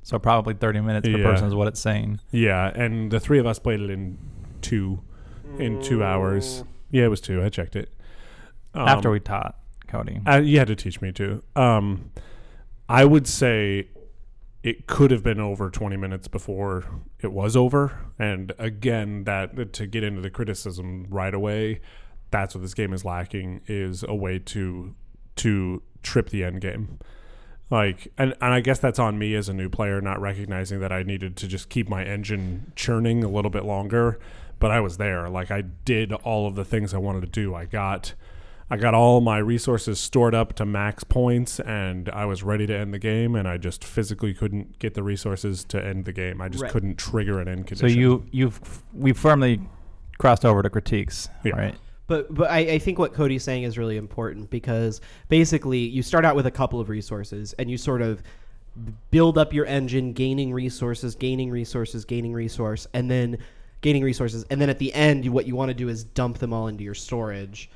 So 0.02 0.18
probably 0.18 0.54
30 0.54 0.80
minutes 0.80 1.08
per 1.08 1.18
Yeah. 1.18 1.24
person 1.24 1.46
is 1.48 1.54
what 1.54 1.68
it's 1.68 1.80
saying. 1.80 2.20
yeah 2.30 2.70
and 2.74 3.10
the 3.10 3.20
three 3.20 3.38
of 3.38 3.46
us 3.46 3.58
played 3.58 3.80
it 3.80 3.90
in 3.90 4.16
two 4.62 5.00
in 5.58 5.82
two 5.82 6.02
hours 6.02 6.64
Yeah, 6.90 7.04
it 7.04 7.08
was 7.08 7.20
two. 7.20 7.42
I 7.42 7.48
checked 7.50 7.76
it. 7.76 7.92
Um, 8.74 8.88
After 8.88 9.10
we 9.10 9.20
taught 9.20 9.58
Cody. 9.88 10.20
Uh, 10.26 10.38
you 10.38 10.58
had 10.58 10.68
to 10.68 10.76
teach 10.76 11.00
me 11.02 11.12
too. 11.12 11.42
Um, 11.56 12.10
I 12.88 13.04
would 13.04 13.26
say 13.26 13.88
it 14.62 14.86
could 14.86 15.10
have 15.10 15.22
been 15.22 15.40
over 15.40 15.68
20 15.70 15.96
minutes 15.98 16.28
before 16.28 16.84
it 17.20 17.32
was 17.32 17.56
over. 17.56 17.92
And 18.18 18.52
again, 18.58 19.24
that 19.24 19.72
to 19.74 19.86
get 19.86 20.02
into 20.04 20.20
the 20.22 20.30
criticism 20.30 21.06
right 21.10 21.34
away, 21.34 21.80
that's 22.30 22.54
what 22.54 22.62
this 22.62 22.72
game 22.74 22.92
is 22.94 23.04
lacking 23.04 23.60
is 23.66 24.02
a 24.08 24.14
way 24.14 24.38
to 24.38 24.94
to 25.38 25.82
trip 26.02 26.30
the 26.30 26.44
end 26.44 26.60
game. 26.60 26.98
Like, 27.70 28.10
and, 28.16 28.34
and 28.40 28.54
I 28.54 28.60
guess 28.60 28.78
that's 28.78 28.98
on 28.98 29.18
me 29.18 29.34
as 29.34 29.48
a 29.48 29.52
new 29.54 29.68
player, 29.68 30.00
not 30.00 30.20
recognizing 30.20 30.80
that 30.80 30.90
I 30.92 31.02
needed 31.02 31.36
to 31.36 31.46
just 31.48 31.68
keep 31.68 31.88
my 31.88 32.02
engine 32.02 32.72
churning 32.76 33.22
a 33.22 33.28
little 33.28 33.50
bit 33.50 33.64
longer. 33.64 34.18
But 34.58 34.70
I 34.70 34.80
was 34.80 34.96
there. 34.96 35.28
Like, 35.28 35.50
I 35.50 35.60
did 35.60 36.12
all 36.12 36.46
of 36.48 36.54
the 36.54 36.64
things 36.64 36.94
I 36.94 36.98
wanted 36.98 37.20
to 37.20 37.26
do. 37.28 37.54
I 37.54 37.64
got 37.64 38.14
I 38.70 38.76
got 38.76 38.92
all 38.92 39.22
my 39.22 39.38
resources 39.38 39.98
stored 39.98 40.34
up 40.34 40.52
to 40.56 40.66
max 40.66 41.02
points, 41.02 41.58
and 41.60 42.10
I 42.10 42.26
was 42.26 42.42
ready 42.42 42.66
to 42.66 42.76
end 42.76 42.92
the 42.92 42.98
game, 42.98 43.34
and 43.34 43.48
I 43.48 43.56
just 43.56 43.82
physically 43.82 44.34
couldn't 44.34 44.78
get 44.78 44.92
the 44.92 45.02
resources 45.02 45.64
to 45.66 45.82
end 45.82 46.04
the 46.04 46.12
game. 46.12 46.42
I 46.42 46.50
just 46.50 46.64
Right. 46.64 46.70
couldn't 46.72 46.98
trigger 46.98 47.40
an 47.40 47.48
end 47.48 47.66
condition. 47.66 47.88
So 47.88 47.98
you 47.98 48.26
you've 48.30 48.82
we 48.92 49.12
firmly 49.14 49.60
crossed 50.18 50.44
over 50.44 50.62
to 50.62 50.68
critiques, 50.68 51.30
Yeah. 51.44 51.56
right? 51.56 51.74
But 52.08 52.34
but 52.34 52.50
I, 52.50 52.58
I 52.58 52.78
think 52.78 52.98
what 52.98 53.14
Cody's 53.14 53.44
saying 53.44 53.62
is 53.62 53.78
really 53.78 53.96
important 53.96 54.50
because 54.50 55.00
basically 55.28 55.78
you 55.78 56.02
start 56.02 56.24
out 56.24 56.34
with 56.34 56.46
a 56.46 56.50
couple 56.50 56.80
of 56.80 56.88
resources 56.88 57.54
and 57.58 57.70
you 57.70 57.78
sort 57.78 58.02
of 58.02 58.22
build 59.10 59.38
up 59.38 59.52
your 59.52 59.66
engine, 59.66 60.12
gaining 60.12 60.52
resources, 60.52 61.14
gaining 61.14 61.50
resources, 61.50 62.04
gaining 62.04 62.32
resource, 62.32 62.86
and 62.94 63.10
then 63.10 63.38
gaining 63.80 64.02
resources, 64.02 64.44
and 64.50 64.60
then 64.60 64.68
at 64.68 64.78
the 64.78 64.92
end, 64.94 65.28
what 65.28 65.46
you 65.46 65.54
want 65.54 65.68
to 65.68 65.74
do 65.74 65.88
is 65.88 66.02
dump 66.02 66.38
them 66.38 66.52
all 66.52 66.66
into 66.66 66.82
your 66.82 66.94
storage 66.94 67.70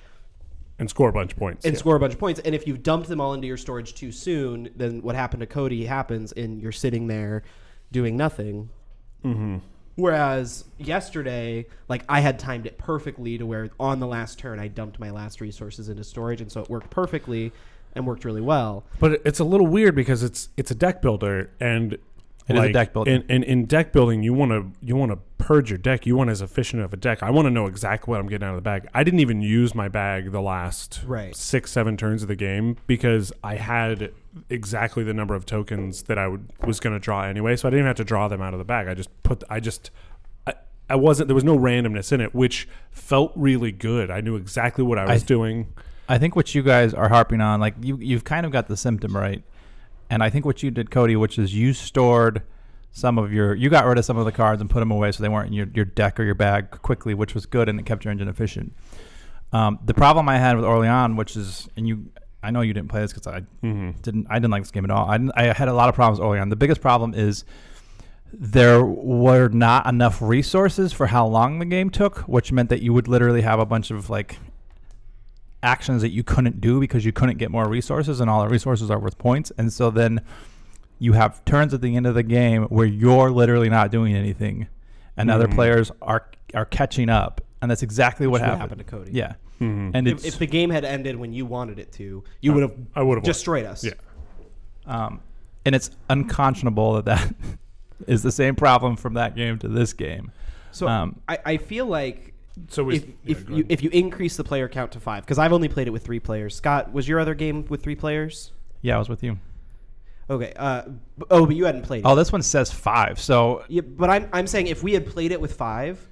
and 0.79 0.89
score 0.91 1.09
a 1.09 1.13
bunch 1.13 1.33
of 1.33 1.39
points. 1.39 1.65
and 1.65 1.75
Yeah. 1.75 1.79
score 1.79 1.95
a 1.95 2.01
bunch 2.01 2.15
of 2.15 2.19
points. 2.19 2.41
And 2.41 2.55
if 2.55 2.67
you've 2.67 2.83
dumped 2.83 3.09
them 3.09 3.21
all 3.21 3.35
into 3.35 3.47
your 3.47 3.57
storage 3.57 3.95
too 3.95 4.11
soon, 4.11 4.71
then 4.75 5.03
what 5.03 5.15
happened 5.15 5.41
to 5.41 5.47
Cody 5.47 5.85
happens, 5.85 6.33
and 6.33 6.61
you're 6.61 6.73
sitting 6.73 7.07
there 7.07 7.43
doing 7.93 8.17
nothing. 8.17 8.71
Mm-hmm. 9.25 9.59
Whereas 9.97 10.65
yesterday, 10.79 11.67
like 11.89 12.05
I 12.09 12.21
had 12.21 12.39
timed 12.39 12.67
it 12.67 12.79
perfectly 12.79 13.37
to 13.39 13.45
where 13.47 13.71
on 13.79 14.01
the 14.01 14.07
last 14.07 14.39
turn 14.39 14.59
I 14.59 14.69
dumped 14.69 14.99
my 14.99 15.11
last 15.11 15.41
resources 15.41 15.89
into 15.89 16.05
storage, 16.05 16.41
and 16.41 16.51
so 16.51 16.63
it 16.63 16.71
worked 16.71 16.91
perfectly 16.91 17.53
and 17.95 18.07
worked 18.07 18.25
really 18.25 18.41
well. 18.41 18.85
But 19.01 19.21
it's 19.25 19.39
a 19.39 19.45
little 19.45 19.67
weird 19.67 19.95
because 19.95 20.23
it's 20.23 20.49
it's 20.57 20.71
a 20.71 20.75
deck 20.75 21.03
builder 21.03 21.51
and 21.61 21.95
It 22.49 22.57
is 22.57 22.65
a 22.65 22.73
deck 22.73 22.93
builder. 22.95 23.11
In, 23.11 23.23
in, 23.29 23.43
in 23.43 23.65
deck 23.67 23.93
building, 23.93 24.23
you 24.23 24.33
want 24.33 24.51
to 24.51 24.71
you 24.85 24.97
want 24.97 25.13
to 25.13 25.19
purge 25.37 25.71
your 25.71 25.79
deck. 25.79 26.07
You 26.07 26.17
want 26.17 26.31
as 26.31 26.41
efficient 26.41 26.83
of 26.83 26.93
a 26.95 26.97
deck. 26.97 27.23
I 27.23 27.31
want 27.31 27.47
to 27.47 27.51
know 27.51 27.67
exactly 27.67 28.11
what 28.13 28.21
I'm 28.21 28.29
getting 28.29 28.47
out 28.49 28.53
of 28.53 28.57
the 28.57 28.63
bag. 28.63 28.89
I 28.95 29.05
didn't 29.05 29.21
even 29.21 29.43
use 29.43 29.75
my 29.75 29.89
bag 29.89 30.33
the 30.33 30.41
last 30.41 31.03
Right. 31.07 31.37
six 31.37 31.71
seven 31.71 31.99
turns 31.99 32.23
of 32.23 32.29
the 32.29 32.37
game 32.37 32.77
because 32.87 33.31
I 33.45 33.57
had 33.57 34.13
exactly 34.49 35.05
the 35.05 35.15
number 35.15 35.35
of 35.35 35.47
tokens 35.47 36.05
that 36.05 36.19
I 36.19 36.29
would 36.29 36.49
was 36.65 36.81
going 36.81 36.95
to 36.95 37.01
draw 37.01 37.25
anyway. 37.25 37.57
So 37.57 37.69
I 37.69 37.71
didn't 37.71 37.81
even 37.81 37.87
have 37.89 37.97
to 37.97 38.05
draw 38.05 38.29
them 38.29 38.43
out 38.43 38.55
of 38.55 38.59
the 38.59 38.65
bag. 38.65 38.89
I 38.89 38.95
just 38.95 39.11
put 39.23 39.43
I 39.51 39.61
just. 39.61 39.91
I, 40.47 40.55
I 40.89 40.97
wasn't. 40.97 41.29
There 41.29 41.35
was 41.35 41.45
no 41.45 41.59
randomness 41.59 42.13
in 42.13 42.21
it, 42.21 42.35
which 42.35 42.69
felt 42.91 43.33
really 43.35 43.73
good. 43.73 44.11
I 44.11 44.21
knew 44.21 44.37
exactly 44.37 44.85
what 44.85 44.99
I 44.99 45.13
was 45.13 45.23
I- 45.23 45.27
doing. 45.27 45.73
I 46.09 46.19
think 46.19 46.37
what 46.37 46.55
you 46.55 46.63
guys 46.63 46.93
are 46.93 47.09
harping 47.09 47.41
on, 47.41 47.61
like 47.61 47.75
you, 47.81 47.97
you've 47.97 48.25
kind 48.25 48.45
of 48.45 48.53
got 48.53 48.67
the 48.67 48.77
symptom 48.77 49.17
right, 49.17 49.43
and 50.11 50.23
I 50.23 50.29
think 50.29 50.45
what 50.45 50.63
you 50.63 50.71
did, 50.71 50.91
Cody, 50.91 51.17
which 51.17 51.39
is 51.39 51.55
you 51.55 51.73
stored 51.73 52.43
some 52.91 53.17
of 53.17 53.33
your, 53.33 53.55
you 53.55 53.71
got 53.71 53.87
rid 53.87 53.97
of 53.97 54.05
some 54.05 54.19
of 54.19 54.27
the 54.27 54.33
cards 54.33 54.61
and 54.61 54.69
put 54.69 54.81
them 54.81 54.91
away 54.91 55.11
so 55.11 55.23
they 55.23 55.29
weren't 55.29 55.47
in 55.47 55.55
your, 55.55 55.69
your 55.73 55.87
deck 55.87 56.21
or 56.21 56.25
your 56.25 56.35
bag 56.35 56.71
quickly, 56.83 57.15
which 57.15 57.35
was 57.35 57.47
good 57.47 57.69
and 57.69 57.81
it 57.81 57.87
kept 57.87 58.05
your 58.05 58.13
engine 58.13 58.29
efficient. 58.29 58.75
Um, 59.53 59.79
the 59.85 59.95
problem 59.95 60.29
I 60.29 60.37
had 60.39 60.57
with 60.57 60.65
Orleans, 60.67 61.17
which 61.17 61.37
is, 61.37 61.69
and 61.77 61.89
you, 61.89 62.11
I 62.43 62.51
know 62.51 62.61
you 62.61 62.73
didn't 62.75 62.89
play 62.89 63.01
this 63.03 63.13
because 63.13 63.27
I 63.27 63.41
hmm 63.61 63.91
didn't, 64.03 64.27
I 64.31 64.35
didn't 64.39 64.51
like 64.51 64.63
this 64.63 64.71
game 64.71 64.85
at 64.85 64.91
all. 64.91 65.09
I, 65.09 65.19
I 65.37 65.53
had 65.53 65.69
a 65.69 65.73
lot 65.75 65.89
of 65.89 65.95
problems 65.95 66.21
early 66.21 66.39
on. 66.39 66.49
The 66.49 66.57
biggest 66.57 66.81
problem 66.81 67.15
is 67.15 67.45
there 68.33 68.85
were 68.85 69.49
not 69.49 69.87
enough 69.87 70.21
resources 70.23 70.93
for 70.93 71.07
how 71.09 71.27
long 71.27 71.59
the 71.59 71.67
game 71.67 71.91
took, 71.91 72.21
which 72.21 72.51
meant 72.51 72.69
that 72.71 72.83
you 72.83 72.93
would 72.93 73.07
literally 73.07 73.43
have 73.43 73.61
a 73.61 73.67
bunch 73.67 73.91
of 73.91 74.09
like 74.11 74.39
actions 75.63 76.03
that 76.03 76.11
you 76.11 76.25
couldn't 76.25 76.61
do 76.61 76.81
because 76.81 77.05
you 77.05 77.13
couldn't 77.13 77.37
get 77.39 77.51
more 77.51 77.69
resources 77.69 78.21
and 78.21 78.29
all 78.29 78.43
the 78.43 78.49
resources 78.49 78.91
are 78.91 78.99
worth 78.99 79.19
points. 79.19 79.53
And 79.59 79.73
so 79.73 79.91
then 79.91 80.21
you 80.99 81.13
have 81.13 81.45
turns 81.45 81.73
at 81.75 81.81
the 81.81 81.95
end 81.95 82.07
of 82.07 82.15
the 82.15 82.23
game 82.23 82.65
where 82.65 82.87
you're 82.87 83.31
literally 83.31 83.69
not 83.69 83.91
doing 83.91 84.15
anything 84.15 84.67
and 85.17 85.31
other 85.31 85.47
Mhm. 85.47 85.55
players 85.55 85.93
are 86.01 86.27
are 86.55 86.65
catching 86.67 87.09
up. 87.09 87.41
And 87.63 87.71
that's 87.71 87.83
exactly 87.83 88.27
what 88.27 88.41
would 88.43 88.49
happened. 88.51 88.79
to 88.79 88.85
Cody. 88.85 89.13
Yeah. 89.13 89.35
Hmm 89.63 89.91
And 89.95 90.09
If, 90.09 90.15
it's 90.19 90.25
if 90.25 90.39
the 90.39 90.47
game 90.47 90.71
had 90.71 90.85
ended 90.85 91.17
when 91.17 91.33
you 91.33 91.47
wanted 91.47 91.79
it 91.79 91.93
to, 91.93 92.25
you 92.41 92.53
would 92.53 92.63
have 92.63 92.75
I 92.95 93.03
would 93.03 93.19
have 93.19 93.25
destroyed 93.25 93.65
us. 93.67 93.85
Yeah. 93.85 93.93
um, 94.87 95.21
and 95.65 95.75
it's 95.75 95.91
unconscionable 96.11 96.95
that 96.95 97.05
that 97.05 97.35
is 98.07 98.23
the 98.23 98.33
same 98.33 98.55
problem 98.57 98.97
from 98.97 99.15
that 99.15 99.37
game 99.37 99.59
to 99.61 99.69
this 99.69 99.93
game. 99.93 100.33
So 100.73 100.89
Um, 100.89 101.21
I, 101.29 101.39
I 101.45 101.57
feel 101.59 101.87
like 101.87 102.35
So 102.69 102.91
is, 102.91 103.03
if, 103.03 103.09
yeah, 103.09 103.15
if 103.27 103.49
you 103.49 103.55
ahead. 103.57 103.67
if 103.69 103.83
you 103.83 103.91
increase 103.91 104.37
the 104.37 104.45
player 104.45 104.69
count 104.69 104.93
to 104.93 105.01
five, 105.01 105.25
because 105.25 105.39
I've 105.39 105.53
only 105.53 105.69
played 105.69 105.87
it 105.87 105.91
with 105.91 106.05
three 106.05 106.21
players. 106.21 106.55
Scott, 106.57 106.93
was 106.93 107.07
your 107.09 107.21
other 107.21 107.35
game 107.35 107.65
with 107.69 107.83
three 107.83 107.95
players? 107.97 108.53
Yeah, 108.81 108.97
I 108.97 108.99
was 108.99 109.09
with 109.09 109.23
you. 109.23 109.39
Okay. 110.31 110.53
Uh, 110.57 110.83
oh, 111.31 111.47
but 111.47 111.55
you 111.57 111.65
hadn't 111.67 111.83
played 111.83 112.01
it. 112.01 112.07
Oh, 112.07 112.15
this 112.17 112.33
one 112.33 112.43
says 112.43 112.73
five. 112.73 113.21
So 113.21 113.65
Yeah, 113.69 113.83
but 113.83 114.09
I'm 114.11 114.29
I'm 114.33 114.47
saying 114.47 114.67
if 114.69 114.83
we 114.83 114.93
had 114.95 115.07
played 115.07 115.31
it 115.31 115.41
with 115.41 115.55
five, 115.55 116.09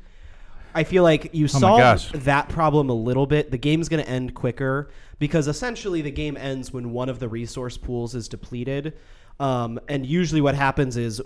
I 0.74 0.84
feel 0.84 1.02
like 1.02 1.30
you 1.32 1.44
Oh 1.46 1.48
solved 1.48 2.14
that 2.24 2.48
problem 2.48 2.90
a 2.90 2.94
little 2.94 3.26
bit. 3.26 3.50
The 3.50 3.58
game's 3.58 3.88
going 3.88 4.02
to 4.02 4.10
end 4.10 4.34
quicker 4.34 4.90
because 5.18 5.48
essentially 5.48 6.02
the 6.02 6.10
game 6.10 6.36
ends 6.36 6.72
when 6.72 6.92
one 6.92 7.08
of 7.08 7.18
the 7.18 7.28
resource 7.28 7.76
pools 7.76 8.14
is 8.14 8.28
depleted, 8.28 8.96
um, 9.38 9.78
and 9.88 10.06
usually 10.06 10.40
what 10.40 10.54
happens 10.54 10.96
is. 10.96 11.20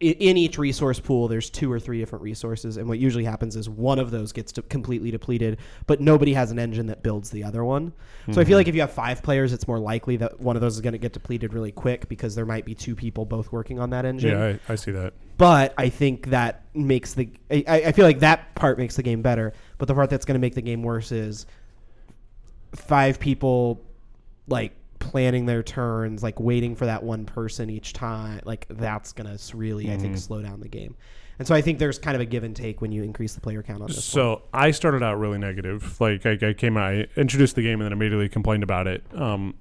In 0.00 0.36
each 0.36 0.58
resource 0.58 0.98
pool, 0.98 1.28
there's 1.28 1.48
two 1.48 1.70
or 1.70 1.78
three 1.78 2.00
different 2.00 2.24
resources, 2.24 2.76
and 2.76 2.88
what 2.88 2.98
usually 2.98 3.22
happens 3.22 3.54
is 3.54 3.68
one 3.68 4.00
of 4.00 4.10
those 4.10 4.32
gets 4.32 4.52
completely 4.68 5.12
depleted, 5.12 5.58
but 5.86 6.00
nobody 6.00 6.34
has 6.34 6.50
an 6.50 6.58
engine 6.58 6.86
that 6.86 7.04
builds 7.04 7.30
the 7.30 7.44
other 7.44 7.64
one. 7.64 7.92
So 8.32 8.40
I 8.40 8.44
feel 8.44 8.58
like 8.58 8.66
if 8.66 8.74
you 8.74 8.80
have 8.80 8.90
five 8.90 9.22
players, 9.22 9.52
it's 9.52 9.68
more 9.68 9.78
likely 9.78 10.16
that 10.16 10.40
one 10.40 10.56
of 10.56 10.60
those 10.60 10.74
is 10.74 10.80
going 10.80 10.94
to 10.94 10.98
get 10.98 11.12
depleted 11.12 11.54
really 11.54 11.70
quick 11.70 12.08
because 12.08 12.34
there 12.34 12.44
might 12.46 12.64
be 12.64 12.74
two 12.74 12.96
people 12.96 13.24
both 13.24 13.52
working 13.52 13.78
on 13.78 13.90
that 13.90 14.04
engine 14.04 14.30
yeah, 14.30 14.56
I, 14.68 14.72
I 14.72 14.74
see 14.74 14.90
that. 14.90 15.14
But 15.38 15.74
I 15.78 15.88
think 15.88 16.26
that 16.30 16.64
makes 16.74 17.14
the 17.14 17.28
I, 17.50 17.64
I 17.86 17.92
feel 17.92 18.04
like 18.06 18.20
that 18.20 18.54
part 18.54 18.78
makes 18.78 18.96
the 18.96 19.02
game 19.02 19.22
better. 19.22 19.52
But 19.78 19.88
the 19.88 19.94
part 19.94 20.10
that's 20.10 20.24
going 20.24 20.34
to 20.34 20.40
make 20.40 20.54
the 20.54 20.62
game 20.62 20.82
worse 20.82 21.12
is 21.12 21.46
five 22.74 23.18
people 23.20 23.80
like 24.48 24.72
planning 24.98 25.46
their 25.46 25.62
turns, 25.62 26.22
like 26.22 26.38
waiting 26.40 26.74
for 26.76 26.86
that 26.86 27.02
one 27.02 27.24
person 27.26 27.68
each 27.70 27.92
time. 27.92 28.40
Like 28.44 28.66
that's 28.70 29.12
going 29.12 29.36
to 29.36 29.56
really, 29.56 29.92
I 29.92 29.96
think, 29.98 30.14
Mhm. 30.14 30.18
slow 30.20 30.42
down 30.42 30.60
the 30.60 30.68
game. 30.68 30.94
And 31.38 31.48
so 31.48 31.54
I 31.54 31.60
think 31.60 31.78
there's 31.80 31.98
kind 31.98 32.14
of 32.14 32.20
a 32.20 32.24
give 32.24 32.44
and 32.44 32.54
take 32.54 32.80
when 32.80 32.92
you 32.92 33.02
increase 33.02 33.34
the 33.34 33.40
player 33.40 33.62
count 33.62 33.80
on 33.82 33.88
this. 33.88 33.96
one. 33.96 34.02
So 34.02 34.42
I 34.54 34.70
started 34.70 35.02
out 35.02 35.18
really 35.18 35.38
negative. 35.38 36.00
Like 36.00 36.24
I, 36.24 36.38
I 36.40 36.52
came, 36.52 36.76
I 36.76 37.08
introduced 37.16 37.56
the 37.56 37.62
game 37.62 37.80
and 37.80 37.86
then 37.86 37.92
immediately 37.92 38.28
complained 38.28 38.62
about 38.62 38.86
it. 38.86 39.02
Um, 39.14 39.54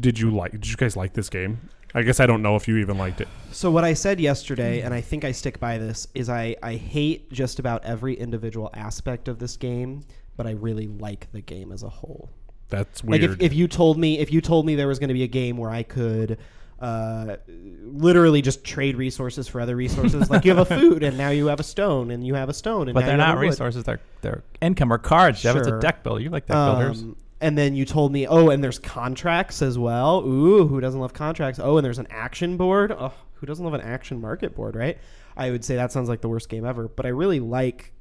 did 0.00 0.18
you 0.18 0.30
like? 0.30 0.52
Did 0.52 0.68
you 0.68 0.76
guys 0.76 0.96
like 0.96 1.12
this 1.12 1.28
game? 1.28 1.58
I 1.94 2.02
guess 2.02 2.18
I 2.18 2.26
don't 2.26 2.42
know 2.42 2.56
if 2.56 2.66
you 2.66 2.76
even 2.78 2.98
liked 2.98 3.20
it. 3.20 3.28
So 3.52 3.70
what 3.70 3.84
I 3.84 3.94
said 3.94 4.18
yesterday, 4.18 4.80
and 4.80 4.92
I 4.92 5.00
think 5.00 5.24
I 5.24 5.30
stick 5.30 5.60
by 5.60 5.78
this, 5.78 6.08
is 6.14 6.28
I, 6.28 6.56
I 6.60 6.74
hate 6.74 7.30
just 7.32 7.60
about 7.60 7.84
every 7.84 8.14
individual 8.14 8.68
aspect 8.74 9.28
of 9.28 9.38
this 9.38 9.56
game, 9.56 10.04
but 10.36 10.46
I 10.46 10.52
really 10.52 10.88
like 10.88 11.30
the 11.30 11.40
game 11.40 11.70
as 11.70 11.84
a 11.84 11.88
whole. 11.88 12.30
That's 12.68 13.04
weird. 13.04 13.22
Like 13.22 13.30
if, 13.30 13.40
if 13.40 13.54
you 13.54 13.68
told 13.68 13.98
me 13.98 14.18
if 14.18 14.32
you 14.32 14.40
told 14.40 14.66
me 14.66 14.74
there 14.74 14.88
was 14.88 14.98
going 14.98 15.08
to 15.08 15.14
be 15.14 15.22
a 15.22 15.28
game 15.28 15.56
where 15.56 15.70
I 15.70 15.84
could 15.84 16.38
uh, 16.80 17.36
literally 17.46 18.42
just 18.42 18.64
trade 18.64 18.96
resources 18.96 19.46
for 19.46 19.60
other 19.60 19.76
resources, 19.76 20.28
like 20.30 20.44
you 20.44 20.54
have 20.54 20.70
a 20.70 20.80
food 20.80 21.04
and 21.04 21.16
now 21.16 21.30
you 21.30 21.46
have 21.46 21.60
a 21.60 21.64
stone 21.64 22.10
and 22.10 22.26
you 22.26 22.34
have 22.34 22.48
a 22.48 22.54
stone 22.54 22.88
and 22.88 22.94
but 22.94 23.00
now 23.02 23.06
they're 23.06 23.14
you 23.14 23.22
not 23.22 23.36
a 23.36 23.40
resources. 23.40 23.84
They're 23.84 24.00
they're 24.22 24.42
income 24.60 24.92
or 24.92 24.98
cards. 24.98 25.40
Jeff. 25.42 25.54
It's 25.54 25.68
a 25.68 25.78
deck 25.78 26.02
builder. 26.02 26.22
You 26.22 26.30
like 26.30 26.46
deck 26.46 26.56
builders. 26.56 27.04
And 27.44 27.58
then 27.58 27.74
you 27.74 27.84
told 27.84 28.10
me, 28.10 28.26
oh, 28.26 28.48
and 28.48 28.64
there's 28.64 28.78
contracts 28.78 29.60
as 29.60 29.76
well. 29.78 30.24
Ooh, 30.26 30.66
who 30.66 30.80
doesn't 30.80 30.98
love 30.98 31.12
contracts? 31.12 31.60
Oh, 31.62 31.76
and 31.76 31.84
there's 31.84 31.98
an 31.98 32.06
action 32.08 32.56
board. 32.56 32.90
Oh, 32.90 33.12
who 33.34 33.44
doesn't 33.46 33.62
love 33.62 33.74
an 33.74 33.82
action 33.82 34.18
market 34.18 34.54
board, 34.56 34.74
right? 34.74 34.96
I 35.36 35.50
would 35.50 35.62
say 35.62 35.76
that 35.76 35.92
sounds 35.92 36.08
like 36.08 36.22
the 36.22 36.28
worst 36.30 36.48
game 36.48 36.64
ever. 36.64 36.88
But 36.88 37.04
I 37.04 37.10
really 37.10 37.40
like 37.40 37.92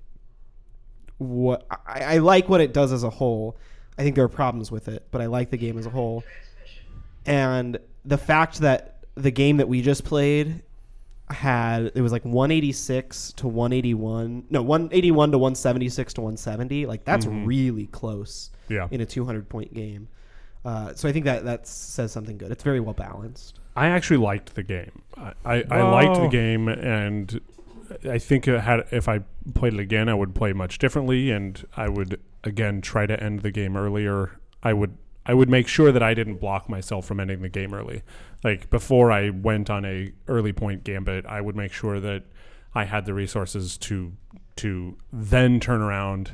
what 1.17 1.65
I, 1.85 2.15
I 2.15 2.17
like 2.19 2.47
what 2.47 2.61
it 2.61 2.73
does 2.73 2.93
as 2.93 3.03
a 3.03 3.09
whole. 3.09 3.57
I 3.97 4.03
think 4.03 4.15
there 4.15 4.23
are 4.23 4.29
problems 4.29 4.71
with 4.71 4.87
it, 4.87 5.07
but 5.11 5.21
I 5.21 5.25
like 5.25 5.49
the 5.49 5.57
game 5.57 5.77
as 5.77 5.85
a 5.85 5.89
whole. 5.89 6.23
And 7.25 7.77
the 8.05 8.17
fact 8.17 8.59
that 8.59 9.05
the 9.15 9.31
game 9.31 9.57
that 9.57 9.67
we 9.67 9.81
just 9.81 10.05
played 10.05 10.63
had 11.29 11.91
it 11.95 12.01
was 12.01 12.13
like 12.13 12.23
186 12.23 13.33
to 13.33 13.47
181 13.47 14.45
no 14.49 14.61
181 14.61 15.31
to 15.31 15.37
176 15.37 16.13
to 16.13 16.21
170 16.21 16.85
like 16.85 17.03
that's 17.05 17.25
Mhm. 17.25 17.47
really 17.47 17.87
close 17.87 18.51
yeah, 18.69 18.87
in 18.91 19.01
a 19.01 19.05
200 19.05 19.49
point 19.49 19.73
game 19.73 20.07
uh, 20.65 20.93
so 20.93 21.09
i 21.09 21.11
think 21.11 21.25
that 21.25 21.43
that 21.45 21.67
says 21.67 22.11
something 22.11 22.37
good 22.37 22.51
it's 22.51 22.63
very 22.63 22.79
well 22.79 22.93
balanced 22.93 23.59
I 23.75 23.87
actually 23.87 24.17
liked 24.17 24.55
the 24.55 24.63
game. 24.63 25.01
I, 25.17 25.33
I, 25.43 25.63
I 25.69 25.81
liked 25.81 26.19
the 26.19 26.27
game, 26.27 26.67
and 26.67 27.41
I 28.09 28.19
think 28.19 28.47
it 28.47 28.59
had 28.59 28.85
if 28.91 29.07
I 29.07 29.21
played 29.53 29.73
it 29.73 29.79
again, 29.79 30.09
I 30.09 30.13
would 30.13 30.35
play 30.35 30.53
much 30.53 30.77
differently, 30.77 31.31
and 31.31 31.63
I 31.75 31.89
would 31.89 32.19
again 32.43 32.81
try 32.81 33.05
to 33.05 33.21
end 33.21 33.41
the 33.41 33.51
game 33.51 33.75
earlier. 33.75 34.39
I 34.61 34.73
would 34.73 34.97
I 35.25 35.33
would 35.33 35.49
make 35.49 35.67
sure 35.67 35.91
that 35.91 36.03
I 36.03 36.13
didn't 36.13 36.37
block 36.37 36.69
myself 36.69 37.05
from 37.05 37.19
ending 37.19 37.41
the 37.41 37.49
game 37.49 37.73
early. 37.73 38.03
Like 38.43 38.69
before 38.69 39.11
I 39.11 39.29
went 39.31 39.69
on 39.69 39.85
a 39.85 40.11
early 40.27 40.53
point 40.53 40.83
gambit, 40.83 41.25
I 41.25 41.41
would 41.41 41.55
make 41.55 41.73
sure 41.73 41.99
that 41.99 42.23
I 42.75 42.85
had 42.85 43.05
the 43.05 43.13
resources 43.13 43.77
to 43.79 44.13
to 44.57 44.97
then 45.11 45.59
turn 45.59 45.81
around 45.81 46.33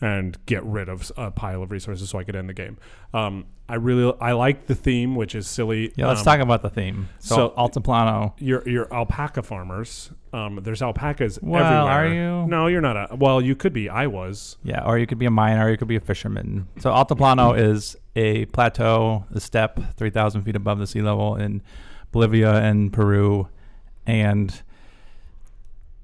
and 0.00 0.38
get 0.46 0.64
rid 0.64 0.88
of 0.88 1.12
a 1.16 1.30
pile 1.30 1.62
of 1.62 1.70
resources 1.70 2.08
so 2.10 2.18
I 2.18 2.24
could 2.24 2.34
end 2.36 2.48
the 2.48 2.54
game. 2.54 2.78
Um, 3.12 3.44
I 3.68 3.74
really 3.76 4.12
I 4.20 4.32
like 4.32 4.66
the 4.66 4.74
theme, 4.74 5.14
which 5.14 5.34
is 5.34 5.46
silly. 5.46 5.92
Yeah, 5.94 6.08
let's 6.08 6.20
Um, 6.20 6.24
talk 6.24 6.40
about 6.40 6.62
the 6.62 6.70
theme. 6.70 7.08
So, 7.18 7.34
so- 7.36 7.54
Altiplano. 7.56 8.32
your 8.38 8.68
your 8.68 8.92
alpaca 8.92 9.42
farmers. 9.42 10.10
Um, 10.32 10.60
there's 10.62 10.80
alpacas 10.82 11.38
Well, 11.42 11.64
everywhere. 11.64 11.92
are 11.92 12.06
you? 12.42 12.46
No, 12.48 12.66
you're 12.68 12.80
not. 12.80 13.12
A, 13.12 13.16
well, 13.16 13.40
you 13.40 13.54
could 13.56 13.72
be. 13.72 13.88
I 13.88 14.06
was. 14.06 14.56
Yeah, 14.62 14.84
or 14.84 14.96
you 14.98 15.06
could 15.06 15.18
be 15.18 15.26
a 15.26 15.30
miner, 15.30 15.66
or 15.66 15.70
you 15.70 15.76
could 15.76 15.88
be 15.88 15.96
a 15.96 16.00
fisherman. 16.00 16.66
So 16.78 16.90
Altiplano 16.90 17.56
is 17.70 17.96
a 18.16 18.46
plateau, 18.46 19.24
a 19.34 19.40
steppe, 19.40 19.80
three 19.96 20.10
thousand 20.10 20.42
feet 20.42 20.56
above 20.56 20.78
the 20.78 20.86
sea 20.86 21.02
level 21.02 21.36
in 21.36 21.62
Bolivia 22.12 22.54
and 22.54 22.92
Peru, 22.92 23.48
and 24.06 24.62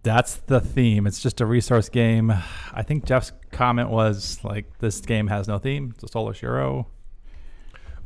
that's 0.06 0.36
the 0.36 0.60
theme. 0.60 1.06
It's 1.06 1.20
just 1.20 1.40
a 1.40 1.46
resource 1.46 1.88
game. 1.88 2.32
I 2.72 2.82
think 2.82 3.04
Jeff's 3.04 3.32
comment 3.50 3.90
was 3.90 4.38
like, 4.44 4.78
"This 4.78 5.00
game 5.00 5.26
has 5.26 5.48
no 5.48 5.58
theme. 5.58 5.92
It's 5.94 6.04
a 6.04 6.08
Solar 6.08 6.32
Shiro." 6.32 6.86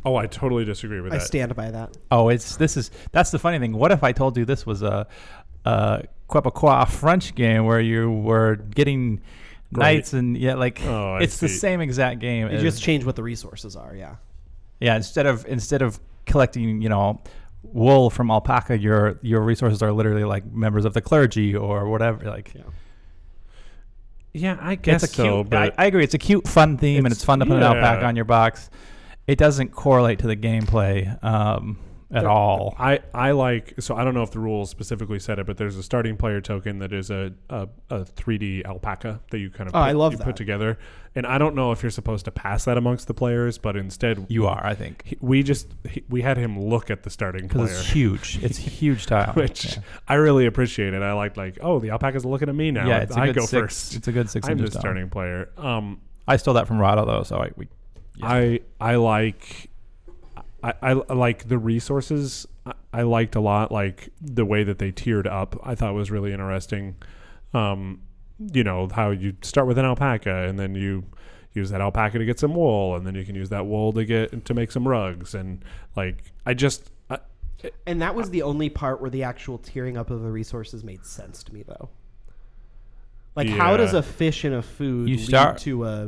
Oh, 0.05 0.16
I 0.16 0.26
totally 0.26 0.64
disagree 0.64 1.01
with 1.03 1.11
that. 1.12 1.16
I 1.16 1.18
that. 1.18 1.26
stand 1.26 1.55
by 1.55 1.70
that. 1.70 1.96
Oh, 2.11 2.28
it's 2.30 2.57
this 2.57 2.76
is 2.78 2.90
that's 3.12 3.30
the 3.30 3.38
funny 3.38 3.59
thing. 3.59 3.74
What 3.74 3.92
if 3.92 4.03
I 4.03 4.12
told 4.12 4.36
you 4.38 4.44
this 4.46 4.64
was 4.64 4.82
a 4.82 5.07
a 5.66 6.05
Quebecois 6.30 6.88
French 6.88 7.34
game 7.34 7.66
where 7.66 7.80
you 7.80 8.11
were 8.11 8.57
getting 8.57 9.16
Great. 9.74 9.82
knights 9.96 10.12
and 10.14 10.38
yeah, 10.38 10.55
like 10.55 10.80
Oh, 10.86 11.14
I 11.16 11.20
it's 11.20 11.38
the 11.38 11.48
see. 11.48 11.59
same 11.59 11.80
exact 11.82 12.18
game. 12.20 12.48
You 12.48 12.57
as- 12.57 12.62
just 12.62 12.82
change 12.82 13.05
what 13.05 13.14
the 13.16 13.22
resources 13.22 13.76
are. 13.76 13.94
Yeah. 13.94 14.16
Yeah, 14.80 14.96
instead 14.96 15.26
of 15.26 15.44
instead 15.46 15.82
of 15.82 16.01
collecting, 16.24 16.80
you 16.80 16.88
know, 16.88 17.20
wool 17.62 18.11
from 18.11 18.30
alpaca, 18.30 18.78
your 18.78 19.18
your 19.22 19.40
resources 19.40 19.82
are 19.82 19.92
literally 19.92 20.24
like 20.24 20.44
members 20.52 20.84
of 20.84 20.94
the 20.94 21.00
clergy 21.00 21.54
or 21.54 21.88
whatever. 21.88 22.24
Like, 22.28 22.52
Yeah. 22.54 22.62
yeah, 24.32 24.58
I 24.61 24.74
guess 24.76 25.02
it's 25.02 25.12
a 25.12 25.16
cute. 25.22 25.26
so. 25.26 25.40
I, 25.40 25.42
But 25.44 25.74
I 25.78 25.86
agree. 25.86 26.04
It's 26.04 26.14
a 26.14 26.18
cute, 26.18 26.46
fun 26.46 26.78
theme, 26.78 26.98
and 26.98 27.06
It's- 27.06 27.18
it's 27.18 27.24
fun 27.24 27.40
to 27.40 27.46
put 27.46 27.56
an 27.56 27.62
alpaca 27.62 28.02
yeah. 28.02 28.08
on 28.08 28.16
your 28.16 28.24
box. 28.24 28.70
It 29.26 29.38
doesn't 29.38 29.72
correlate 29.72 30.18
to 30.20 30.26
the 30.26 30.36
gameplay 30.36 31.22
um, 31.22 31.78
at 32.12 32.26
all. 32.26 32.74
I, 32.78 33.00
I 33.14 33.30
like 33.32 33.74
so 33.78 33.94
I 33.94 34.02
don't 34.04 34.14
know 34.14 34.22
if 34.24 34.32
the 34.32 34.40
rules 34.40 34.68
specifically 34.70 35.18
said 35.20 35.38
it, 35.38 35.46
but 35.46 35.56
there's 35.58 35.76
a 35.76 35.82
starting 35.82 36.16
player 36.16 36.40
token 36.40 36.78
that 36.80 36.92
is 36.92 37.11
a 37.11 37.32
a, 37.48 37.68
a 37.88 38.00
3D 38.00 38.64
alpaca 38.64 39.20
that 39.30 39.38
you 39.38 39.48
kind 39.50 39.68
of 39.68 39.74
Oh, 39.76 39.78
put, 39.78 39.84
I 39.84 39.92
love 39.92 40.12
you 40.12 40.18
that. 40.18 40.24
put 40.24 40.34
together, 40.36 40.76
and 41.14 41.24
I 41.26 41.38
don't 41.38 41.54
know 41.54 41.70
if 41.70 41.82
you're 41.82 41.90
supposed 41.90 42.24
to 42.24 42.30
pass 42.32 42.64
that 42.64 42.76
amongst 42.76 43.06
the 43.06 43.14
players, 43.14 43.58
but 43.58 43.76
instead 43.76 44.26
You 44.28 44.46
are, 44.48 44.64
I 44.64 44.74
think, 44.74 45.02
he- 45.06 45.18
we 45.20 45.42
just 45.44 45.68
he, 45.88 46.02
we 46.08 46.22
had 46.22 46.36
him 46.36 46.58
look 46.61 46.90
at 46.90 47.04
the 47.04 47.11
starting 47.11 47.46
because 47.46 47.68
player. 47.70 47.78
it's 47.80 47.90
huge. 47.90 48.42
It's 48.42 48.58
a 48.58 48.62
huge 48.62 49.06
tile. 49.06 49.32
which 49.34 49.76
yeah. 49.76 49.82
I 50.08 50.14
really 50.14 50.46
appreciate 50.46 50.94
it. 50.94 51.02
I 51.02 51.12
liked 51.12 51.36
like, 51.36 51.58
oh, 51.61 51.78
the 51.78 51.90
alpaca's 51.90 52.24
looking 52.24 52.48
at 52.48 52.54
me 52.56 52.72
now. 52.72 52.88
Yeah, 52.88 52.98
it's 53.02 53.16
a 53.16 53.20
I 53.20 53.26
good 53.26 53.36
go 53.36 53.46
six, 53.46 53.50
first. 53.62 53.94
It's 53.96 54.08
a 54.08 54.12
good 54.12 54.28
6 54.28 54.48
I'm 54.48 54.58
the 54.58 54.70
starting 54.70 55.08
player. 55.11 55.50
Um, 55.56 56.00
I 56.26 56.36
stole 56.38 56.54
that 56.54 56.66
from 56.66 56.78
Rado 56.78 57.06
though, 57.06 57.22
so 57.22 57.36
I 57.38 57.50
we. 57.56 57.68
Yeah. 58.16 58.26
I 58.28 58.61
I 58.80 58.96
like 58.96 59.69
I, 60.62 60.74
I 60.82 60.92
like 61.14 61.48
the 61.48 61.58
resources. 61.58 62.46
I, 62.66 62.72
I 62.92 63.02
liked 63.02 63.34
a 63.36 63.40
lot 63.40 63.72
like 63.72 64.11
the 64.20 64.44
way 64.44 64.64
that 64.64 64.78
they 64.78 64.90
tiered 64.90 65.26
up. 65.26 65.58
I 65.62 65.74
thought 65.74 65.94
was 65.94 66.11
really 66.11 66.32
interesting. 66.32 66.96
Um, 67.54 68.00
you 68.52 68.64
know 68.64 68.88
how 68.94 69.11
you 69.11 69.36
start 69.42 69.66
with 69.66 69.76
an 69.78 69.84
alpaca 69.84 70.46
and 70.48 70.58
then 70.58 70.74
you 70.74 71.04
use 71.52 71.70
that 71.70 71.80
alpaca 71.80 72.18
to 72.18 72.24
get 72.24 72.38
some 72.38 72.54
wool 72.54 72.94
and 72.96 73.06
then 73.06 73.14
you 73.14 73.24
can 73.24 73.34
use 73.34 73.48
that 73.50 73.66
wool 73.66 73.92
to 73.92 74.04
get 74.04 74.44
to 74.46 74.54
make 74.54 74.70
some 74.70 74.86
rugs 74.86 75.34
and 75.34 75.64
like 75.96 76.22
I 76.46 76.54
just 76.54 76.90
I, 77.11 77.18
And 77.86 78.00
that 78.00 78.14
was 78.14 78.30
the 78.30 78.42
only 78.42 78.70
part 78.70 79.00
where 79.00 79.11
the 79.11 79.24
actual 79.24 79.58
tearing 79.58 79.96
up 79.98 80.11
of 80.11 80.22
the 80.22 80.30
resources 80.30 80.82
made 80.84 81.04
sense 81.04 81.42
to 81.44 81.52
me, 81.52 81.64
though. 81.66 81.90
Like, 83.36 83.48
how 83.48 83.76
does 83.76 83.94
a 83.94 84.02
fish 84.02 84.44
and 84.44 84.54
a 84.54 84.62
food 84.62 85.08
You 85.08 85.16
lead 85.16 85.26
start- 85.26 85.58
to 85.58 85.84
a 85.84 86.04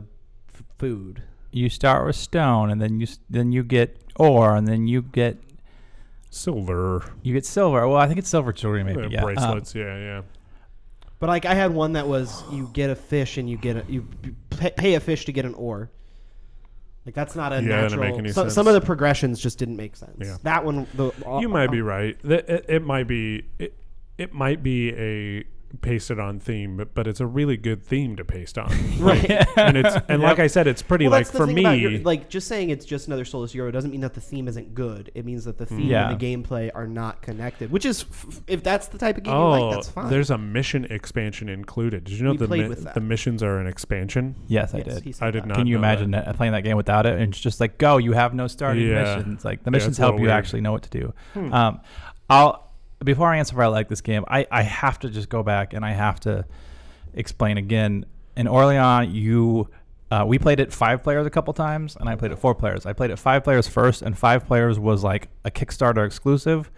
f- 0.54 0.62
food? 0.78 1.22
You 1.52 1.68
start 1.68 2.06
with 2.06 2.16
stone, 2.16 2.70
and 2.70 2.80
then 2.80 2.98
you 2.98 3.04
s- 3.06 3.18
then 3.30 3.52
you 3.52 3.62
get 3.62 3.96
ore, 4.16 4.56
and 4.56 4.66
then 4.66 4.86
you 4.86 5.02
get 5.02 5.38
silver 6.30 7.04
you 7.22 7.32
get 7.34 7.44
silver. 7.44 7.86
Well, 7.86 7.96
I 7.98 8.06
think 8.06 8.18
it's 8.18 8.28
silver 8.28 8.52
jewelry, 8.52 8.84
maybe. 8.84 9.02
uh, 9.02 9.08
yeah. 9.08 9.18
Um, 9.20 9.24
bracelets. 9.24 9.74
yeah, 9.74 9.96
yeah. 9.98 10.22
But 11.18 11.28
like, 11.28 11.44
I 11.44 11.54
had 11.54 11.72
one 11.72 11.92
that 11.92 12.08
was 12.08 12.42
you 12.50 12.68
get 12.72 12.90
a 12.90 12.96
fish 12.96 13.38
and 13.38 13.48
you 13.48 13.56
get 13.56 13.76
a, 13.76 13.84
you 13.88 14.08
pay, 14.50 14.70
pay 14.76 14.94
a 14.94 15.00
fish 15.00 15.24
to 15.26 15.32
get 15.32 15.44
an 15.44 15.54
ore. 15.54 15.90
Like 17.06 17.14
that's 17.14 17.34
not 17.36 17.52
a 17.52 17.56
Yeah, 17.56 17.60
that 17.60 17.66
didn't 17.68 17.82
natural. 17.90 18.10
make 18.10 18.18
any 18.18 18.32
so- 18.32 18.42
sense. 18.42 18.54
Some 18.54 18.66
of 18.66 18.74
the 18.74 18.80
progressions 18.80 19.38
just 19.40 19.58
didn't 19.58 19.76
make 19.76 19.94
sense. 19.96 20.16
Yeah. 20.18 20.36
That 20.42 20.64
one, 20.64 20.86
the 20.94 21.12
You 21.40 21.48
might 21.48 21.70
be 21.70 21.80
right. 21.82 22.16
Th- 22.22 22.44
It, 22.48 22.64
it 22.68 22.82
might 22.82 23.06
be 23.06 23.44
it, 23.58 23.74
it 24.18 24.32
might 24.32 24.62
be 24.62 24.92
a 24.94 25.44
pasted 25.80 26.20
on 26.20 26.38
theme, 26.38 26.76
but, 26.76 26.94
but 26.94 27.06
it's 27.06 27.20
a 27.20 27.26
really 27.26 27.56
good 27.56 27.82
theme 27.82 28.14
to 28.16 28.24
paste 28.24 28.58
on. 28.58 28.70
right. 29.00 29.30
and 29.58 29.76
it's 29.76 29.96
and 30.08 30.22
like 30.22 30.38
I 30.38 30.46
said, 30.46 30.66
it's 30.66 30.82
pretty 30.82 31.04
Well, 31.06 31.12
like 31.12 31.20
that's 31.26 31.30
the 31.32 31.38
for 31.38 31.46
thing 31.46 31.54
me. 31.56 31.62
about 31.62 31.78
your- 31.78 31.92
like 32.02 32.28
just 32.28 32.46
saying 32.46 32.70
it's 32.70 32.84
just 32.84 33.06
another 33.06 33.24
Solar 33.24 33.46
Zero 33.46 33.70
doesn't 33.70 33.90
mean 33.90 34.02
that 34.02 34.14
the 34.14 34.20
theme 34.20 34.48
isn't 34.48 34.74
good. 34.74 35.10
It 35.14 35.24
means 35.24 35.44
that 35.46 35.58
the 35.58 35.66
theme 35.66 35.80
Yeah. 35.80 36.10
and 36.10 36.20
the 36.20 36.24
gameplay 36.26 36.70
are 36.74 36.86
not 36.86 37.22
connected. 37.22 37.70
Which 37.70 37.86
is, 37.86 38.02
f- 38.10 38.40
if 38.46 38.62
that's 38.62 38.88
the 38.88 38.98
type 38.98 39.16
of 39.16 39.24
game 39.24 39.32
you 39.34 39.40
oh, 39.40 39.50
like, 39.68 39.74
that's 39.76 39.88
fine. 39.88 40.10
there's 40.10 40.30
a 40.30 40.38
mission 40.38 40.84
expansion 40.86 41.48
included. 41.48 42.04
Did 42.04 42.14
you 42.18 42.24
know 42.24 42.32
We 42.32 42.36
the 42.38 42.46
played 42.48 42.62
mi- 42.62 42.68
with 42.68 42.84
that. 42.84 42.94
the 42.94 43.00
missions 43.00 43.42
are 43.42 43.58
an 43.58 43.66
expansion? 43.66 44.34
yes, 44.48 44.74
I 44.74 44.78
Yes, 44.78 45.00
did. 45.00 45.16
said 45.16 45.26
I 45.26 45.30
did 45.30 45.42
that. 45.44 45.48
not. 45.48 45.56
Can 45.56 45.66
you 45.66 45.74
know 45.74 45.80
imagine 45.80 46.10
that, 46.12 46.36
playing 46.36 46.52
that 46.52 46.64
game 46.64 46.76
without 46.76 47.06
it? 47.06 47.14
And 47.18 47.32
it's 47.32 47.40
just 47.40 47.60
like, 47.60 47.78
go, 47.78 47.96
you 47.96 48.12
have 48.12 48.34
no 48.34 48.46
starting 48.46 48.86
Yeah. 48.86 49.16
missions. 49.16 49.44
Like 49.44 49.62
the 49.64 49.70
Yeah, 49.70 49.72
missions 49.72 49.90
it's 49.92 49.98
a 49.98 50.02
help 50.02 50.12
little 50.14 50.20
you 50.26 50.28
weird. 50.28 50.38
actually 50.38 50.60
know 50.60 50.72
what 50.72 50.82
to 50.82 50.90
do. 50.90 51.14
Hmm. 51.34 51.52
Um, 51.52 51.80
I'll 52.30 52.71
before 53.04 53.28
I 53.28 53.38
answer 53.38 53.54
if 53.54 53.60
I 53.60 53.66
like 53.66 53.88
this 53.88 54.00
game, 54.00 54.24
I, 54.28 54.46
I 54.50 54.62
have 54.62 54.98
to 55.00 55.10
just 55.10 55.28
go 55.28 55.42
back 55.42 55.72
and 55.72 55.84
I 55.84 55.92
have 55.92 56.20
to 56.20 56.44
explain 57.14 57.58
again. 57.58 58.06
In 58.36 58.46
Orleans, 58.46 59.12
you 59.14 59.68
uh, 60.10 60.24
we 60.26 60.38
played 60.38 60.60
it 60.60 60.72
five 60.72 61.02
players 61.02 61.26
a 61.26 61.30
couple 61.30 61.54
times, 61.54 61.96
and 61.98 62.08
I 62.08 62.16
played 62.16 62.32
it 62.32 62.38
four 62.38 62.54
players. 62.54 62.84
I 62.84 62.92
played 62.92 63.10
it 63.10 63.18
five 63.18 63.44
players 63.44 63.66
first, 63.66 64.02
and 64.02 64.16
five 64.16 64.46
players 64.46 64.78
was 64.78 65.02
like 65.02 65.28
a 65.44 65.50
Kickstarter 65.50 66.04
exclusive, 66.04 66.70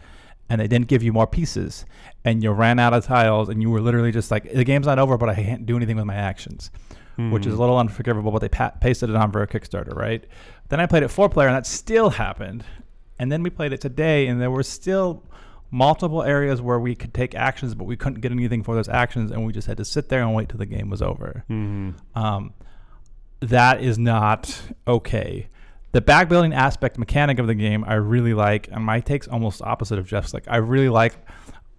and 0.49 0.61
they 0.61 0.69
didn't 0.69 0.87
give 0.87 1.03
you 1.03 1.13
more 1.13 1.27
pieces, 1.27 1.85
and 2.25 2.43
you 2.43 2.53
ran 2.53 2.79
out 2.79 2.95
of 2.95 3.05
tiles, 3.05 3.49
and 3.49 3.61
you 3.61 3.71
were 3.71 3.81
literally 3.81 4.13
just 4.13 4.31
like, 4.31 4.53
the 4.53 4.63
game's 4.65 4.87
not 4.87 5.01
over, 5.01 5.17
but 5.19 5.29
I 5.29 5.35
can't 5.35 5.67
do 5.67 5.77
anything 5.77 5.97
with 5.97 6.07
my 6.07 6.15
actions 6.15 6.71
which 7.17 7.47
is 7.47 7.55
a 7.55 7.57
little 7.57 7.79
unforgivable, 7.79 8.33
but 8.33 8.41
they 8.41 8.49
pa- 8.49 8.73
pasted 8.81 9.09
it 9.09 9.15
on 9.15 9.31
for 9.31 9.41
a 9.41 9.47
Kickstarter, 9.47 9.95
right? 9.95 10.25
Then 10.69 10.81
I 10.81 10.87
played 10.87 11.05
it 11.05 11.09
four 11.09 11.29
player, 11.29 11.47
and 11.47 11.57
that 11.57 11.67
still 11.67 12.11
happened. 12.11 12.65
And 13.21 13.31
then 13.31 13.43
we 13.45 13.51
played 13.51 13.73
it 13.73 13.81
today, 13.81 14.27
and 14.27 14.41
there 14.41 14.51
were 14.51 14.65
still 14.65 15.23
multiple 15.75 16.23
areas 16.23 16.63
where 16.63 16.79
we 16.79 16.95
could 16.95 17.13
take 17.13 17.35
actions, 17.35 17.75
but 17.75 17.85
we 17.85 17.97
couldn't 17.97 18.21
get 18.21 18.31
anything 18.31 18.63
for 18.63 18.77
those 18.77 18.89
actions, 18.89 19.33
and 19.33 19.45
we 19.45 19.53
just 19.53 19.67
had 19.67 19.77
to 19.77 19.85
sit 19.85 20.09
there 20.09 20.23
and 20.23 20.33
wait 20.33 20.49
till 20.49 20.59
the 20.59 20.67
game 20.67 20.89
was 20.89 21.03
over. 21.03 21.45
Mm-hmm. 21.51 21.91
Um, 22.17 22.55
that 23.41 23.83
is 23.83 23.99
not 23.99 24.63
okay. 24.87 25.49
The 25.91 26.01
bag 26.01 26.29
building 26.29 26.55
aspect 26.55 26.97
mechanic 26.97 27.41
of 27.41 27.49
the 27.49 27.57
game, 27.57 27.85
I 27.87 27.95
really 27.95 28.35
like, 28.35 28.69
and 28.71 28.85
my 28.85 29.01
take's 29.01 29.27
almost 29.27 29.63
opposite 29.63 29.99
of 29.99 30.07
Jeff's. 30.07 30.33
Like, 30.33 30.45
I 30.47 30.57
really 30.59 30.89
like 30.89 31.17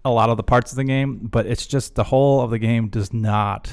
a 0.04 0.10
lot 0.10 0.28
of 0.28 0.36
the 0.36 0.42
parts 0.42 0.72
of 0.72 0.76
the 0.76 0.84
game, 0.84 1.16
but 1.16 1.46
it's 1.46 1.66
just 1.66 1.94
the 1.94 2.04
whole 2.04 2.42
of 2.42 2.50
the 2.50 2.58
game 2.58 2.88
does 2.88 3.14
not 3.14 3.72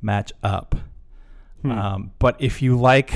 match 0.00 0.32
up. 0.42 0.74
Hmm. 1.60 1.72
Um, 1.72 2.12
but 2.18 2.36
if 2.38 2.62
you 2.62 2.78
like, 2.78 3.12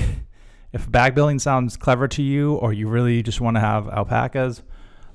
if 0.74 0.90
bag 0.90 1.14
building 1.14 1.38
sounds 1.38 1.78
clever 1.78 2.08
to 2.08 2.22
you, 2.22 2.56
or 2.56 2.74
you 2.74 2.88
really 2.88 3.22
just 3.22 3.40
want 3.40 3.56
to 3.56 3.60
have 3.60 3.88
alpacas, 3.88 4.62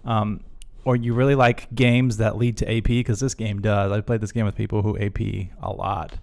um, 0.04 0.42
or 0.86 0.96
you 0.96 1.14
really 1.14 1.36
like 1.36 1.74
games 1.74 2.18
that 2.18 2.38
lead 2.38 2.58
to 2.58 2.78
AP, 2.78 2.86
because 2.86 3.20
this 3.20 3.34
game 3.34 3.62
does. 3.62 3.92
I 3.92 4.02
played 4.02 4.22
this 4.22 4.32
game 4.32 4.46
with 4.46 4.56
people 4.56 4.82
who 4.82 4.98
AP 4.98 5.20
a 5.62 5.72
lot. 5.72 6.18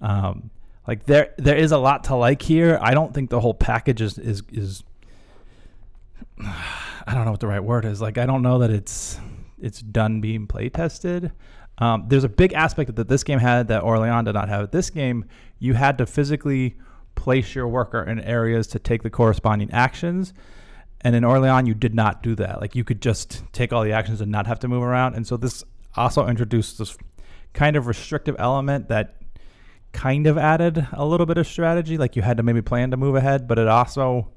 Um, 0.00 0.50
like 0.86 1.04
there, 1.04 1.34
there 1.36 1.56
is 1.56 1.72
a 1.72 1.78
lot 1.78 2.04
to 2.04 2.14
like 2.14 2.40
here. 2.40 2.78
I 2.80 2.94
don't 2.94 3.12
think 3.12 3.30
the 3.30 3.40
whole 3.40 3.54
package 3.54 4.00
is 4.00 4.18
is 4.18 4.42
is. 4.50 4.82
I 7.06 7.12
don't 7.12 7.26
know 7.26 7.32
what 7.32 7.40
the 7.40 7.48
right 7.48 7.62
word 7.62 7.84
is. 7.84 8.00
Like 8.00 8.16
I 8.16 8.24
don't 8.24 8.42
know 8.42 8.60
that 8.60 8.70
it's 8.70 9.18
it's 9.60 9.80
done 9.80 10.20
being 10.20 10.46
play 10.46 10.68
tested. 10.68 11.32
Um, 11.78 12.04
there's 12.06 12.24
a 12.24 12.28
big 12.28 12.52
aspect 12.52 12.94
that 12.94 13.08
this 13.08 13.24
game 13.24 13.38
had 13.40 13.68
that 13.68 13.82
Orleans 13.82 14.26
did 14.26 14.34
not 14.34 14.48
have. 14.48 14.70
This 14.70 14.90
game, 14.90 15.24
you 15.58 15.74
had 15.74 15.98
to 15.98 16.06
physically 16.06 16.76
place 17.14 17.54
your 17.54 17.66
worker 17.66 18.02
in 18.02 18.20
areas 18.20 18.66
to 18.68 18.78
take 18.78 19.02
the 19.02 19.10
corresponding 19.10 19.70
actions. 19.72 20.32
And 21.04 21.14
in 21.14 21.22
Orleans, 21.22 21.68
you 21.68 21.74
did 21.74 21.94
not 21.94 22.22
do 22.22 22.34
that. 22.36 22.62
Like 22.62 22.74
you 22.74 22.82
could 22.82 23.02
just 23.02 23.44
take 23.52 23.72
all 23.72 23.84
the 23.84 23.92
actions 23.92 24.22
and 24.22 24.32
not 24.32 24.46
have 24.46 24.58
to 24.60 24.68
move 24.68 24.82
around. 24.82 25.14
And 25.14 25.26
so 25.26 25.36
this 25.36 25.62
also 25.96 26.26
introduced 26.26 26.78
this 26.78 26.96
kind 27.52 27.76
of 27.76 27.86
restrictive 27.86 28.34
element 28.38 28.88
that 28.88 29.16
kind 29.92 30.26
of 30.26 30.36
added 30.38 30.88
a 30.92 31.04
little 31.04 31.26
bit 31.26 31.36
of 31.36 31.46
strategy. 31.46 31.98
Like 31.98 32.16
you 32.16 32.22
had 32.22 32.38
to 32.38 32.42
maybe 32.42 32.62
plan 32.62 32.90
to 32.90 32.96
move 32.96 33.14
ahead, 33.14 33.46
but 33.46 33.58
it 33.58 33.68
also 33.68 34.30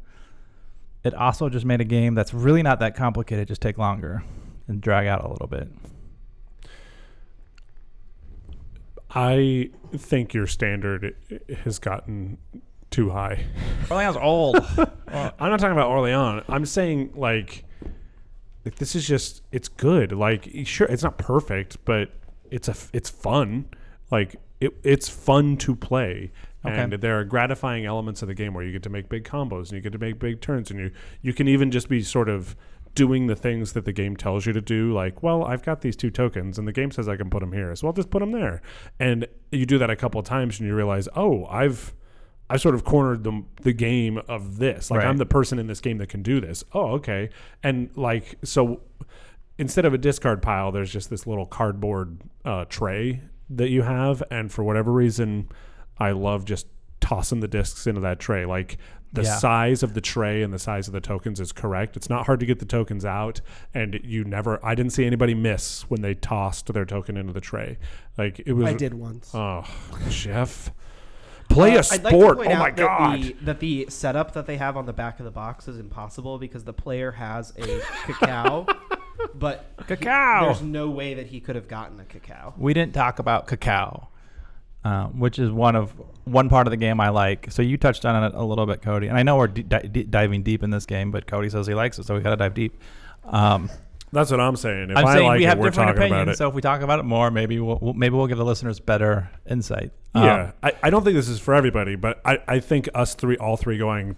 it 1.04 1.14
also 1.14 1.48
just 1.48 1.66
made 1.66 1.80
a 1.80 1.86
game 1.86 2.16
that's 2.16 2.34
really 2.34 2.62
not 2.62 2.80
that 2.80 2.96
complicated 2.96 3.48
just 3.48 3.62
take 3.62 3.78
longer 3.78 4.24
and 4.68 4.82
drag 4.82 5.08
out 5.08 5.24
a 5.24 5.30
little 5.30 5.48
bit. 5.48 5.70
I 9.10 9.72
think 9.96 10.34
your 10.34 10.48
standard 10.48 11.16
has 11.64 11.80
gotten 11.80 12.38
too 12.92 13.10
high. 13.10 13.46
Orleans 13.92 14.18
old. 14.18 14.56
I'm 15.08 15.50
not 15.52 15.60
talking 15.60 15.72
about 15.74 15.90
Orleans. 15.90 16.44
I'm 16.50 16.66
saying 16.66 17.12
like, 17.16 17.64
like 18.66 18.76
this 18.76 18.96
is 18.96 19.08
just 19.08 19.42
it's 19.52 19.68
good. 19.68 20.12
Like 20.12 20.50
sure, 20.66 20.88
it's 20.88 21.04
not 21.04 21.18
perfect, 21.18 21.84
but 21.86 22.12
it's 22.52 22.68
a 22.68 22.76
it's 22.94 23.10
fun. 23.10 23.66
Like 24.12 24.36
it, 24.60 24.74
it's 24.84 25.10
fun 25.10 25.58
to 25.58 25.76
play. 25.76 26.32
And 26.64 26.92
Okay. 26.94 27.00
there 27.00 27.20
are 27.20 27.24
gratifying 27.24 27.86
elements 27.86 28.22
of 28.22 28.28
the 28.28 28.34
game 28.34 28.54
where 28.54 28.64
you 28.64 28.72
get 28.74 28.84
to 28.84 28.90
make 28.90 29.08
big 29.08 29.24
combos 29.24 29.64
and 29.70 29.74
you 29.74 29.82
get 29.82 29.94
to 29.94 30.00
make 30.00 30.20
big 30.20 30.42
turns 30.42 30.70
and 30.72 30.80
you 30.80 30.92
you 31.22 31.32
can 31.34 31.48
even 31.48 31.72
just 31.72 31.88
be 31.88 32.02
sort 32.02 32.28
of 32.28 32.56
doing 32.94 33.28
the 33.28 33.36
things 33.36 33.74
that 33.74 33.86
the 33.86 33.94
game 33.94 34.18
tells 34.18 34.46
you 34.48 34.52
to 34.52 34.60
do 34.60 34.92
like 34.92 35.22
well 35.22 35.44
i've 35.46 35.62
got 35.62 35.82
these 35.82 35.96
two 35.96 36.10
tokens 36.10 36.58
and 36.58 36.68
the 36.68 36.72
game 36.74 36.90
says 36.90 37.08
i 37.08 37.16
can 37.16 37.30
put 37.30 37.42
them 37.42 37.52
here 37.54 37.76
so 37.76 37.86
i'll 37.86 37.94
just 37.94 38.10
put 38.10 38.20
them 38.20 38.32
there 38.32 38.60
and 39.00 39.28
you 39.52 39.68
do 39.68 39.78
that 39.78 39.92
a 39.92 39.96
couple 39.96 40.20
of 40.20 40.26
times 40.26 40.60
and 40.60 40.68
you 40.68 40.74
realize 40.76 41.08
oh 41.16 41.46
i've 41.46 41.94
I've 42.50 42.62
sort 42.62 42.76
of 42.76 42.84
cornered 42.86 43.24
the 43.24 43.44
the 43.62 43.74
game 43.74 44.20
of 44.28 44.58
this. 44.58 44.90
Like 44.90 45.00
Right. 45.00 45.08
I'm 45.08 45.18
the 45.18 45.26
person 45.26 45.60
in 45.60 45.68
this 45.68 45.82
game 45.82 45.98
that 45.98 46.08
can 46.10 46.22
do 46.24 46.40
this. 46.40 46.64
Oh, 46.74 46.92
okay. 46.94 47.30
And 47.64 47.90
like 47.96 48.36
so, 48.44 48.82
instead 49.58 49.86
of 49.86 49.94
a 49.94 49.98
discard 49.98 50.42
pile, 50.42 50.72
there's 50.72 50.92
just 50.92 51.10
this 51.10 51.28
little 51.28 51.46
cardboard 51.46 52.22
uh, 52.46 52.66
tray 52.70 53.22
that 53.50 53.70
you 53.70 53.82
have, 53.82 54.22
and 54.32 54.52
for 54.52 54.64
whatever 54.64 54.92
reason, 54.92 55.50
I 55.98 56.12
love 56.12 56.46
just 56.46 56.68
tossing 57.00 57.40
the 57.42 57.48
discs 57.48 57.86
into 57.88 58.02
that 58.02 58.20
tray. 58.20 58.46
Like 58.46 58.78
the 59.14 59.24
Yeah. 59.24 59.38
size 59.38 59.84
of 59.84 59.94
the 59.94 60.02
tray 60.02 60.42
and 60.44 60.54
the 60.54 60.60
size 60.60 60.88
of 60.88 60.94
the 60.94 61.00
tokens 61.00 61.40
is 61.40 61.52
correct. 61.54 61.96
It's 61.96 62.10
not 62.10 62.26
hard 62.26 62.40
to 62.42 62.46
get 62.46 62.60
the 62.60 62.66
tokens 62.66 63.06
out, 63.06 63.40
and 63.74 64.00
you 64.04 64.24
never. 64.26 64.64
I 64.66 64.76
didn't 64.76 64.92
see 64.94 65.06
anybody 65.06 65.34
miss 65.34 65.84
when 65.90 66.02
they 66.02 66.14
tossed 66.14 66.72
their 66.74 66.86
token 66.86 67.16
into 67.18 67.34
the 67.34 67.42
tray. 67.42 67.78
Like 68.18 68.42
it 68.46 68.54
was. 68.54 68.66
I 68.68 68.74
did 68.74 68.94
once. 68.94 69.32
Oh, 69.34 69.64
Jeff. 70.10 70.72
Play 71.50 71.76
Uh, 71.76 71.80
a 71.80 71.84
sport. 71.84 72.38
like 72.40 72.50
oh 72.50 72.56
my 72.56 72.70
that 72.72 72.76
god. 72.76 73.22
The, 73.22 73.36
that 73.44 73.60
the 73.60 73.86
setup 73.90 74.34
that 74.34 74.46
they 74.48 74.58
have 74.58 74.78
on 74.78 74.86
the 74.86 74.94
back 74.94 75.20
of 75.20 75.26
the 75.26 75.32
box 75.32 75.68
is 75.68 75.80
impossible 75.80 76.38
because 76.38 76.64
the 76.66 76.74
player 76.74 77.12
has 77.14 77.54
a 77.58 77.82
cacao, 78.06 78.66
but 79.36 79.66
he- 79.80 79.84
Cacao. 79.86 80.46
there's 80.46 80.62
no 80.62 80.90
way 80.90 81.14
that 81.16 81.28
he 81.28 81.40
could 81.40 81.56
have 81.56 81.68
gotten 81.68 82.00
a 82.00 82.06
cacao. 82.06 82.54
we 82.58 82.74
didn't 82.74 82.94
talk 82.94 83.20
about 83.20 83.48
cacao, 83.48 84.10
uh, 84.84 85.06
which 85.08 85.40
is 85.40 85.50
one 85.52 85.76
of 85.76 85.94
one 86.26 86.50
part 86.50 86.68
of 86.68 86.72
the 86.72 86.78
game 86.78 87.00
I 87.00 87.10
like. 87.10 87.50
So 87.52 87.62
you 87.62 87.78
touched 87.78 88.06
on 88.06 88.22
it 88.24 88.34
a 88.36 88.44
little 88.44 88.66
bit, 88.66 88.82
Cody, 88.82 89.08
and 89.08 89.18
I 89.18 89.24
know 89.24 89.38
we're 89.38 89.48
d- 89.48 89.64
di- 89.64 90.04
diving 90.04 90.44
deep 90.44 90.62
in 90.64 90.70
this 90.70 90.86
game, 90.86 91.10
but 91.12 91.26
Cody 91.28 91.50
says 91.50 91.66
he 91.68 91.74
likes 91.74 91.98
it, 91.98 92.06
so 92.06 92.14
we 92.16 92.22
got 92.22 92.32
to 92.32 92.36
dive 92.36 92.54
deep. 92.54 92.80
Um, 93.24 93.70
That's 94.12 94.32
what 94.32 94.40
I'm 94.40 94.56
saying. 94.56 94.90
If 94.92 94.98
I'm 94.98 95.06
I 95.06 95.14
saying 95.16 95.28
like 95.28 95.38
we 95.40 95.46
it, 95.46 95.50
have 95.50 95.58
we're 95.60 95.70
different 95.70 95.90
talking 95.90 96.04
opinions, 96.04 96.22
about 96.24 96.32
it. 96.34 96.38
so 96.38 96.48
if 96.48 96.54
we 96.54 96.62
talk 96.62 96.82
about 96.82 97.00
it 97.00 97.04
more, 97.04 97.30
maybe 97.30 97.60
we'll, 97.60 97.78
we'll 97.82 97.94
maybe 97.94 98.16
we'll 98.16 98.28
give 98.28 98.38
the 98.38 98.46
listeners 98.46 98.80
better 98.80 99.30
insight. 99.50 99.92
Um, 100.16 100.24
yeah, 100.24 100.52
I, 100.64 100.72
I 100.84 100.90
don't 100.90 101.04
think 101.04 101.16
this 101.16 101.28
is 101.28 101.40
for 101.40 101.54
everybody, 101.54 101.96
but 101.96 102.22
I, 102.26 102.40
I 102.48 102.60
think 102.60 102.88
us 102.96 103.16
three, 103.16 103.36
all 103.38 103.58
three 103.58 103.78
going, 103.78 104.16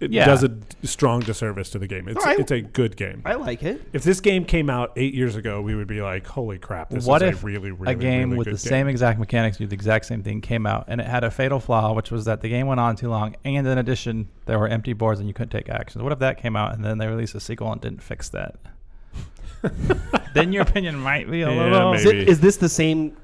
it 0.00 0.12
Yeah. 0.12 0.26
does 0.26 0.44
a 0.44 0.56
strong 0.84 1.20
disservice 1.20 1.70
to 1.70 1.78
the 1.78 1.86
game. 1.88 2.08
It's 2.08 2.24
No, 2.24 2.30
I- 2.30 2.36
it's 2.38 2.52
a 2.52 2.60
good 2.60 2.96
game. 2.96 3.22
I 3.24 3.34
like 3.34 3.62
it. 3.62 3.82
if 3.92 4.04
this 4.04 4.20
game 4.20 4.44
came 4.44 4.70
out 4.70 4.92
eight 4.96 5.12
years 5.14 5.34
ago, 5.36 5.60
we 5.60 5.74
would 5.74 5.88
be 5.88 6.00
like, 6.00 6.26
holy 6.26 6.58
crap, 6.58 6.90
this 6.90 7.04
what 7.04 7.20
is 7.22 7.30
if 7.36 7.42
a 7.42 7.46
really, 7.46 7.70
really, 7.72 7.92
a 7.92 7.96
game 7.96 8.28
really 8.30 8.38
with 8.38 8.44
good 8.46 8.56
the 8.58 8.62
game. 8.62 8.68
same 8.70 8.88
exact 8.88 9.18
mechanics, 9.18 9.56
do 9.56 9.66
the 9.66 9.74
exact 9.74 10.06
same 10.06 10.22
thing, 10.22 10.40
came 10.40 10.66
out, 10.66 10.84
and 10.88 11.00
it 11.00 11.06
had 11.06 11.24
a 11.24 11.30
fatal 11.30 11.58
flaw, 11.60 11.92
which 11.94 12.10
was 12.10 12.24
that 12.26 12.40
the 12.42 12.48
game 12.48 12.66
went 12.68 12.78
on 12.80 12.94
too 12.96 13.08
long, 13.08 13.34
and 13.44 13.66
in 13.66 13.78
addition, 13.78 14.28
there 14.46 14.58
were 14.58 14.68
empty 14.68 14.92
boards 14.92 15.18
and 15.20 15.28
you 15.28 15.34
couldn't 15.34 15.50
take 15.50 15.68
actions. 15.68 16.02
What 16.02 16.12
if 16.12 16.18
that 16.20 16.38
came 16.38 16.54
out 16.54 16.74
and 16.74 16.84
then 16.84 16.98
they 16.98 17.06
released 17.08 17.34
a 17.34 17.40
sequel 17.40 17.72
and 17.72 17.80
didn't 17.80 18.02
fix 18.02 18.28
that? 18.30 18.56
then 20.34 20.52
your 20.52 20.62
opinion 20.62 20.96
might 20.98 21.30
be 21.30 21.42
a 21.42 21.50
Yeah, 21.50 21.62
little. 21.64 21.92
Is, 21.94 22.04
it, 22.04 22.14
Maybe. 22.14 22.30
is 22.30 22.40
this 22.40 22.56
the 22.58 22.68
same 22.68 23.16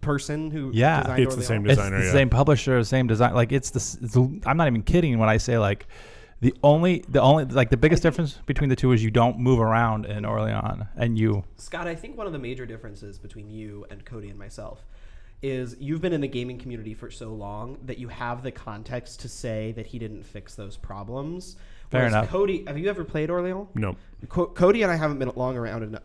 person 0.00 0.50
who? 0.50 0.70
Yeah. 0.74 1.00
designed 1.02 1.22
It's 1.22 1.34
the 1.34 1.40
Orleans? 1.40 1.46
same 1.48 1.66
It's 1.66 1.76
designer, 1.76 1.98
the 2.00 2.04
yeah. 2.06 2.12
same 2.12 2.28
publisher, 2.30 2.84
same 2.84 3.06
design. 3.06 3.34
Like 3.34 3.52
it's 3.52 3.70
the. 3.70 3.78
It's, 4.04 4.16
I'm 4.46 4.56
not 4.56 4.66
even 4.66 4.82
kidding 4.82 5.18
when 5.18 5.28
I 5.28 5.38
say 5.38 5.58
like. 5.58 5.86
The 6.40 6.54
only, 6.62 7.04
the 7.06 7.20
only, 7.20 7.44
like 7.44 7.68
the 7.68 7.76
biggest 7.76 8.02
difference 8.02 8.38
between 8.46 8.70
the 8.70 8.76
two 8.76 8.92
is 8.92 9.04
you 9.04 9.10
don't 9.10 9.38
move 9.38 9.60
around 9.60 10.06
in 10.06 10.24
Orleans, 10.24 10.84
and 10.96 11.18
you 11.18 11.44
Scott, 11.56 11.86
I 11.86 11.94
think 11.94 12.16
one 12.16 12.26
of 12.26 12.32
the 12.32 12.38
major 12.38 12.64
differences 12.64 13.18
between 13.18 13.50
you 13.50 13.84
and 13.90 14.04
Cody 14.06 14.30
and 14.30 14.38
myself 14.38 14.86
is 15.42 15.76
you've 15.78 16.00
been 16.00 16.12
in 16.12 16.20
the 16.20 16.28
gaming 16.28 16.58
community 16.58 16.94
for 16.94 17.10
so 17.10 17.30
long 17.30 17.78
that 17.84 17.98
you 17.98 18.08
have 18.08 18.42
the 18.42 18.50
context 18.50 19.20
to 19.20 19.28
say 19.28 19.72
that 19.72 19.86
he 19.86 19.98
didn't 19.98 20.22
fix 20.22 20.54
those 20.54 20.76
problems. 20.76 21.56
Fair 21.90 22.00
Whereas 22.00 22.12
enough. 22.12 22.28
Cody, 22.28 22.64
have 22.66 22.78
you 22.78 22.88
ever 22.88 23.04
played 23.04 23.30
Orleans? 23.30 23.68
No, 23.74 23.96
Co- 24.28 24.46
Cody 24.46 24.82
and 24.82 24.90
I 24.90 24.96
haven't 24.96 25.18
been 25.18 25.32
long 25.36 25.56
around 25.56 25.82
enough. 25.82 26.02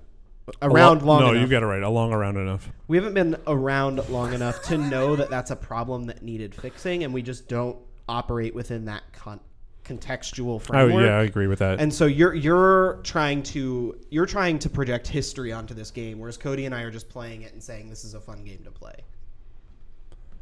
Around 0.62 1.02
long 1.02 1.20
enough. 1.20 1.32
No, 1.32 1.38
enough. 1.38 1.42
you 1.42 1.48
got 1.48 1.64
it 1.64 1.66
right. 1.66 1.82
Along 1.82 2.14
around 2.14 2.38
enough. 2.38 2.70
we 2.88 2.98
haven't 2.98 3.14
been 3.14 3.36
around 3.48 4.08
long 4.10 4.34
enough 4.34 4.62
to 4.64 4.78
know 4.78 5.16
that 5.16 5.30
that's 5.30 5.52
a 5.52 5.56
problem 5.56 6.06
that 6.06 6.22
needed 6.22 6.54
fixing, 6.54 7.04
and 7.04 7.14
we 7.14 7.22
just 7.22 7.48
don't 7.48 7.78
operate 8.08 8.54
within 8.54 8.86
that 8.86 9.04
con- 9.12 9.40
contextual 9.86 10.62
framework. 10.62 10.94
Oh 11.04 11.06
yeah, 11.06 11.18
I 11.18 11.24
agree 11.24 11.48
with 11.48 11.60
that. 11.60 11.80
And 11.80 11.94
so 11.94 12.06
you're 12.06 12.34
you're 12.34 13.00
trying 13.04 13.44
to 13.44 13.98
you're 14.10 14.26
trying 14.26 14.60
to 14.60 14.70
project 14.70 15.08
history 15.08 15.52
onto 15.54 15.74
this 15.74 15.92
game, 15.92 16.20
whereas 16.20 16.38
Cody 16.38 16.66
and 16.66 16.74
I 16.76 16.82
are 16.82 16.92
just 16.92 17.08
playing 17.10 17.44
it 17.44 17.54
and 17.54 17.62
saying 17.64 17.90
this 17.90 18.04
is 18.04 18.14
a 18.14 18.20
fun 18.20 18.44
game 18.44 18.62
to 18.66 18.72
play. 18.72 18.96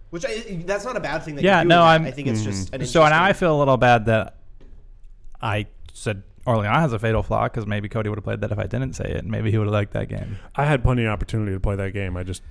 Which 0.10 0.26
I, 0.26 0.64
that's 0.66 0.86
not 0.86 0.96
a 0.96 1.00
bad 1.00 1.24
thing. 1.24 1.36
That 1.36 1.44
Yeah, 1.44 1.58
you're 1.58 1.62
doing 1.64 1.70
no, 1.70 1.76
that. 1.78 1.82
I'm- 1.88 2.06
I 2.06 2.12
think 2.12 2.28
it's 2.28 2.44
just 2.44 2.74
an 2.74 2.86
So 2.86 3.08
now 3.08 3.24
I 3.24 3.34
feel 3.34 3.56
a 3.56 3.58
little 3.60 3.78
bad 3.78 4.06
that 4.06 4.36
I 5.42 5.66
said 5.94 6.24
Orleans 6.46 6.68
has 6.76 6.94
a 6.94 7.00
fatal 7.00 7.24
flaw 7.24 7.46
because 7.46 7.66
maybe 7.66 7.90
Cody 7.90 8.10
would 8.10 8.18
have 8.18 8.24
played 8.24 8.42
that 8.42 8.52
if 8.52 8.60
I 8.60 8.68
didn't 8.68 8.94
say 8.94 9.06
it, 9.06 9.18
and 9.24 9.32
maybe 9.32 9.50
he 9.50 9.58
would 9.58 9.66
have 9.68 9.74
liked 9.74 9.94
that 9.94 10.10
game. 10.10 10.38
I 10.56 10.66
had 10.66 10.84
plenty 10.84 11.06
of 11.06 11.12
opportunity 11.12 11.54
to 11.54 11.60
play 11.60 11.76
that 11.78 11.94
game. 11.94 12.16
I 12.16 12.24
just 12.24 12.44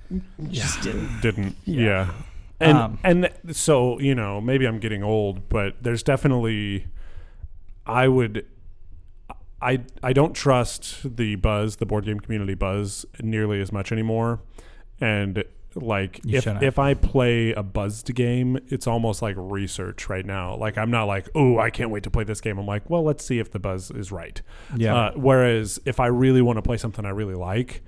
Just 0.49 0.81
didn't. 0.81 1.21
didn't. 1.21 1.55
Yeah. 1.65 2.11
And 2.59 2.77
Um, 2.77 2.99
and 3.03 3.29
so 3.51 3.99
you 3.99 4.15
know 4.15 4.39
maybe 4.41 4.65
I'm 4.65 4.79
getting 4.79 5.03
old, 5.03 5.49
but 5.49 5.75
there's 5.81 6.03
definitely 6.03 6.87
I 7.85 8.07
would 8.07 8.45
I 9.61 9.81
I 10.01 10.13
don't 10.13 10.33
trust 10.33 11.15
the 11.17 11.35
buzz, 11.35 11.77
the 11.77 11.85
board 11.85 12.05
game 12.05 12.19
community 12.19 12.53
buzz, 12.53 13.05
nearly 13.21 13.61
as 13.61 13.71
much 13.71 13.91
anymore. 13.91 14.41
And 15.01 15.43
like 15.75 16.19
You 16.23 16.37
if 16.37 16.43
shouldn't. 16.43 16.63
if 16.63 16.77
I 16.77 16.93
play 16.93 17.51
a 17.53 17.63
buzzed 17.63 18.13
game, 18.13 18.59
it's 18.67 18.85
almost 18.85 19.21
like 19.21 19.35
research 19.37 20.07
right 20.07 20.25
now. 20.25 20.55
Like 20.55 20.77
I'm 20.77 20.91
not 20.91 21.05
like, 21.05 21.29
oh, 21.33 21.57
I 21.57 21.69
can't 21.71 21.89
wait 21.89 22.03
to 22.03 22.11
play 22.11 22.23
this 22.23 22.41
game. 22.41 22.59
I'm 22.59 22.67
like, 22.67 22.89
well, 22.89 23.03
let's 23.03 23.25
see 23.25 23.39
if 23.39 23.51
the 23.51 23.59
buzz 23.59 23.89
is 23.89 24.11
right. 24.11 24.41
Yeah. 24.75 24.95
Uh, 24.95 25.11
whereas 25.15 25.79
if 25.85 25.99
I 25.99 26.07
really 26.07 26.41
want 26.41 26.57
to 26.57 26.61
play 26.61 26.77
something 26.77 27.05
I 27.05 27.09
really 27.09 27.35
like, 27.35 27.83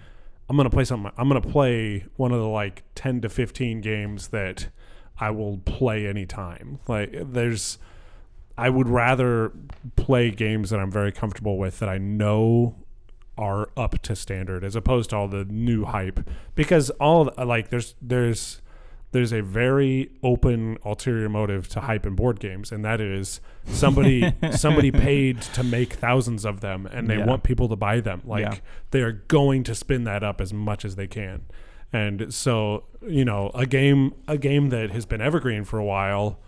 I'm 0.49 0.57
gonna 0.57 0.69
play 0.69 0.85
something. 0.85 1.11
I'm 1.17 1.27
gonna 1.27 1.41
play 1.41 2.05
one 2.17 2.31
of 2.31 2.39
the 2.39 2.47
like 2.47 2.83
10 2.95 3.21
to 3.21 3.29
15 3.29 3.81
games 3.81 4.29
that 4.29 4.69
I 5.19 5.31
will 5.31 5.57
play 5.59 6.07
anytime. 6.07 6.79
Like 6.87 7.13
there's, 7.13 7.77
I 8.57 8.69
would 8.69 8.87
rather 8.87 9.51
play 9.95 10.31
games 10.31 10.69
that 10.69 10.79
I'm 10.79 10.91
very 10.91 11.11
comfortable 11.11 11.57
with 11.57 11.79
that 11.79 11.89
I 11.89 11.97
know 11.97 12.75
are 13.37 13.69
up 13.75 14.01
to 14.01 14.15
standard 14.15 14.63
as 14.63 14.75
opposed 14.75 15.09
to 15.09 15.15
all 15.17 15.27
the 15.27 15.43
new 15.45 15.83
hype 15.85 16.21
because 16.53 16.89
all 16.91 17.33
like 17.37 17.69
there's 17.69 17.95
there's 18.01 18.61
there's 19.15 19.31
a 19.31 19.41
very 19.41 20.11
open 20.21 20.77
ulterior 20.83 21.29
motive 21.29 21.69
to 21.69 21.79
hype 21.79 22.05
in 22.05 22.13
board 22.15 22.37
games 22.39 22.71
and 22.71 22.83
that 22.83 22.99
is 22.99 23.39
somebody 23.65 24.33
somebody 24.51 24.91
paid 24.91 25.41
to 25.41 25.63
make 25.63 25.93
thousands 25.93 26.43
of 26.45 26.59
them 26.59 26.85
and 26.91 27.09
they 27.09 27.17
Yeah. 27.17 27.25
want 27.25 27.43
people 27.43 27.69
to 27.69 27.75
buy 27.77 28.01
them 28.01 28.21
like 28.25 28.41
Yeah. 28.41 28.55
they 28.91 29.01
are 29.01 29.13
going 29.13 29.63
to 29.63 29.73
spin 29.73 30.03
that 30.03 30.21
up 30.23 30.41
as 30.41 30.51
much 30.53 30.83
as 30.83 30.95
they 30.97 31.07
can 31.07 31.43
and 31.93 32.33
so 32.33 32.83
you 33.07 33.23
know 33.23 33.51
a 33.55 33.65
game 33.65 34.13
a 34.27 34.37
game 34.37 34.69
that 34.69 34.91
has 34.91 35.05
been 35.05 35.21
evergreen 35.21 35.63
for 35.63 35.79
a 35.79 35.85
while 35.85 36.39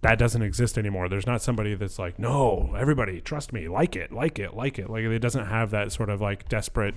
that 0.00 0.16
doesn't 0.16 0.42
exist 0.42 0.78
anymore. 0.78 1.08
There's 1.08 1.26
not 1.26 1.42
somebody 1.42 1.74
that's 1.74 1.98
like, 1.98 2.20
no, 2.20 2.72
everybody, 2.78 3.20
trust 3.20 3.52
me, 3.52 3.66
like 3.66 3.96
it, 3.96 4.12
like 4.12 4.38
it, 4.38 4.54
like 4.54 4.78
it. 4.78 4.88
Like 4.88 5.02
it 5.02 5.18
doesn't 5.18 5.46
have 5.46 5.72
that 5.72 5.90
sort 5.90 6.08
of 6.08 6.20
like 6.20 6.48
desperate, 6.48 6.94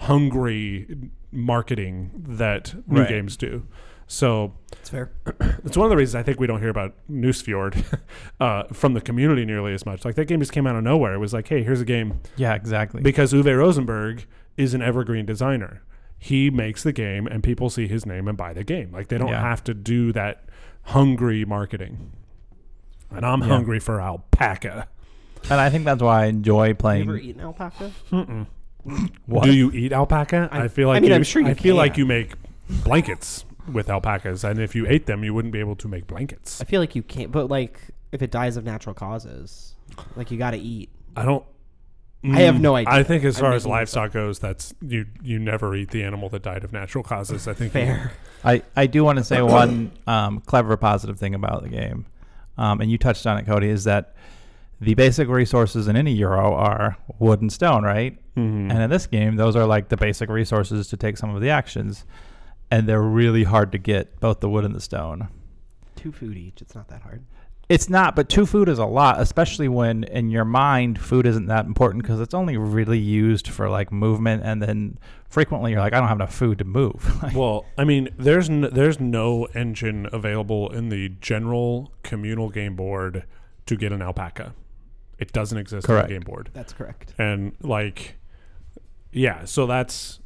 hungry 0.00 0.86
marketing 1.30 2.10
that 2.28 2.74
new 2.88 3.00
Right. 3.00 3.08
games 3.08 3.36
do. 3.36 3.66
So 4.12 4.54
It's 4.72 4.88
fair. 4.90 5.12
it's 5.64 5.76
one 5.76 5.86
of 5.86 5.90
the 5.90 5.96
reasons 5.96 6.16
I 6.16 6.24
think 6.24 6.40
we 6.40 6.48
don't 6.48 6.58
hear 6.58 6.68
about 6.68 6.94
Nusfjord 7.08 8.00
uh, 8.40 8.64
from 8.72 8.94
the 8.94 9.00
community 9.00 9.44
nearly 9.44 9.72
as 9.72 9.86
much. 9.86 10.04
Like 10.04 10.16
that 10.16 10.24
game 10.24 10.40
just 10.40 10.50
came 10.52 10.66
out 10.66 10.74
of 10.74 10.82
nowhere. 10.82 11.14
It 11.14 11.18
was 11.18 11.32
like, 11.32 11.46
hey, 11.46 11.62
here's 11.62 11.80
a 11.80 11.84
game 11.84 12.20
yeah, 12.36 12.54
exactly. 12.54 13.02
because 13.02 13.32
Uwe 13.32 13.56
Rosenberg 13.56 14.26
is 14.56 14.74
an 14.74 14.82
evergreen 14.82 15.26
designer. 15.26 15.82
He 16.18 16.50
makes 16.50 16.82
the 16.82 16.90
game, 16.92 17.28
and 17.28 17.40
people 17.42 17.70
see 17.70 17.86
his 17.86 18.04
name 18.04 18.26
and 18.26 18.36
buy 18.36 18.52
the 18.52 18.64
game. 18.64 18.90
Like 18.92 19.06
they 19.08 19.16
don't 19.16 19.28
Yeah. 19.28 19.40
have 19.42 19.62
to 19.64 19.74
do 19.74 20.12
that 20.12 20.44
hungry 20.82 21.44
marketing. 21.44 22.10
And 23.12 23.24
I'm 23.24 23.42
Yeah. 23.42 23.46
hungry 23.46 23.78
for 23.78 24.00
alpaca. 24.00 24.88
and 25.48 25.60
I 25.60 25.70
think 25.70 25.84
that's 25.84 26.02
why 26.02 26.24
I 26.24 26.26
enjoy 26.26 26.68
You 26.68 26.74
playing. 26.74 27.02
ever 27.02 27.16
eaten 27.16 27.40
alpaca? 27.42 27.92
What? 29.26 29.44
Do 29.44 29.52
you 29.52 29.70
eat 29.72 29.92
alpaca? 29.92 30.48
I, 30.50 30.62
I- 30.64 30.68
feel 30.68 30.88
like 30.88 30.96
I 30.96 31.00
mean, 31.00 31.10
you, 31.10 31.14
I'm 31.14 31.22
sure 31.22 31.42
you 31.42 31.48
I 31.48 31.54
feel 31.54 31.76
like 31.76 31.96
you 31.96 32.06
make 32.06 32.32
blankets 32.82 33.44
with 33.72 33.88
alpacas, 33.88 34.44
and 34.44 34.58
if 34.60 34.74
you 34.74 34.86
ate 34.86 35.06
them, 35.06 35.24
you 35.24 35.34
wouldn't 35.34 35.52
be 35.52 35.60
able 35.60 35.76
to 35.76 35.88
make 35.88 36.06
blankets. 36.06 36.60
I 36.60 36.64
feel 36.64 36.80
like 36.80 36.94
you 36.94 37.02
can't, 37.02 37.32
but 37.32 37.48
like 37.48 37.80
if 38.12 38.22
it 38.22 38.30
dies 38.30 38.56
of 38.56 38.64
natural 38.64 38.94
causes, 38.94 39.74
like 40.16 40.30
you 40.30 40.38
got 40.38 40.52
to 40.52 40.58
eat. 40.58 40.90
I 41.16 41.24
don't. 41.24 41.44
I 42.22 42.40
have 42.40 42.60
no 42.60 42.76
idea. 42.76 42.92
I 42.92 43.02
think 43.02 43.24
as 43.24 43.38
I'm 43.38 43.40
far 43.40 43.52
as 43.52 43.64
making 43.64 43.70
this 43.70 43.94
livestock 43.94 44.12
goes, 44.12 44.38
that's 44.38 44.74
you 44.82 45.06
you 45.22 45.38
never 45.38 45.74
eat 45.74 45.90
the 45.90 46.02
animal 46.02 46.28
that 46.30 46.42
died 46.42 46.64
of 46.64 46.72
natural 46.72 47.02
causes. 47.02 47.48
I 47.48 47.54
think 47.54 47.72
Fair. 47.72 48.12
I, 48.44 48.62
I 48.76 48.86
do 48.86 49.04
want 49.04 49.18
to 49.18 49.24
say 49.24 49.40
one 49.40 49.92
um, 50.06 50.40
clever 50.40 50.76
positive 50.76 51.18
thing 51.18 51.34
about 51.34 51.62
the 51.62 51.70
game, 51.70 52.06
um, 52.58 52.80
and 52.80 52.90
you 52.90 52.98
touched 52.98 53.26
on 53.26 53.38
it, 53.38 53.46
Cody, 53.46 53.68
is 53.68 53.84
that 53.84 54.14
the 54.80 54.94
basic 54.94 55.28
resources 55.28 55.88
in 55.88 55.96
any 55.96 56.12
Euro 56.14 56.54
are 56.54 56.96
wood 57.18 57.40
and 57.40 57.52
stone, 57.52 57.84
right? 57.84 58.18
Mhm. 58.36 58.70
And 58.70 58.82
in 58.82 58.90
this 58.90 59.06
game, 59.06 59.36
those 59.36 59.56
are 59.56 59.66
like 59.66 59.88
the 59.88 59.96
basic 59.96 60.28
resources 60.30 60.88
to 60.88 60.96
take 60.96 61.16
some 61.16 61.34
of 61.34 61.40
the 61.40 61.50
actions, 61.50 62.04
and 62.70 62.88
they're 62.88 63.02
really 63.02 63.44
hard 63.44 63.72
to 63.72 63.78
get, 63.78 64.20
both 64.20 64.40
the 64.40 64.48
wood 64.48 64.64
and 64.64 64.74
the 64.74 64.80
stone. 64.80 65.28
Two 65.96 66.12
food 66.12 66.36
each. 66.36 66.60
It's 66.62 66.74
not 66.74 66.88
that 66.88 67.02
hard. 67.02 67.22
It's 67.68 67.88
not, 67.88 68.16
but 68.16 68.28
two 68.28 68.46
food 68.46 68.68
is 68.68 68.80
a 68.80 68.84
lot, 68.84 69.20
especially 69.20 69.68
when 69.68 70.02
in 70.04 70.28
your 70.30 70.44
mind 70.44 70.98
food 71.00 71.24
isn't 71.24 71.46
that 71.46 71.66
important 71.66 72.02
because 72.02 72.20
it's 72.20 72.34
only 72.34 72.56
really 72.56 72.98
used 72.98 73.46
for 73.46 73.68
like 73.68 73.92
movement, 73.92 74.42
and 74.44 74.60
then 74.60 74.98
frequently 75.28 75.70
you're 75.70 75.80
like, 75.80 75.92
I 75.92 76.00
don't 76.00 76.08
have 76.08 76.16
enough 76.18 76.34
food 76.34 76.58
to 76.58 76.64
move. 76.64 77.18
Like, 77.22 77.36
Well, 77.36 77.64
I 77.78 77.84
mean, 77.84 78.08
there's 78.18 78.50
n- 78.50 78.68
there's 78.72 78.98
no 78.98 79.44
engine 79.54 80.08
available 80.12 80.68
in 80.72 80.88
the 80.88 81.10
general 81.20 81.92
communal 82.02 82.48
game 82.50 82.74
board 82.74 83.24
to 83.66 83.76
get 83.76 83.92
an 83.92 84.02
alpaca. 84.02 84.52
It 85.20 85.32
doesn't 85.32 85.56
exist 85.58 85.86
Correct. 85.86 86.04
on 86.06 86.08
the 86.08 86.14
game 86.14 86.22
board, 86.24 86.50
That's 86.52 86.72
correct. 86.72 87.14
and 87.18 87.52
like, 87.60 88.16
yeah, 89.12 89.44
so 89.44 89.66
that's 89.66 90.18
Or 90.18 90.22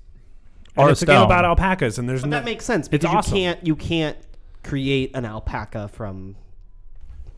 and 0.83 0.89
a 0.89 0.93
it's 0.93 1.03
a 1.03 1.07
game 1.07 1.23
about 1.23 1.45
alpacas, 1.45 1.99
and 1.99 2.09
there's 2.09 2.23
But 2.23 2.31
no, 2.31 2.37
that 2.39 2.45
makes 2.45 2.65
sense 2.65 2.87
it's 2.87 2.91
because 2.91 3.13
you 3.13 3.19
awesome. 3.19 3.35
can't 3.37 3.67
you 3.67 3.77
can't 3.77 4.17
create 4.63 5.11
an 5.15 5.25
alpaca 5.25 5.89
from 5.89 6.37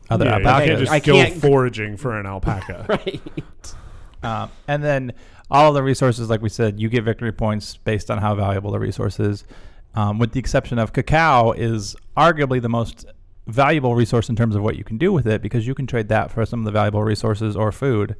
other 0.09 0.25
yeah, 0.25 0.37
you 0.37 0.45
alpacas. 0.45 0.67
can't 0.67 0.79
just 0.79 0.91
I 0.91 0.99
go 0.99 1.13
can't- 1.13 1.35
foraging 1.35 1.97
for 1.97 2.17
an 2.19 2.25
alpaca. 2.25 2.85
right. 2.89 3.73
Um, 4.23 4.49
and 4.67 4.83
then 4.83 5.13
all 5.51 5.69
of 5.69 5.75
the 5.75 5.83
resources, 5.83 6.29
like 6.29 6.41
we 6.41 6.49
said, 6.49 6.79
you 6.79 6.89
get 6.89 7.03
victory 7.03 7.31
points 7.31 7.77
based 7.77 8.09
on 8.09 8.17
how 8.17 8.35
valuable 8.35 8.71
the 8.71 8.79
resource 8.79 9.19
is. 9.19 9.43
Um, 9.95 10.19
with 10.19 10.31
the 10.33 10.39
exception 10.39 10.77
of 10.79 10.93
cacao, 10.93 11.51
is 11.53 11.95
arguably 12.15 12.61
the 12.61 12.69
most 12.69 13.05
valuable 13.47 13.95
resource 13.95 14.29
in 14.29 14.35
terms 14.35 14.55
of 14.55 14.61
what 14.61 14.75
you 14.75 14.83
can 14.83 14.97
do 14.97 15.11
with 15.13 15.25
it 15.25 15.41
because 15.41 15.65
you 15.65 15.73
can 15.73 15.87
trade 15.87 16.07
that 16.09 16.31
for 16.31 16.45
some 16.45 16.59
of 16.59 16.65
the 16.65 16.71
valuable 16.71 17.01
resources 17.01 17.55
or 17.55 17.71
food 17.71 18.15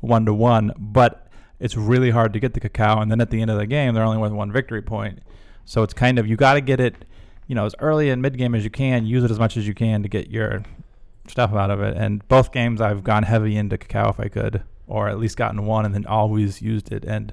one 0.00 0.26
to 0.26 0.34
one. 0.34 0.72
But 0.78 1.26
it's 1.62 1.76
really 1.76 2.10
hard 2.10 2.32
to 2.34 2.40
get 2.40 2.52
the 2.54 2.60
cacao, 2.60 3.00
and 3.00 3.10
then 3.10 3.20
at 3.22 3.30
the 3.30 3.40
end 3.40 3.50
of 3.50 3.56
the 3.56 3.66
game, 3.66 3.94
they're 3.94 4.04
only 4.04 4.18
worth 4.18 4.32
one 4.32 4.52
victory 4.52 4.82
point. 4.82 5.20
So 5.64 5.82
it's 5.82 5.94
kind 5.94 6.18
of 6.18 6.26
you 6.26 6.36
got 6.36 6.54
to 6.54 6.60
get 6.60 6.80
it, 6.80 7.04
you 7.46 7.54
know, 7.54 7.64
as 7.64 7.74
early 7.78 8.10
in 8.10 8.20
mid 8.20 8.36
game 8.36 8.54
as 8.54 8.64
you 8.64 8.70
can. 8.70 9.06
Use 9.06 9.24
it 9.24 9.30
as 9.30 9.38
much 9.38 9.56
as 9.56 9.66
you 9.66 9.72
can 9.74 10.02
to 10.02 10.08
get 10.08 10.28
your 10.28 10.64
stuff 11.28 11.52
out 11.54 11.70
of 11.70 11.80
it. 11.80 11.96
And 11.96 12.26
both 12.28 12.52
games, 12.52 12.80
I've 12.80 13.04
gone 13.04 13.22
heavy 13.22 13.56
into 13.56 13.78
cacao 13.78 14.10
if 14.10 14.18
I 14.20 14.28
could, 14.28 14.62
or 14.88 15.08
at 15.08 15.18
least 15.18 15.36
gotten 15.36 15.64
one 15.64 15.84
and 15.86 15.94
then 15.94 16.04
always 16.04 16.60
used 16.60 16.90
it. 16.92 17.04
And 17.04 17.32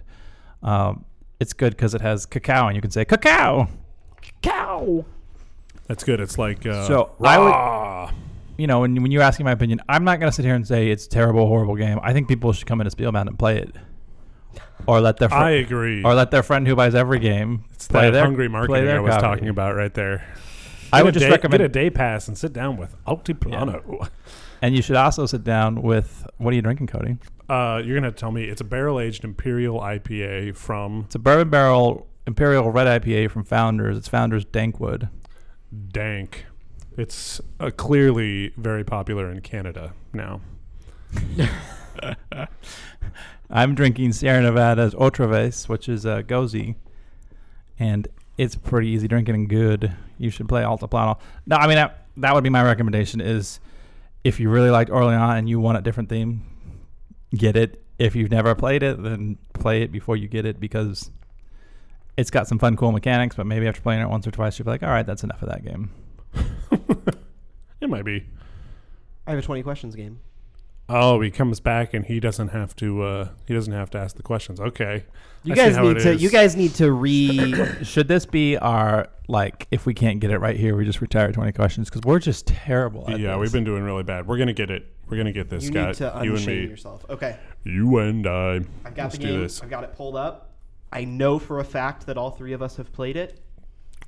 um, 0.62 1.06
it's 1.40 1.54
good 1.54 1.72
because 1.72 1.94
it 1.96 2.02
has 2.02 2.26
cacao, 2.28 2.68
and 2.68 2.76
you 2.76 2.82
can 2.82 2.92
say 2.92 3.04
cacao, 3.06 3.68
cacao. 4.22 5.06
That's 5.88 6.04
good. 6.04 6.20
It's 6.20 6.38
like 6.38 6.66
uh, 6.66 6.88
So, 6.88 7.12
I 7.20 7.40
would- 7.40 8.16
You 8.58 8.68
know, 8.68 8.82
when 8.82 9.02
when 9.02 9.10
you're 9.12 9.24
asking 9.24 9.46
my 9.46 9.54
opinion, 9.54 9.80
I'm 9.90 10.04
not 10.04 10.20
gonna 10.20 10.32
sit 10.34 10.44
here 10.46 10.54
and 10.54 10.68
say 10.68 10.90
it's 10.92 11.06
a 11.06 11.10
terrible, 11.10 11.48
horrible 11.48 11.76
game. 11.78 11.98
I 12.04 12.12
think 12.14 12.28
people 12.28 12.52
should 12.54 12.68
come 12.68 12.82
into 12.82 12.92
Spielbound 12.92 13.30
and 13.30 13.40
play 13.40 13.58
it, 13.58 13.74
or 14.88 15.02
let 15.02 15.18
their 15.18 15.30
fr- 15.30 15.36
I 15.36 15.50
agree. 15.52 16.04
or 16.04 16.14
let 16.14 16.32
their 16.32 16.44
friend 16.44 16.68
who 16.68 16.76
buys 16.76 16.96
every 16.96 17.20
game 17.20 17.66
it's 17.74 17.88
play 17.88 18.06
that 18.06 18.12
their 18.12 18.24
hungry 18.24 18.48
play 18.48 18.52
marketing 18.54 18.86
their 18.86 18.98
I 18.98 19.02
was 19.02 19.12
copy. 19.16 19.22
talking 19.24 19.50
about 19.50 19.76
right 19.76 19.94
there. 19.94 20.26
I 20.92 21.00
Get 21.00 21.06
would 21.06 21.10
a 21.16 21.20
just 21.20 21.26
day, 21.26 21.32
recommend 21.32 21.60
get 21.60 21.66
a 21.66 21.70
day 21.70 21.90
pass 21.90 22.28
and 22.28 22.38
sit 22.38 22.52
down 22.54 22.78
with 22.78 22.96
Altiplano. 23.06 24.10
And 24.62 24.76
you 24.76 24.82
should 24.82 24.96
also 24.96 25.26
sit 25.26 25.44
down 25.44 25.82
with 25.82 26.26
what 26.38 26.52
are 26.52 26.56
you 26.56 26.62
drinking, 26.62 26.88
Cody? 26.88 27.18
Uh, 27.48 27.82
you're 27.84 27.96
gonna 27.96 28.08
have 28.08 28.16
to 28.16 28.20
tell 28.20 28.32
me 28.32 28.44
it's 28.46 28.62
a 28.62 28.66
barrel 28.66 29.00
aged 29.00 29.24
imperial 29.24 29.80
IPA 29.80 30.56
from 30.56 31.04
It's 31.06 31.16
a 31.16 31.20
bourbon 31.20 31.50
barrel 31.50 32.08
imperial 32.28 32.70
red 32.72 33.02
IPA 33.02 33.32
from 33.32 33.44
Founders. 33.46 33.98
It's 33.98 34.08
Founders 34.08 34.46
Dankwood. 34.46 35.10
Dank. 35.92 36.46
It's 36.98 37.40
uh, 37.60 37.70
clearly 37.70 38.52
very 38.58 38.84
popular 38.84 39.30
in 39.32 39.42
Canada 39.42 39.94
now. 40.14 40.42
I'm 43.50 43.76
drinking 43.76 44.14
Sierra 44.14 44.42
Nevada's 44.42 44.94
Otra 44.94 45.30
Vez, 45.30 45.68
which 45.68 45.90
is 45.90 46.06
a 46.06 46.24
gose, 46.24 46.76
and 47.80 48.08
it's 48.38 48.56
pretty 48.56 48.90
easy 48.90 49.08
drinking 49.08 49.36
and 49.36 49.50
good. 49.50 49.96
You 50.18 50.30
should 50.30 50.48
play 50.48 50.62
Altiplano. 50.62 51.20
No, 51.46 51.56
I 51.56 51.68
mean 51.68 51.76
that, 51.76 52.06
that 52.18 52.34
would 52.34 52.44
be 52.44 52.50
my 52.50 52.64
recommendation. 52.64 53.22
Is 53.22 53.60
if 54.24 54.40
you 54.40 54.50
really 54.50 54.70
liked 54.70 54.92
Orleans 54.92 55.38
and 55.38 55.50
you 55.50 55.60
want 55.60 55.78
a 55.78 55.82
different 55.82 56.10
theme, 56.10 56.44
get 57.36 57.56
it. 57.56 57.84
If 57.98 58.16
you've 58.16 58.32
never 58.32 58.56
played 58.56 58.84
it, 58.84 59.02
then 59.02 59.38
play 59.54 59.82
it 59.82 59.92
before 59.92 60.16
you 60.16 60.28
get 60.28 60.46
it 60.46 60.60
because 60.60 61.12
it's 62.18 62.30
got 62.30 62.48
some 62.48 62.60
fun, 62.60 62.78
cool 62.78 62.92
mechanics. 62.92 63.36
But 63.36 63.46
maybe 63.46 63.68
after 63.68 63.82
playing 63.82 64.02
it 64.02 64.10
once 64.10 64.26
or 64.28 64.32
twice, 64.32 64.58
you'll 64.58 64.66
be 64.66 64.72
like, 64.72 64.84
all 64.84 64.90
right, 64.90 65.06
that's 65.06 65.24
enough 65.24 65.42
of 65.42 65.50
that 65.50 65.64
game. 65.66 65.92
It 67.82 67.90
might 67.90 68.06
be. 68.06 68.26
I 69.26 69.32
have 69.32 69.40
a 69.40 69.42
20 69.42 69.64
questions 69.64 69.96
game. 69.96 70.20
Oh, 70.90 71.22
he 71.22 71.30
comes 71.32 71.60
back 71.60 71.94
and 71.94 72.06
he 72.06 72.20
doesn't 72.20 72.50
have 72.50 72.76
to. 72.78 73.04
Uh, 73.04 73.30
he 73.46 73.54
doesn't 73.54 73.74
have 73.74 73.90
to 73.92 73.98
ask 74.00 74.16
the 74.16 74.24
questions. 74.24 74.60
Okay. 74.60 75.04
You 75.44 75.54
I 75.54 75.56
guys 75.56 75.78
need 75.78 76.00
to 76.00 76.10
is. 76.12 76.22
you 76.22 76.30
guys 76.30 76.56
need 76.58 76.74
to 76.76 76.92
re 76.92 77.54
Should 77.84 78.08
this 78.08 78.26
be 78.26 78.58
our 78.58 79.08
like? 79.28 79.68
If 79.72 79.86
we 79.86 79.94
can't 79.94 80.20
get 80.20 80.32
it 80.32 80.40
right 80.40 80.58
here, 80.58 80.76
we 80.76 80.84
just 80.86 81.00
retire 81.02 81.32
twenty 81.32 81.52
questions 81.54 81.90
because 81.90 82.02
we're 82.04 82.20
just 82.20 82.48
terrible. 82.48 83.10
At 83.10 83.20
Yeah, 83.20 83.32
this. 83.34 83.40
we've 83.42 83.54
been 83.54 83.64
doing 83.64 83.84
really 83.84 84.04
bad. 84.04 84.28
We're 84.28 84.38
gonna 84.38 84.52
get 84.54 84.70
it. 84.70 84.86
We're 85.08 85.18
gonna 85.18 85.32
get 85.32 85.50
this, 85.50 85.70
guy. 85.70 85.88
you 85.90 85.94
Scott. 85.94 86.16
need 86.16 86.20
to 86.22 86.26
you 86.26 86.36
and 86.36 86.46
me. 86.46 86.68
yourself. 86.68 87.06
Okay. 87.10 87.38
You 87.64 87.98
and 88.00 88.28
I. 88.28 88.56
I've 88.84 88.96
got 88.96 89.04
Let's 89.04 89.18
the 89.18 89.24
do 89.24 89.28
game. 89.32 89.42
this. 89.42 89.62
I've 89.64 89.70
got 89.70 89.84
it 89.84 89.96
pulled 89.96 90.16
up. 90.18 90.52
I 90.92 91.06
know 91.06 91.40
for 91.40 91.60
a 91.60 91.64
fact 91.64 92.06
that 92.08 92.18
all 92.18 92.32
three 92.32 92.54
of 92.54 92.62
us 92.62 92.76
have 92.78 92.92
played 92.92 93.16
it. 93.16 93.40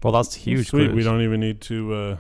Well, 0.03 0.11
that's 0.13 0.33
huge. 0.35 0.67
Sweet. 0.69 0.91
We 0.91 1.03
don't 1.03 1.21
even 1.21 1.39
need 1.39 1.61
to. 1.61 1.93
Uh, 1.93 2.17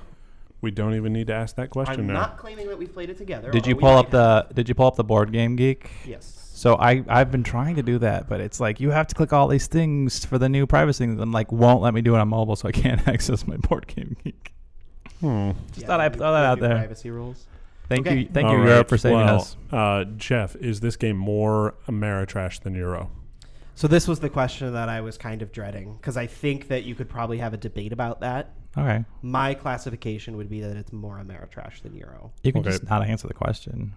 we 0.61 0.71
don't 0.71 0.93
even 0.95 1.11
need 1.13 1.27
to 1.27 1.33
ask 1.33 1.55
that 1.55 1.69
question 1.69 2.01
I'm 2.01 2.07
now. 2.07 2.13
not 2.13 2.37
claiming 2.37 2.67
that 2.67 2.77
we've 2.77 2.93
played 2.93 3.09
it 3.09 3.17
together. 3.17 3.51
Did 3.51 3.65
you 3.65 3.73
although 3.75 3.77
we 3.77 3.81
pull 3.81 3.93
might 4.11 4.15
up 4.15 4.47
the? 4.49 4.53
Did 4.53 4.69
you 4.69 4.75
pull 4.75 4.87
up 4.87 4.95
the 4.95 5.03
board 5.03 5.31
game 5.31 5.55
geek? 5.55 5.87
have. 5.87 6.07
Yes. 6.07 6.37
So 6.53 6.75
I 6.75 7.03
I've 7.07 7.31
been 7.31 7.43
trying 7.43 7.75
to 7.77 7.83
do 7.83 7.97
that, 7.99 8.29
but 8.29 8.39
it's 8.39 8.59
like 8.59 8.79
you 8.79 8.91
have 8.91 9.07
to 9.07 9.15
click 9.15 9.33
all 9.33 9.47
these 9.47 9.65
things 9.67 10.23
for 10.23 10.37
the 10.37 10.47
new 10.49 10.67
privacy 10.67 11.05
things, 11.05 11.19
and 11.19 11.31
like 11.31 11.51
won't 11.51 11.81
let 11.81 11.93
me 11.93 12.01
do 12.01 12.15
it 12.15 12.19
on 12.19 12.27
mobile, 12.27 12.55
so 12.55 12.67
I 12.67 12.71
can't 12.71 13.05
access 13.07 13.47
my 13.47 13.57
board 13.57 13.87
game 13.87 14.15
geek. 14.23 14.53
Hmm. 15.19 15.51
Just 15.69 15.81
Yeah, 15.81 15.87
thought 15.87 16.01
I'd 16.01 16.11
new- 16.13 16.17
throw 16.19 16.31
that 16.31 16.45
out 16.45 16.61
new 16.61 16.67
there. 16.67 16.77
Privacy 16.77 17.09
rules. 17.09 17.47
Thank 17.89 18.07
Okay. 18.07 18.19
you, 18.19 18.29
thank 18.31 18.45
All 18.47 18.53
you, 18.53 18.59
right, 18.59 18.67
Europe, 18.69 18.87
for 18.89 18.97
saving 18.97 19.17
well, 19.17 19.41
us. 19.41 19.57
Uh, 19.71 20.05
Jeff, 20.15 20.55
is 20.55 20.79
this 20.79 20.95
game 20.95 21.17
more 21.17 21.73
Ameritrash 21.89 22.61
than 22.61 22.73
Euro? 22.75 23.11
So 23.75 23.87
this 23.89 24.07
was 24.07 24.19
the 24.21 24.29
question 24.29 24.71
that 24.73 24.87
I 24.87 25.01
was 25.01 25.17
kind 25.17 25.41
of 25.41 25.51
dreading 25.51 25.95
because 25.95 26.15
I 26.15 26.25
think 26.27 26.67
that 26.69 26.83
you 26.85 26.95
could 26.95 27.09
probably 27.09 27.39
have 27.39 27.53
a 27.53 27.57
debate 27.57 27.91
about 27.91 28.21
that. 28.21 28.53
Okay, 28.77 29.03
My 29.21 29.53
classification 29.53 30.37
would 30.37 30.49
be 30.49 30.61
that 30.61 30.77
it's 30.77 30.93
more 30.93 31.17
Ameritrash 31.17 31.81
than 31.81 31.93
Euro. 31.95 32.31
you 32.43 32.51
can 32.53 32.61
Okay. 32.61 32.69
just 32.71 32.83
not 32.89 33.05
answer 33.05 33.27
the 33.27 33.33
question. 33.33 33.93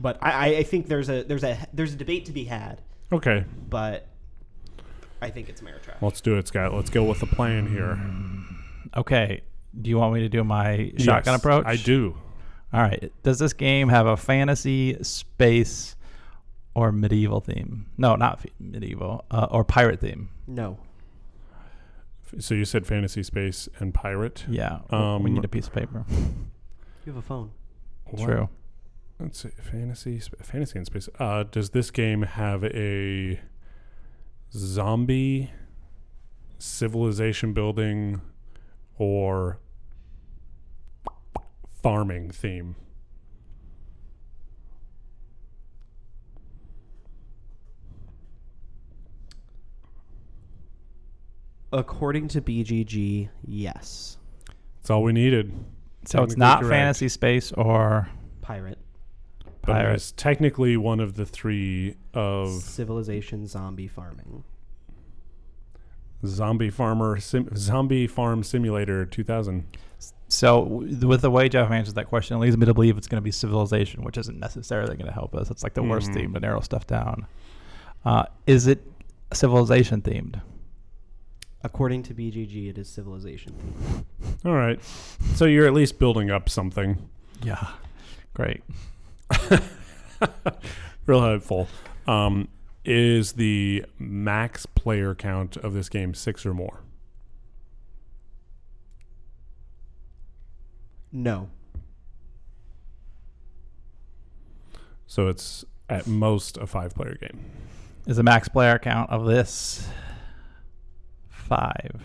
But 0.00 0.18
I, 0.20 0.30
I- 0.30 0.56
I 0.58 0.62
think 0.64 0.86
there's 0.88 1.08
a 1.08 1.22
there's 1.22 1.44
a 1.44 1.56
there's 1.72 1.94
a 1.94 1.96
debate 1.96 2.26
to 2.26 2.32
be 2.32 2.44
had. 2.44 2.82
Okay, 3.10 3.44
But 3.70 4.06
I 5.20 5.30
think 5.30 5.48
it's 5.48 5.60
Ameritrash. 5.60 6.00
let's 6.02 6.20
do 6.20 6.36
it, 6.36 6.48
Scott. 6.48 6.74
Let's 6.74 6.90
go 6.90 7.04
with 7.04 7.20
the 7.20 7.26
plan 7.26 7.66
here. 7.68 7.98
Okay, 8.96 9.42
do 9.80 9.88
you 9.90 9.98
want 9.98 10.12
me 10.14 10.20
to 10.20 10.28
do 10.28 10.42
my 10.44 10.92
shotgun 10.98 11.32
Yes, 11.34 11.40
approach? 11.40 11.64
I 11.66 11.76
do. 11.76 12.16
All 12.72 12.80
right. 12.82 13.12
Does 13.22 13.38
this 13.38 13.52
game 13.52 13.88
have 13.90 14.06
a 14.06 14.16
fantasy, 14.16 14.96
space, 15.02 15.94
or 16.74 16.90
medieval 16.90 17.40
theme? 17.40 17.86
No, 17.98 18.16
not 18.16 18.40
f- 18.40 18.46
medieval. 18.58 19.24
Uh, 19.30 19.46
or 19.50 19.62
pirate 19.64 20.00
theme. 20.00 20.28
no. 20.46 20.78
So 22.38 22.54
you 22.54 22.64
said 22.64 22.86
fantasy 22.86 23.22
space 23.22 23.68
and 23.78 23.92
pirate. 23.92 24.44
Yeah. 24.48 24.80
w- 24.88 25.24
we 25.24 25.30
Um, 25.30 25.34
need 25.34 25.44
a 25.44 25.48
piece 25.48 25.66
of 25.66 25.72
paper. 25.74 26.04
You 26.10 27.12
have 27.12 27.16
a 27.16 27.22
phone. 27.22 27.50
What? 28.06 28.24
True. 28.24 28.48
Let's 29.20 29.40
see, 29.42 29.50
fantasy, 29.50 30.18
sp- 30.18 30.40
fantasy 30.42 30.78
and 30.78 30.86
space. 30.86 31.08
Uh, 31.18 31.44
does 31.44 31.70
this 31.70 31.90
game 31.90 32.22
have 32.22 32.64
a 32.64 33.40
zombie 34.52 35.50
civilization 36.58 37.52
building 37.52 38.20
or 38.98 39.58
farming 41.82 42.30
theme? 42.30 42.76
According 51.72 52.28
to 52.28 52.40
BGG, 52.42 53.28
yes. 53.46 54.18
That's 54.80 54.90
all 54.90 55.02
we 55.02 55.12
needed. 55.12 55.52
So 56.04 56.22
it's 56.24 56.36
not 56.36 56.60
correct. 56.60 56.70
fantasy, 56.72 57.08
space, 57.08 57.52
or 57.52 58.08
Pirate. 58.42 58.78
But 59.62 59.72
pirate. 59.74 59.94
is 59.94 60.12
technically 60.12 60.76
one 60.76 60.98
of 60.98 61.14
the 61.14 61.24
three 61.24 61.94
of 62.12 62.50
Civilization 62.50 63.46
zombie 63.46 63.86
farming. 63.86 64.42
Zombie 66.26 66.70
Farmer 66.70 67.18
Sim- 67.18 67.48
Zombie 67.56 68.06
Farm 68.06 68.42
Simulator 68.42 69.04
2000. 69.06 69.64
So 70.28 70.64
w- 70.64 71.06
with 71.08 71.20
the 71.20 71.30
way 71.30 71.48
Jeff 71.48 71.70
answers 71.70 71.94
that 71.94 72.06
question, 72.06 72.36
it 72.36 72.40
leads 72.40 72.56
me 72.56 72.64
to 72.66 72.74
believe 72.74 72.96
it's 72.96 73.08
going 73.08 73.18
to 73.20 73.24
be 73.24 73.32
civilization, 73.32 74.02
which 74.04 74.16
isn't 74.18 74.38
necessarily 74.38 74.94
going 74.96 75.06
to 75.06 75.12
help 75.12 75.34
us. 75.34 75.50
It's 75.50 75.62
like 75.62 75.74
the 75.74 75.82
worst 75.82 76.10
Mhm. 76.10 76.14
theme 76.14 76.34
to 76.34 76.40
narrow 76.40 76.60
stuff 76.60 76.86
down. 76.86 77.26
Uh, 78.04 78.24
is 78.46 78.66
it 78.68 78.84
civilization 79.32 80.00
themed? 80.02 80.40
According 81.64 82.02
to 82.04 82.14
BGG, 82.14 82.70
it 82.70 82.78
is 82.78 82.88
civilization. 82.88 83.54
All 84.44 84.54
right. 84.54 84.82
So 85.34 85.44
you're 85.44 85.66
at 85.66 85.72
least 85.72 85.98
building 85.98 86.30
up 86.30 86.48
something. 86.48 87.08
Yeah. 87.42 87.68
Great. 88.34 88.62
Real 91.06 91.20
helpful. 91.20 91.68
Um, 92.06 92.48
is 92.84 93.32
the 93.32 93.84
max 93.98 94.66
player 94.66 95.14
count 95.14 95.56
of 95.56 95.72
this 95.72 95.88
game 95.88 96.14
six 96.14 96.44
or 96.44 96.52
more? 96.52 96.80
No. 101.12 101.48
So 105.06 105.28
it's 105.28 105.64
at 105.88 106.06
most 106.06 106.56
a 106.56 106.66
five 106.66 106.94
player 106.94 107.16
game. 107.20 107.38
Is 108.06 108.16
the 108.16 108.22
max 108.22 108.48
player 108.48 108.78
count 108.78 109.10
of 109.10 109.26
this 109.26 109.86
five? 111.56 112.02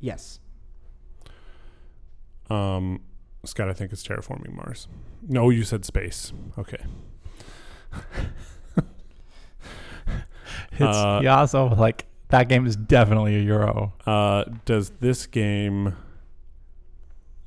Yes. 0.00 0.38
Um, 2.50 3.00
Scott, 3.44 3.68
I 3.68 3.72
think 3.72 3.92
it's 3.92 4.06
terraforming 4.06 4.54
Mars. 4.54 4.88
No, 5.26 5.50
you 5.50 5.64
said 5.64 5.84
space. 5.84 6.32
Okay. 6.58 6.84
It's 10.72 10.82
Uh, 10.82 11.20
yeah, 11.22 11.38
also 11.38 11.68
like 11.68 12.06
that 12.28 12.48
game 12.48 12.66
is 12.66 12.74
definitely 12.74 13.36
a 13.36 13.40
Euro. 13.40 13.92
Uh, 14.04 14.44
does 14.64 14.90
this 15.00 15.26
game? 15.26 15.94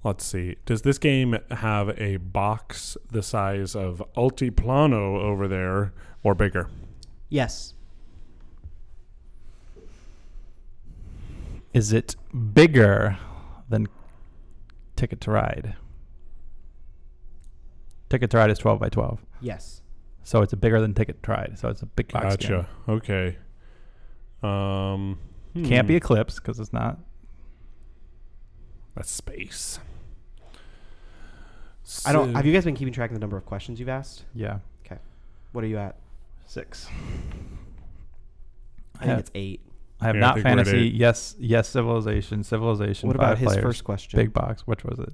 Let's 0.04 0.24
see. 0.24 0.56
Does 0.66 0.84
this 0.84 0.98
game 0.98 1.38
have 1.52 1.90
a 2.00 2.18
box 2.18 2.96
the 3.12 3.22
size 3.22 3.76
of 3.76 4.02
Altiplano 4.16 5.20
over 5.22 5.48
there, 5.48 5.94
or 6.24 6.36
bigger? 6.36 6.70
Yes. 7.28 7.74
Is 11.78 11.94
it 11.94 12.16
bigger 12.56 13.20
than 13.70 13.86
Ticket 14.96 15.22
to 15.22 15.30
Ride? 15.30 15.76
Ticket 18.10 18.32
to 18.32 18.38
Ride 18.38 18.50
is 18.50 18.58
twelve 18.58 18.80
by 18.80 18.90
twelve, 18.90 19.20
Yes. 19.42 19.84
so 20.24 20.42
it's 20.42 20.54
a 20.54 20.58
bigger 20.58 20.82
than 20.82 20.96
Ticket 20.96 21.22
to 21.22 21.32
Ride. 21.32 21.60
So 21.60 21.70
it's 21.70 21.84
a 21.84 21.86
big 21.86 22.08
box 22.12 22.36
game. 22.38 22.50
Gotcha. 22.50 22.70
Okay. 22.90 23.38
Um, 24.42 25.20
Can't 25.54 25.82
hmm. 25.84 25.88
be 25.88 25.96
Eclipse 25.98 26.40
because 26.40 26.60
it's 26.60 26.74
not. 26.74 26.98
That's 28.96 29.12
space. 29.12 29.80
I 32.08 32.12
don't. 32.12 32.34
Have 32.34 32.48
you 32.48 32.54
guys 32.54 32.66
been 32.66 32.74
keeping 32.74 32.92
track 32.92 33.12
of 33.12 33.14
the 33.14 33.20
number 33.20 33.38
of 33.38 33.46
questions 33.46 33.80
you've 33.80 33.88
asked? 33.88 34.26
Yeah, 34.34 34.62
Okay. 34.84 34.98
What 35.52 35.64
are 35.64 35.68
you 35.68 35.78
at? 35.78 35.96
six. 36.48 36.88
I 38.96 38.98
think 38.98 39.10
have- 39.12 39.20
it's 39.20 39.32
eight. 39.36 39.62
I 40.00 40.06
have 40.06 40.16
Yeah, 40.16 40.22
not 40.22 40.34
think 40.36 40.44
fantasy. 40.46 40.92
Yes, 40.94 41.36
yes, 41.40 41.68
civilization, 41.70 42.44
civilization. 42.44 43.08
What 43.08 43.16
about 43.16 43.38
his 43.38 43.48
players, 43.48 43.64
first 43.64 43.84
question? 43.84 44.18
big 44.18 44.32
box? 44.34 44.62
Which 44.68 44.84
was 44.84 45.00
it? 45.00 45.14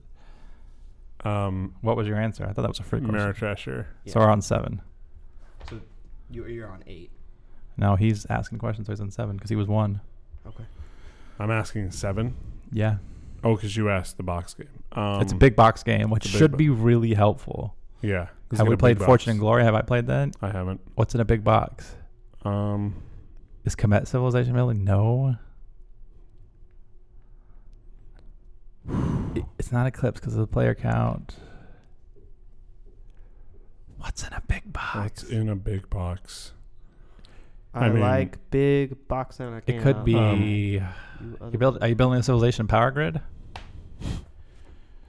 Um, 1.25 1.75
What 1.81 1.95
was 1.95 2.07
your 2.07 2.17
answer? 2.17 2.43
I 2.43 2.47
thought 2.51 2.63
that 2.63 2.67
was 2.69 2.79
a 2.79 2.83
free 2.83 2.99
question. 2.99 3.15
Ameritrash. 3.33 3.85
So 4.07 4.19
we're 4.19 4.29
on 4.29 4.41
seven. 4.41 4.81
So 5.69 5.79
you, 6.29 6.45
you're 6.47 6.67
on 6.69 6.83
eight. 6.85 7.11
No, 7.77 7.95
he's 7.95 8.25
asking 8.29 8.59
questions, 8.59 8.87
so 8.87 8.93
he's 8.93 8.99
on 8.99 9.09
seven 9.09 9.37
because 9.37 9.49
he 9.49 9.55
was 9.55 9.67
one. 9.67 10.01
Okay. 10.45 10.65
I'm 11.39 11.49
asking 11.49 11.91
seven. 11.91 12.35
Yeah, 12.71 12.97
Oh, 13.43 13.55
because 13.55 13.75
you 13.75 13.89
asked 13.89 14.17
the 14.17 14.23
box 14.23 14.53
game. 14.53 14.67
Um, 14.93 15.21
it's 15.21 15.33
a 15.33 15.35
big 15.35 15.55
box 15.55 15.83
game, 15.83 16.09
which 16.09 16.25
it's 16.25 16.33
a 16.33 16.37
big 16.37 16.39
should 16.39 16.51
bo- 16.51 16.57
be 16.57 16.69
really 16.69 17.13
helpful. 17.13 17.75
Yeah. 18.01 18.27
Have 18.55 18.67
we 18.67 18.73
big 18.75 18.79
played 18.79 18.97
box. 18.99 19.05
Fortune 19.05 19.31
and 19.31 19.39
Glory? 19.39 19.63
Have 19.63 19.75
I 19.75 19.81
played 19.81 20.07
that? 20.07 20.35
I 20.41 20.49
haven't. 20.49 20.81
What's 20.95 21.13
in 21.15 21.21
a 21.21 21.25
big 21.25 21.43
box? 21.43 21.95
Um, 22.45 22.95
Is 23.65 23.75
Kemet 23.75 24.07
Civilization 24.07 24.53
Building? 24.53 24.83
No. 24.83 25.35
It's 29.57 29.71
not 29.71 29.87
Eclipse 29.87 30.19
because 30.19 30.33
of 30.33 30.41
the 30.41 30.47
player 30.47 30.75
count. 30.75 31.35
What's 33.97 34.23
in 34.27 34.33
a 34.33 34.41
big 34.47 34.71
box? 34.73 34.95
what's 34.97 35.23
in 35.23 35.47
a 35.47 35.55
big 35.55 35.89
box? 35.89 36.51
I, 37.73 37.85
I 37.85 37.89
mean- 37.89 38.01
like 38.01 38.37
big 38.51 39.07
box 39.07 39.39
and 39.39 39.55
I 39.55 39.61
it 39.65 39.81
could 39.81 40.03
be. 40.03 40.15
Um, 40.15 40.41
you 40.41 40.47
you 40.49 40.83
other- 41.39 41.57
build, 41.57 41.77
are 41.81 41.87
you 41.87 41.95
building 41.95 42.19
a 42.19 42.23
civilization 42.23 42.67
power 42.67 42.91
grid? 42.91 43.21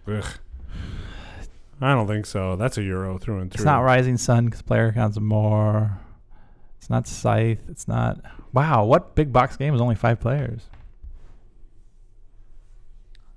Ugh. 0.06 0.24
I 1.80 1.92
don't 1.92 2.06
think 2.06 2.24
so. 2.24 2.54
That's 2.54 2.78
a 2.78 2.82
euro 2.82 3.18
through 3.18 3.40
and 3.40 3.50
through. 3.50 3.58
It's 3.62 3.64
not 3.64 3.80
Rising 3.80 4.16
Sun 4.16 4.44
because 4.46 4.62
player 4.62 4.92
counts 4.92 5.16
are 5.18 5.20
more. 5.22 5.98
It's 6.84 6.90
not 6.90 7.06
Scythe. 7.06 7.66
It's 7.70 7.88
not. 7.88 8.20
Wow, 8.52 8.84
what 8.84 9.14
big 9.14 9.32
box 9.32 9.56
game 9.56 9.74
is 9.74 9.80
only 9.80 9.94
five 9.94 10.20
players? 10.20 10.68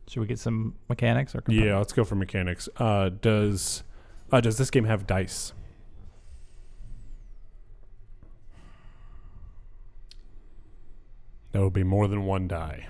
Should 0.09 0.19
we 0.19 0.25
get 0.25 0.37
some 0.37 0.75
mechanics 0.89 1.33
or? 1.33 1.39
components? 1.39 1.65
Yeah, 1.65 1.77
let's 1.77 1.93
go 1.93 2.03
for 2.03 2.15
mechanics. 2.15 2.67
Uh, 2.75 3.07
does 3.07 3.83
uh, 4.33 4.41
does 4.41 4.57
this 4.57 4.69
game 4.69 4.83
have 4.83 5.07
dice? 5.07 5.53
That 11.53 11.61
would 11.61 11.71
be 11.71 11.85
more 11.85 12.09
than 12.09 12.25
one 12.25 12.49
die. 12.49 12.89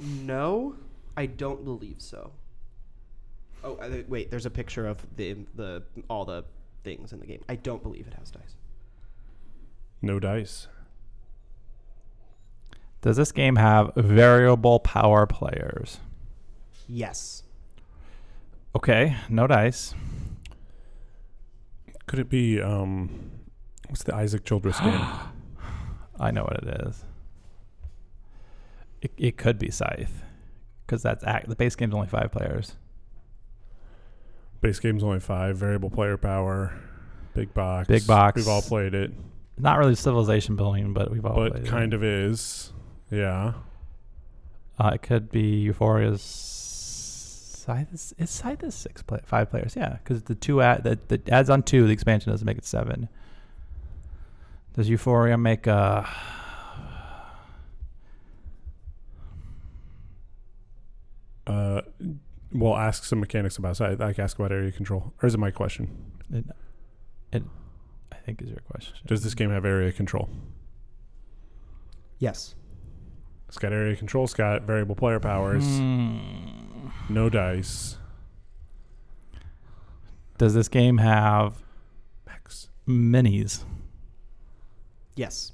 No, 0.00 0.76
I 1.14 1.26
don't 1.26 1.62
believe 1.62 1.96
so. 1.98 2.32
Oh, 3.62 3.74
uh, 3.74 4.02
wait. 4.08 4.30
There's 4.30 4.46
a 4.46 4.50
picture 4.50 4.86
of 4.86 5.06
the 5.16 5.36
the 5.54 5.82
all 6.08 6.24
the 6.24 6.46
things 6.84 7.12
in 7.12 7.20
the 7.20 7.26
game. 7.26 7.44
I 7.50 7.56
don't 7.56 7.82
believe 7.82 8.06
it 8.06 8.14
has 8.14 8.30
dice. 8.30 8.56
No 10.02 10.20
dice. 10.20 10.68
Does 13.02 13.16
this 13.16 13.32
game 13.32 13.56
have 13.56 13.92
variable 13.96 14.80
power 14.80 15.26
players? 15.26 15.98
Yes. 16.88 17.42
Okay, 18.74 19.16
no 19.28 19.46
dice. 19.46 19.94
Could 22.06 22.18
it 22.18 22.28
be 22.28 22.60
um, 22.60 23.30
what's 23.88 24.02
the 24.04 24.14
Isaac 24.14 24.44
Childres 24.44 24.80
game? 24.84 25.06
I 26.18 26.30
know 26.30 26.44
what 26.44 26.62
it 26.62 26.86
is. 26.86 27.04
It, 29.02 29.12
it 29.18 29.36
could 29.36 29.58
be 29.58 29.70
Scythe, 29.70 30.22
because 30.86 31.02
that's 31.02 31.22
act. 31.24 31.48
The 31.48 31.56
base 31.56 31.76
game's 31.76 31.94
only 31.94 32.08
five 32.08 32.32
players. 32.32 32.76
Base 34.60 34.80
game's 34.80 35.04
only 35.04 35.20
five. 35.20 35.56
Variable 35.56 35.90
player 35.90 36.16
power. 36.16 36.72
Big 37.34 37.52
box. 37.52 37.86
Big 37.88 38.06
box. 38.06 38.36
We've 38.36 38.48
all 38.48 38.62
played 38.62 38.94
it, 38.94 39.12
Not 39.56 39.78
really 39.78 39.94
civilization 39.94 40.56
building, 40.56 40.92
but 40.92 41.10
we've 41.10 41.24
all 41.24 41.48
but 41.48 41.64
kind 41.64 41.92
it. 41.92 41.96
of 41.96 42.02
is. 42.02 42.72
Yeah. 43.10 43.54
Uh, 44.78 44.90
it 44.94 45.02
could 45.02 45.30
be 45.30 45.64
Euphoria's 45.64 46.22
Scythe. 46.22 47.92
Is, 47.94 48.14
is 48.18 48.74
six 48.74 49.02
play, 49.02 49.20
five 49.24 49.50
players? 49.50 49.74
Yeah, 49.76 49.98
because 50.02 50.24
the 50.24 50.34
two 50.34 50.60
add 50.60 50.84
that 50.84 51.08
that 51.08 51.28
adds 51.28 51.48
on 51.48 51.62
two. 51.62 51.86
The 51.86 51.92
expansion 51.92 52.32
doesn't 52.32 52.44
make 52.44 52.58
it 52.58 52.66
seven. 52.66 53.08
Does 54.74 54.88
Euphoria 54.88 55.38
make 55.38 55.66
a? 55.68 56.08
Uh, 61.46 61.82
we'll 62.52 62.76
ask 62.76 63.04
some 63.04 63.20
mechanics 63.20 63.56
about. 63.56 63.76
So 63.76 63.84
I, 63.84 64.08
I 64.08 64.12
can 64.12 64.24
ask 64.24 64.36
about 64.38 64.50
area 64.50 64.72
control. 64.72 65.12
Or 65.22 65.26
is 65.26 65.34
it 65.34 65.38
my 65.38 65.50
question? 65.50 66.12
It, 66.32 66.44
it, 67.32 67.42
think 68.24 68.42
is 68.42 68.48
your 68.48 68.60
question. 68.70 68.94
Does 69.06 69.22
this 69.22 69.34
game 69.34 69.50
have 69.50 69.64
area 69.64 69.92
control? 69.92 70.28
Yes. 72.18 72.54
It's 73.48 73.58
got 73.58 73.72
area 73.72 73.96
control. 73.96 74.24
It's 74.24 74.34
got 74.34 74.62
variable 74.62 74.94
player 74.94 75.20
powers. 75.20 75.64
Hmm. 75.64 76.88
No 77.08 77.28
dice. 77.28 77.98
Does 80.38 80.54
this 80.54 80.68
game 80.68 80.98
have 80.98 81.62
X. 82.28 82.68
minis? 82.88 83.64
Yes. 85.14 85.52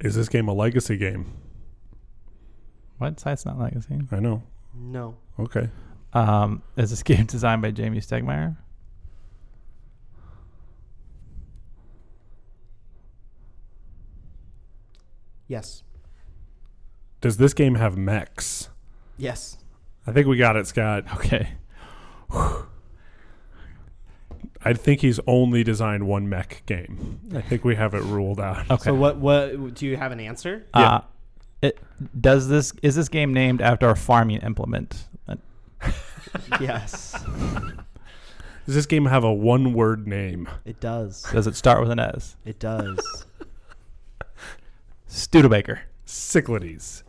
Is 0.00 0.14
this 0.14 0.28
game 0.28 0.48
a 0.48 0.52
legacy 0.52 0.96
game? 0.96 1.32
What? 2.98 3.16
Scythe's 3.16 3.44
not 3.46 3.58
legacy. 3.58 4.00
I 4.10 4.18
know. 4.18 4.42
No. 4.74 5.16
Okay. 5.38 5.68
Um, 6.12 6.62
is 6.76 6.90
this 6.90 7.02
game 7.04 7.26
designed 7.26 7.62
by 7.62 7.70
Jamey 7.70 7.98
Stegmaier? 7.98 8.56
Yes. 15.48 15.82
Does 17.20 17.36
this 17.36 17.54
game 17.54 17.76
have 17.76 17.96
mechs? 17.96 18.68
Yes. 19.16 19.58
I 20.06 20.12
think 20.12 20.26
we 20.26 20.36
got 20.36 20.56
it, 20.56 20.66
Scott. 20.66 21.04
Okay. 21.16 21.48
I 24.64 24.72
think 24.72 25.00
he's 25.00 25.20
only 25.28 25.62
designed 25.62 26.08
one 26.08 26.28
mech 26.28 26.64
game. 26.66 27.20
I 27.34 27.40
think 27.40 27.64
we 27.64 27.76
have 27.76 27.94
it 27.94 28.02
ruled 28.02 28.40
out. 28.40 28.68
Okay. 28.68 28.82
So 28.82 28.94
what? 28.94 29.16
What 29.18 29.74
do 29.74 29.86
you 29.86 29.96
have 29.96 30.10
an 30.10 30.18
answer? 30.18 30.66
Uh, 30.74 31.02
it 31.62 31.78
does 32.20 32.48
this 32.48 32.72
is 32.82 32.96
this 32.96 33.08
game 33.08 33.32
named 33.32 33.60
after 33.62 33.88
a 33.88 33.94
farming 33.94 34.38
implement? 34.38 35.04
Uh, 35.28 35.36
yes. 36.60 37.12
Does 38.66 38.74
this 38.74 38.86
game 38.86 39.06
have 39.06 39.22
a 39.22 39.32
one-word 39.32 40.08
name? 40.08 40.48
It 40.64 40.80
does. 40.80 41.22
Does 41.32 41.46
it 41.46 41.54
start 41.54 41.80
with 41.80 41.90
an 41.92 42.00
S? 42.00 42.34
It 42.44 42.58
does. 42.58 43.24
Studebaker. 45.06 45.80
Cyclades. 46.04 47.02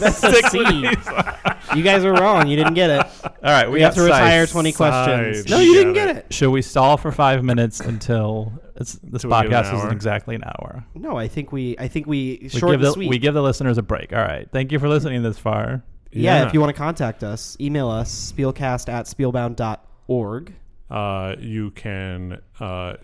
That's 0.00 0.20
the 0.20 0.32
C. 0.50 1.76
You 1.76 1.82
guys 1.82 2.04
are 2.04 2.12
wrong. 2.12 2.46
You 2.46 2.56
didn't 2.56 2.74
get 2.74 2.90
it. 2.90 3.06
All 3.24 3.30
right, 3.42 3.66
We, 3.66 3.74
we, 3.74 3.80
have 3.82 3.94
to 3.94 4.02
retire 4.02 4.44
size. 4.46 4.52
20 4.52 4.72
questions. 4.72 5.38
Side. 5.42 5.50
No, 5.50 5.58
You 5.60 5.70
you 5.70 5.74
didn't 5.78 5.92
get 5.94 6.08
it. 6.10 6.16
it. 6.28 6.34
Should 6.34 6.50
we 6.50 6.60
stall 6.60 6.96
for 6.98 7.10
five 7.10 7.42
minutes 7.42 7.80
until 7.80 8.52
it's 8.76 8.94
this 9.02 9.22
Till 9.22 9.30
we 9.30 9.36
get 9.36 9.46
an 9.46 9.52
podcast 9.64 9.74
isn't 9.78 9.92
exactly 9.92 10.34
an 10.34 10.44
hour? 10.44 10.84
No, 10.94 11.16
I 11.16 11.28
think 11.28 11.52
we. 11.52 11.74
I 11.78 11.88
think 11.88 12.06
we 12.06 12.38
We 12.42 12.48
short 12.50 12.72
give 12.72 12.80
the 12.82 12.92
sweet. 12.92 13.08
we 13.08 13.18
give 13.18 13.32
the 13.32 13.42
listeners 13.42 13.78
a 13.78 13.82
break. 13.82 14.12
All 14.12 14.18
right, 14.22 14.46
thank 14.52 14.72
you 14.72 14.78
for 14.78 14.88
listening 14.88 15.22
this 15.22 15.38
far. 15.38 15.82
yeah, 16.12 16.46
if 16.46 16.52
you 16.52 16.60
want 16.60 16.74
to 16.74 16.78
contact 16.78 17.24
us, 17.24 17.56
email 17.58 17.88
us 17.88 18.32
spielcast 18.36 18.90
at 18.92 19.06
spielbound.org. 19.06 20.52
uh, 20.90 21.34
you 21.38 21.70
can 21.70 22.40
uh, 22.60 22.94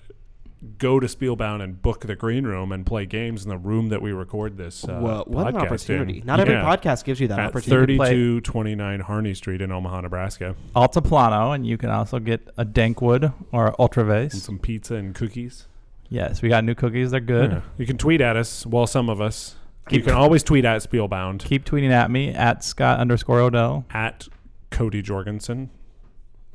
go 0.79 1.01
to 1.01 1.09
Spielbound 1.09 1.61
and 1.63 1.81
book 1.83 2.07
the 2.07 2.15
green 2.15 2.45
room 2.45 2.71
and 2.73 2.87
play 2.87 3.05
games 3.07 3.43
in 3.43 3.49
the 3.49 3.59
room 3.59 3.89
that 3.89 4.01
we 4.01 4.13
record 4.13 4.57
this. 4.57 4.85
Uh, 4.85 4.99
Whoa, 5.01 5.25
what 5.27 5.49
an 5.49 5.57
opportunity! 5.57 6.21
In. 6.21 6.27
Not 6.27 6.39
every 6.41 6.55
podcast 6.55 7.05
gives 7.05 7.21
you 7.21 7.29
that 7.29 7.39
At 7.39 7.47
opportunity. 7.49 7.97
play- 7.97 8.11
3229 8.11 9.01
Harney 9.01 9.35
Street 9.35 9.61
in 9.61 9.73
Omaha, 9.73 10.03
Nebraska. 10.03 10.55
Altiplano, 10.77 11.55
and 11.55 11.67
you 11.67 11.77
can 11.77 11.91
also 11.91 12.19
get 12.19 12.49
a 12.57 12.65
Dankwood 12.65 13.33
or 13.51 13.67
And 13.69 13.77
Otra 13.79 14.07
Vez. 14.07 14.43
some 14.43 14.59
pizza 14.59 14.95
and 14.95 15.15
cookies. 15.15 15.67
Yes, 16.09 16.43
we 16.43 16.49
got 16.49 16.63
new 16.65 16.75
cookies. 16.75 17.11
They're 17.11 17.21
good. 17.21 17.51
Yeah. 17.53 17.61
You 17.79 17.87
can 17.87 17.97
tweet 17.99 18.21
at 18.21 18.37
us. 18.37 18.65
Well, 18.67 18.87
some 18.87 19.09
of 19.09 19.21
us. 19.21 19.57
you 19.91 19.99
Keep- 19.99 20.07
can 20.07 20.15
always 20.15 20.43
tweet 20.45 20.65
at 20.65 20.81
Spielbound 20.83 21.41
Keep 21.41 21.65
tweeting 21.65 21.91
at 21.91 22.09
me 22.11 22.29
at 22.29 22.63
Scott 22.63 23.01
underscore 23.01 23.41
Odell. 23.41 23.85
at 23.91 24.29
Cody 24.71 25.03
Jorgensen. 25.03 25.71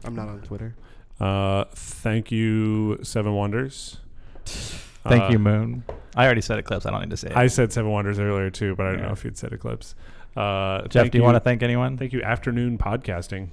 I'm 0.06 0.16
not 0.16 0.30
on 0.30 0.40
Twitter. 0.42 0.76
Uh, 1.20 1.66
thank 1.74 2.32
you, 2.32 3.00
Seven 3.04 3.34
Wonders. 3.34 3.98
Thank 4.46 5.24
Uh, 5.24 5.30
you, 5.32 5.40
Moon. 5.40 5.84
I 6.16 6.26
already 6.26 6.42
said 6.42 6.60
Eclipse. 6.60 6.86
I 6.86 6.92
don't 6.92 7.02
need 7.02 7.10
to 7.12 7.18
say 7.18 7.30
it. 7.30 7.38
I 7.38 7.48
said 7.48 7.72
Seven 7.74 7.92
Wonders 7.92 8.20
earlier 8.20 8.50
too, 8.50 8.76
but 8.76 8.86
I 8.86 8.90
don't 8.92 9.00
Yeah. 9.00 9.06
know 9.08 9.12
if 9.14 9.24
you'd 9.26 9.38
said 9.38 9.54
Eclipse. 9.54 9.96
Uh, 10.36 10.82
Jeff, 10.84 10.92
thank 11.04 11.12
do 11.14 11.18
you, 11.18 11.24
want 11.24 11.36
to 11.36 11.40
thank 11.40 11.64
anyone? 11.64 11.98
Thank 11.98 12.14
you, 12.14 12.22
Afternoon 12.22 12.78
Podcasting. 12.78 13.50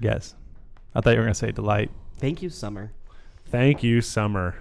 yes. 0.00 0.34
I 0.94 1.00
thought 1.00 1.10
you 1.10 1.16
were 1.18 1.24
going 1.24 1.34
to 1.34 1.38
say 1.38 1.50
Delight. 1.52 1.90
Thank 2.18 2.42
you, 2.42 2.50
Summer. 2.50 2.92
Thank 3.50 3.82
you, 3.82 4.00
Summer. 4.00 4.54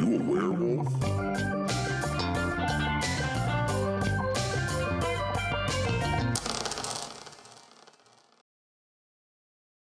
You 0.00 0.14
a 0.14 0.18
werewolf? 0.18 0.97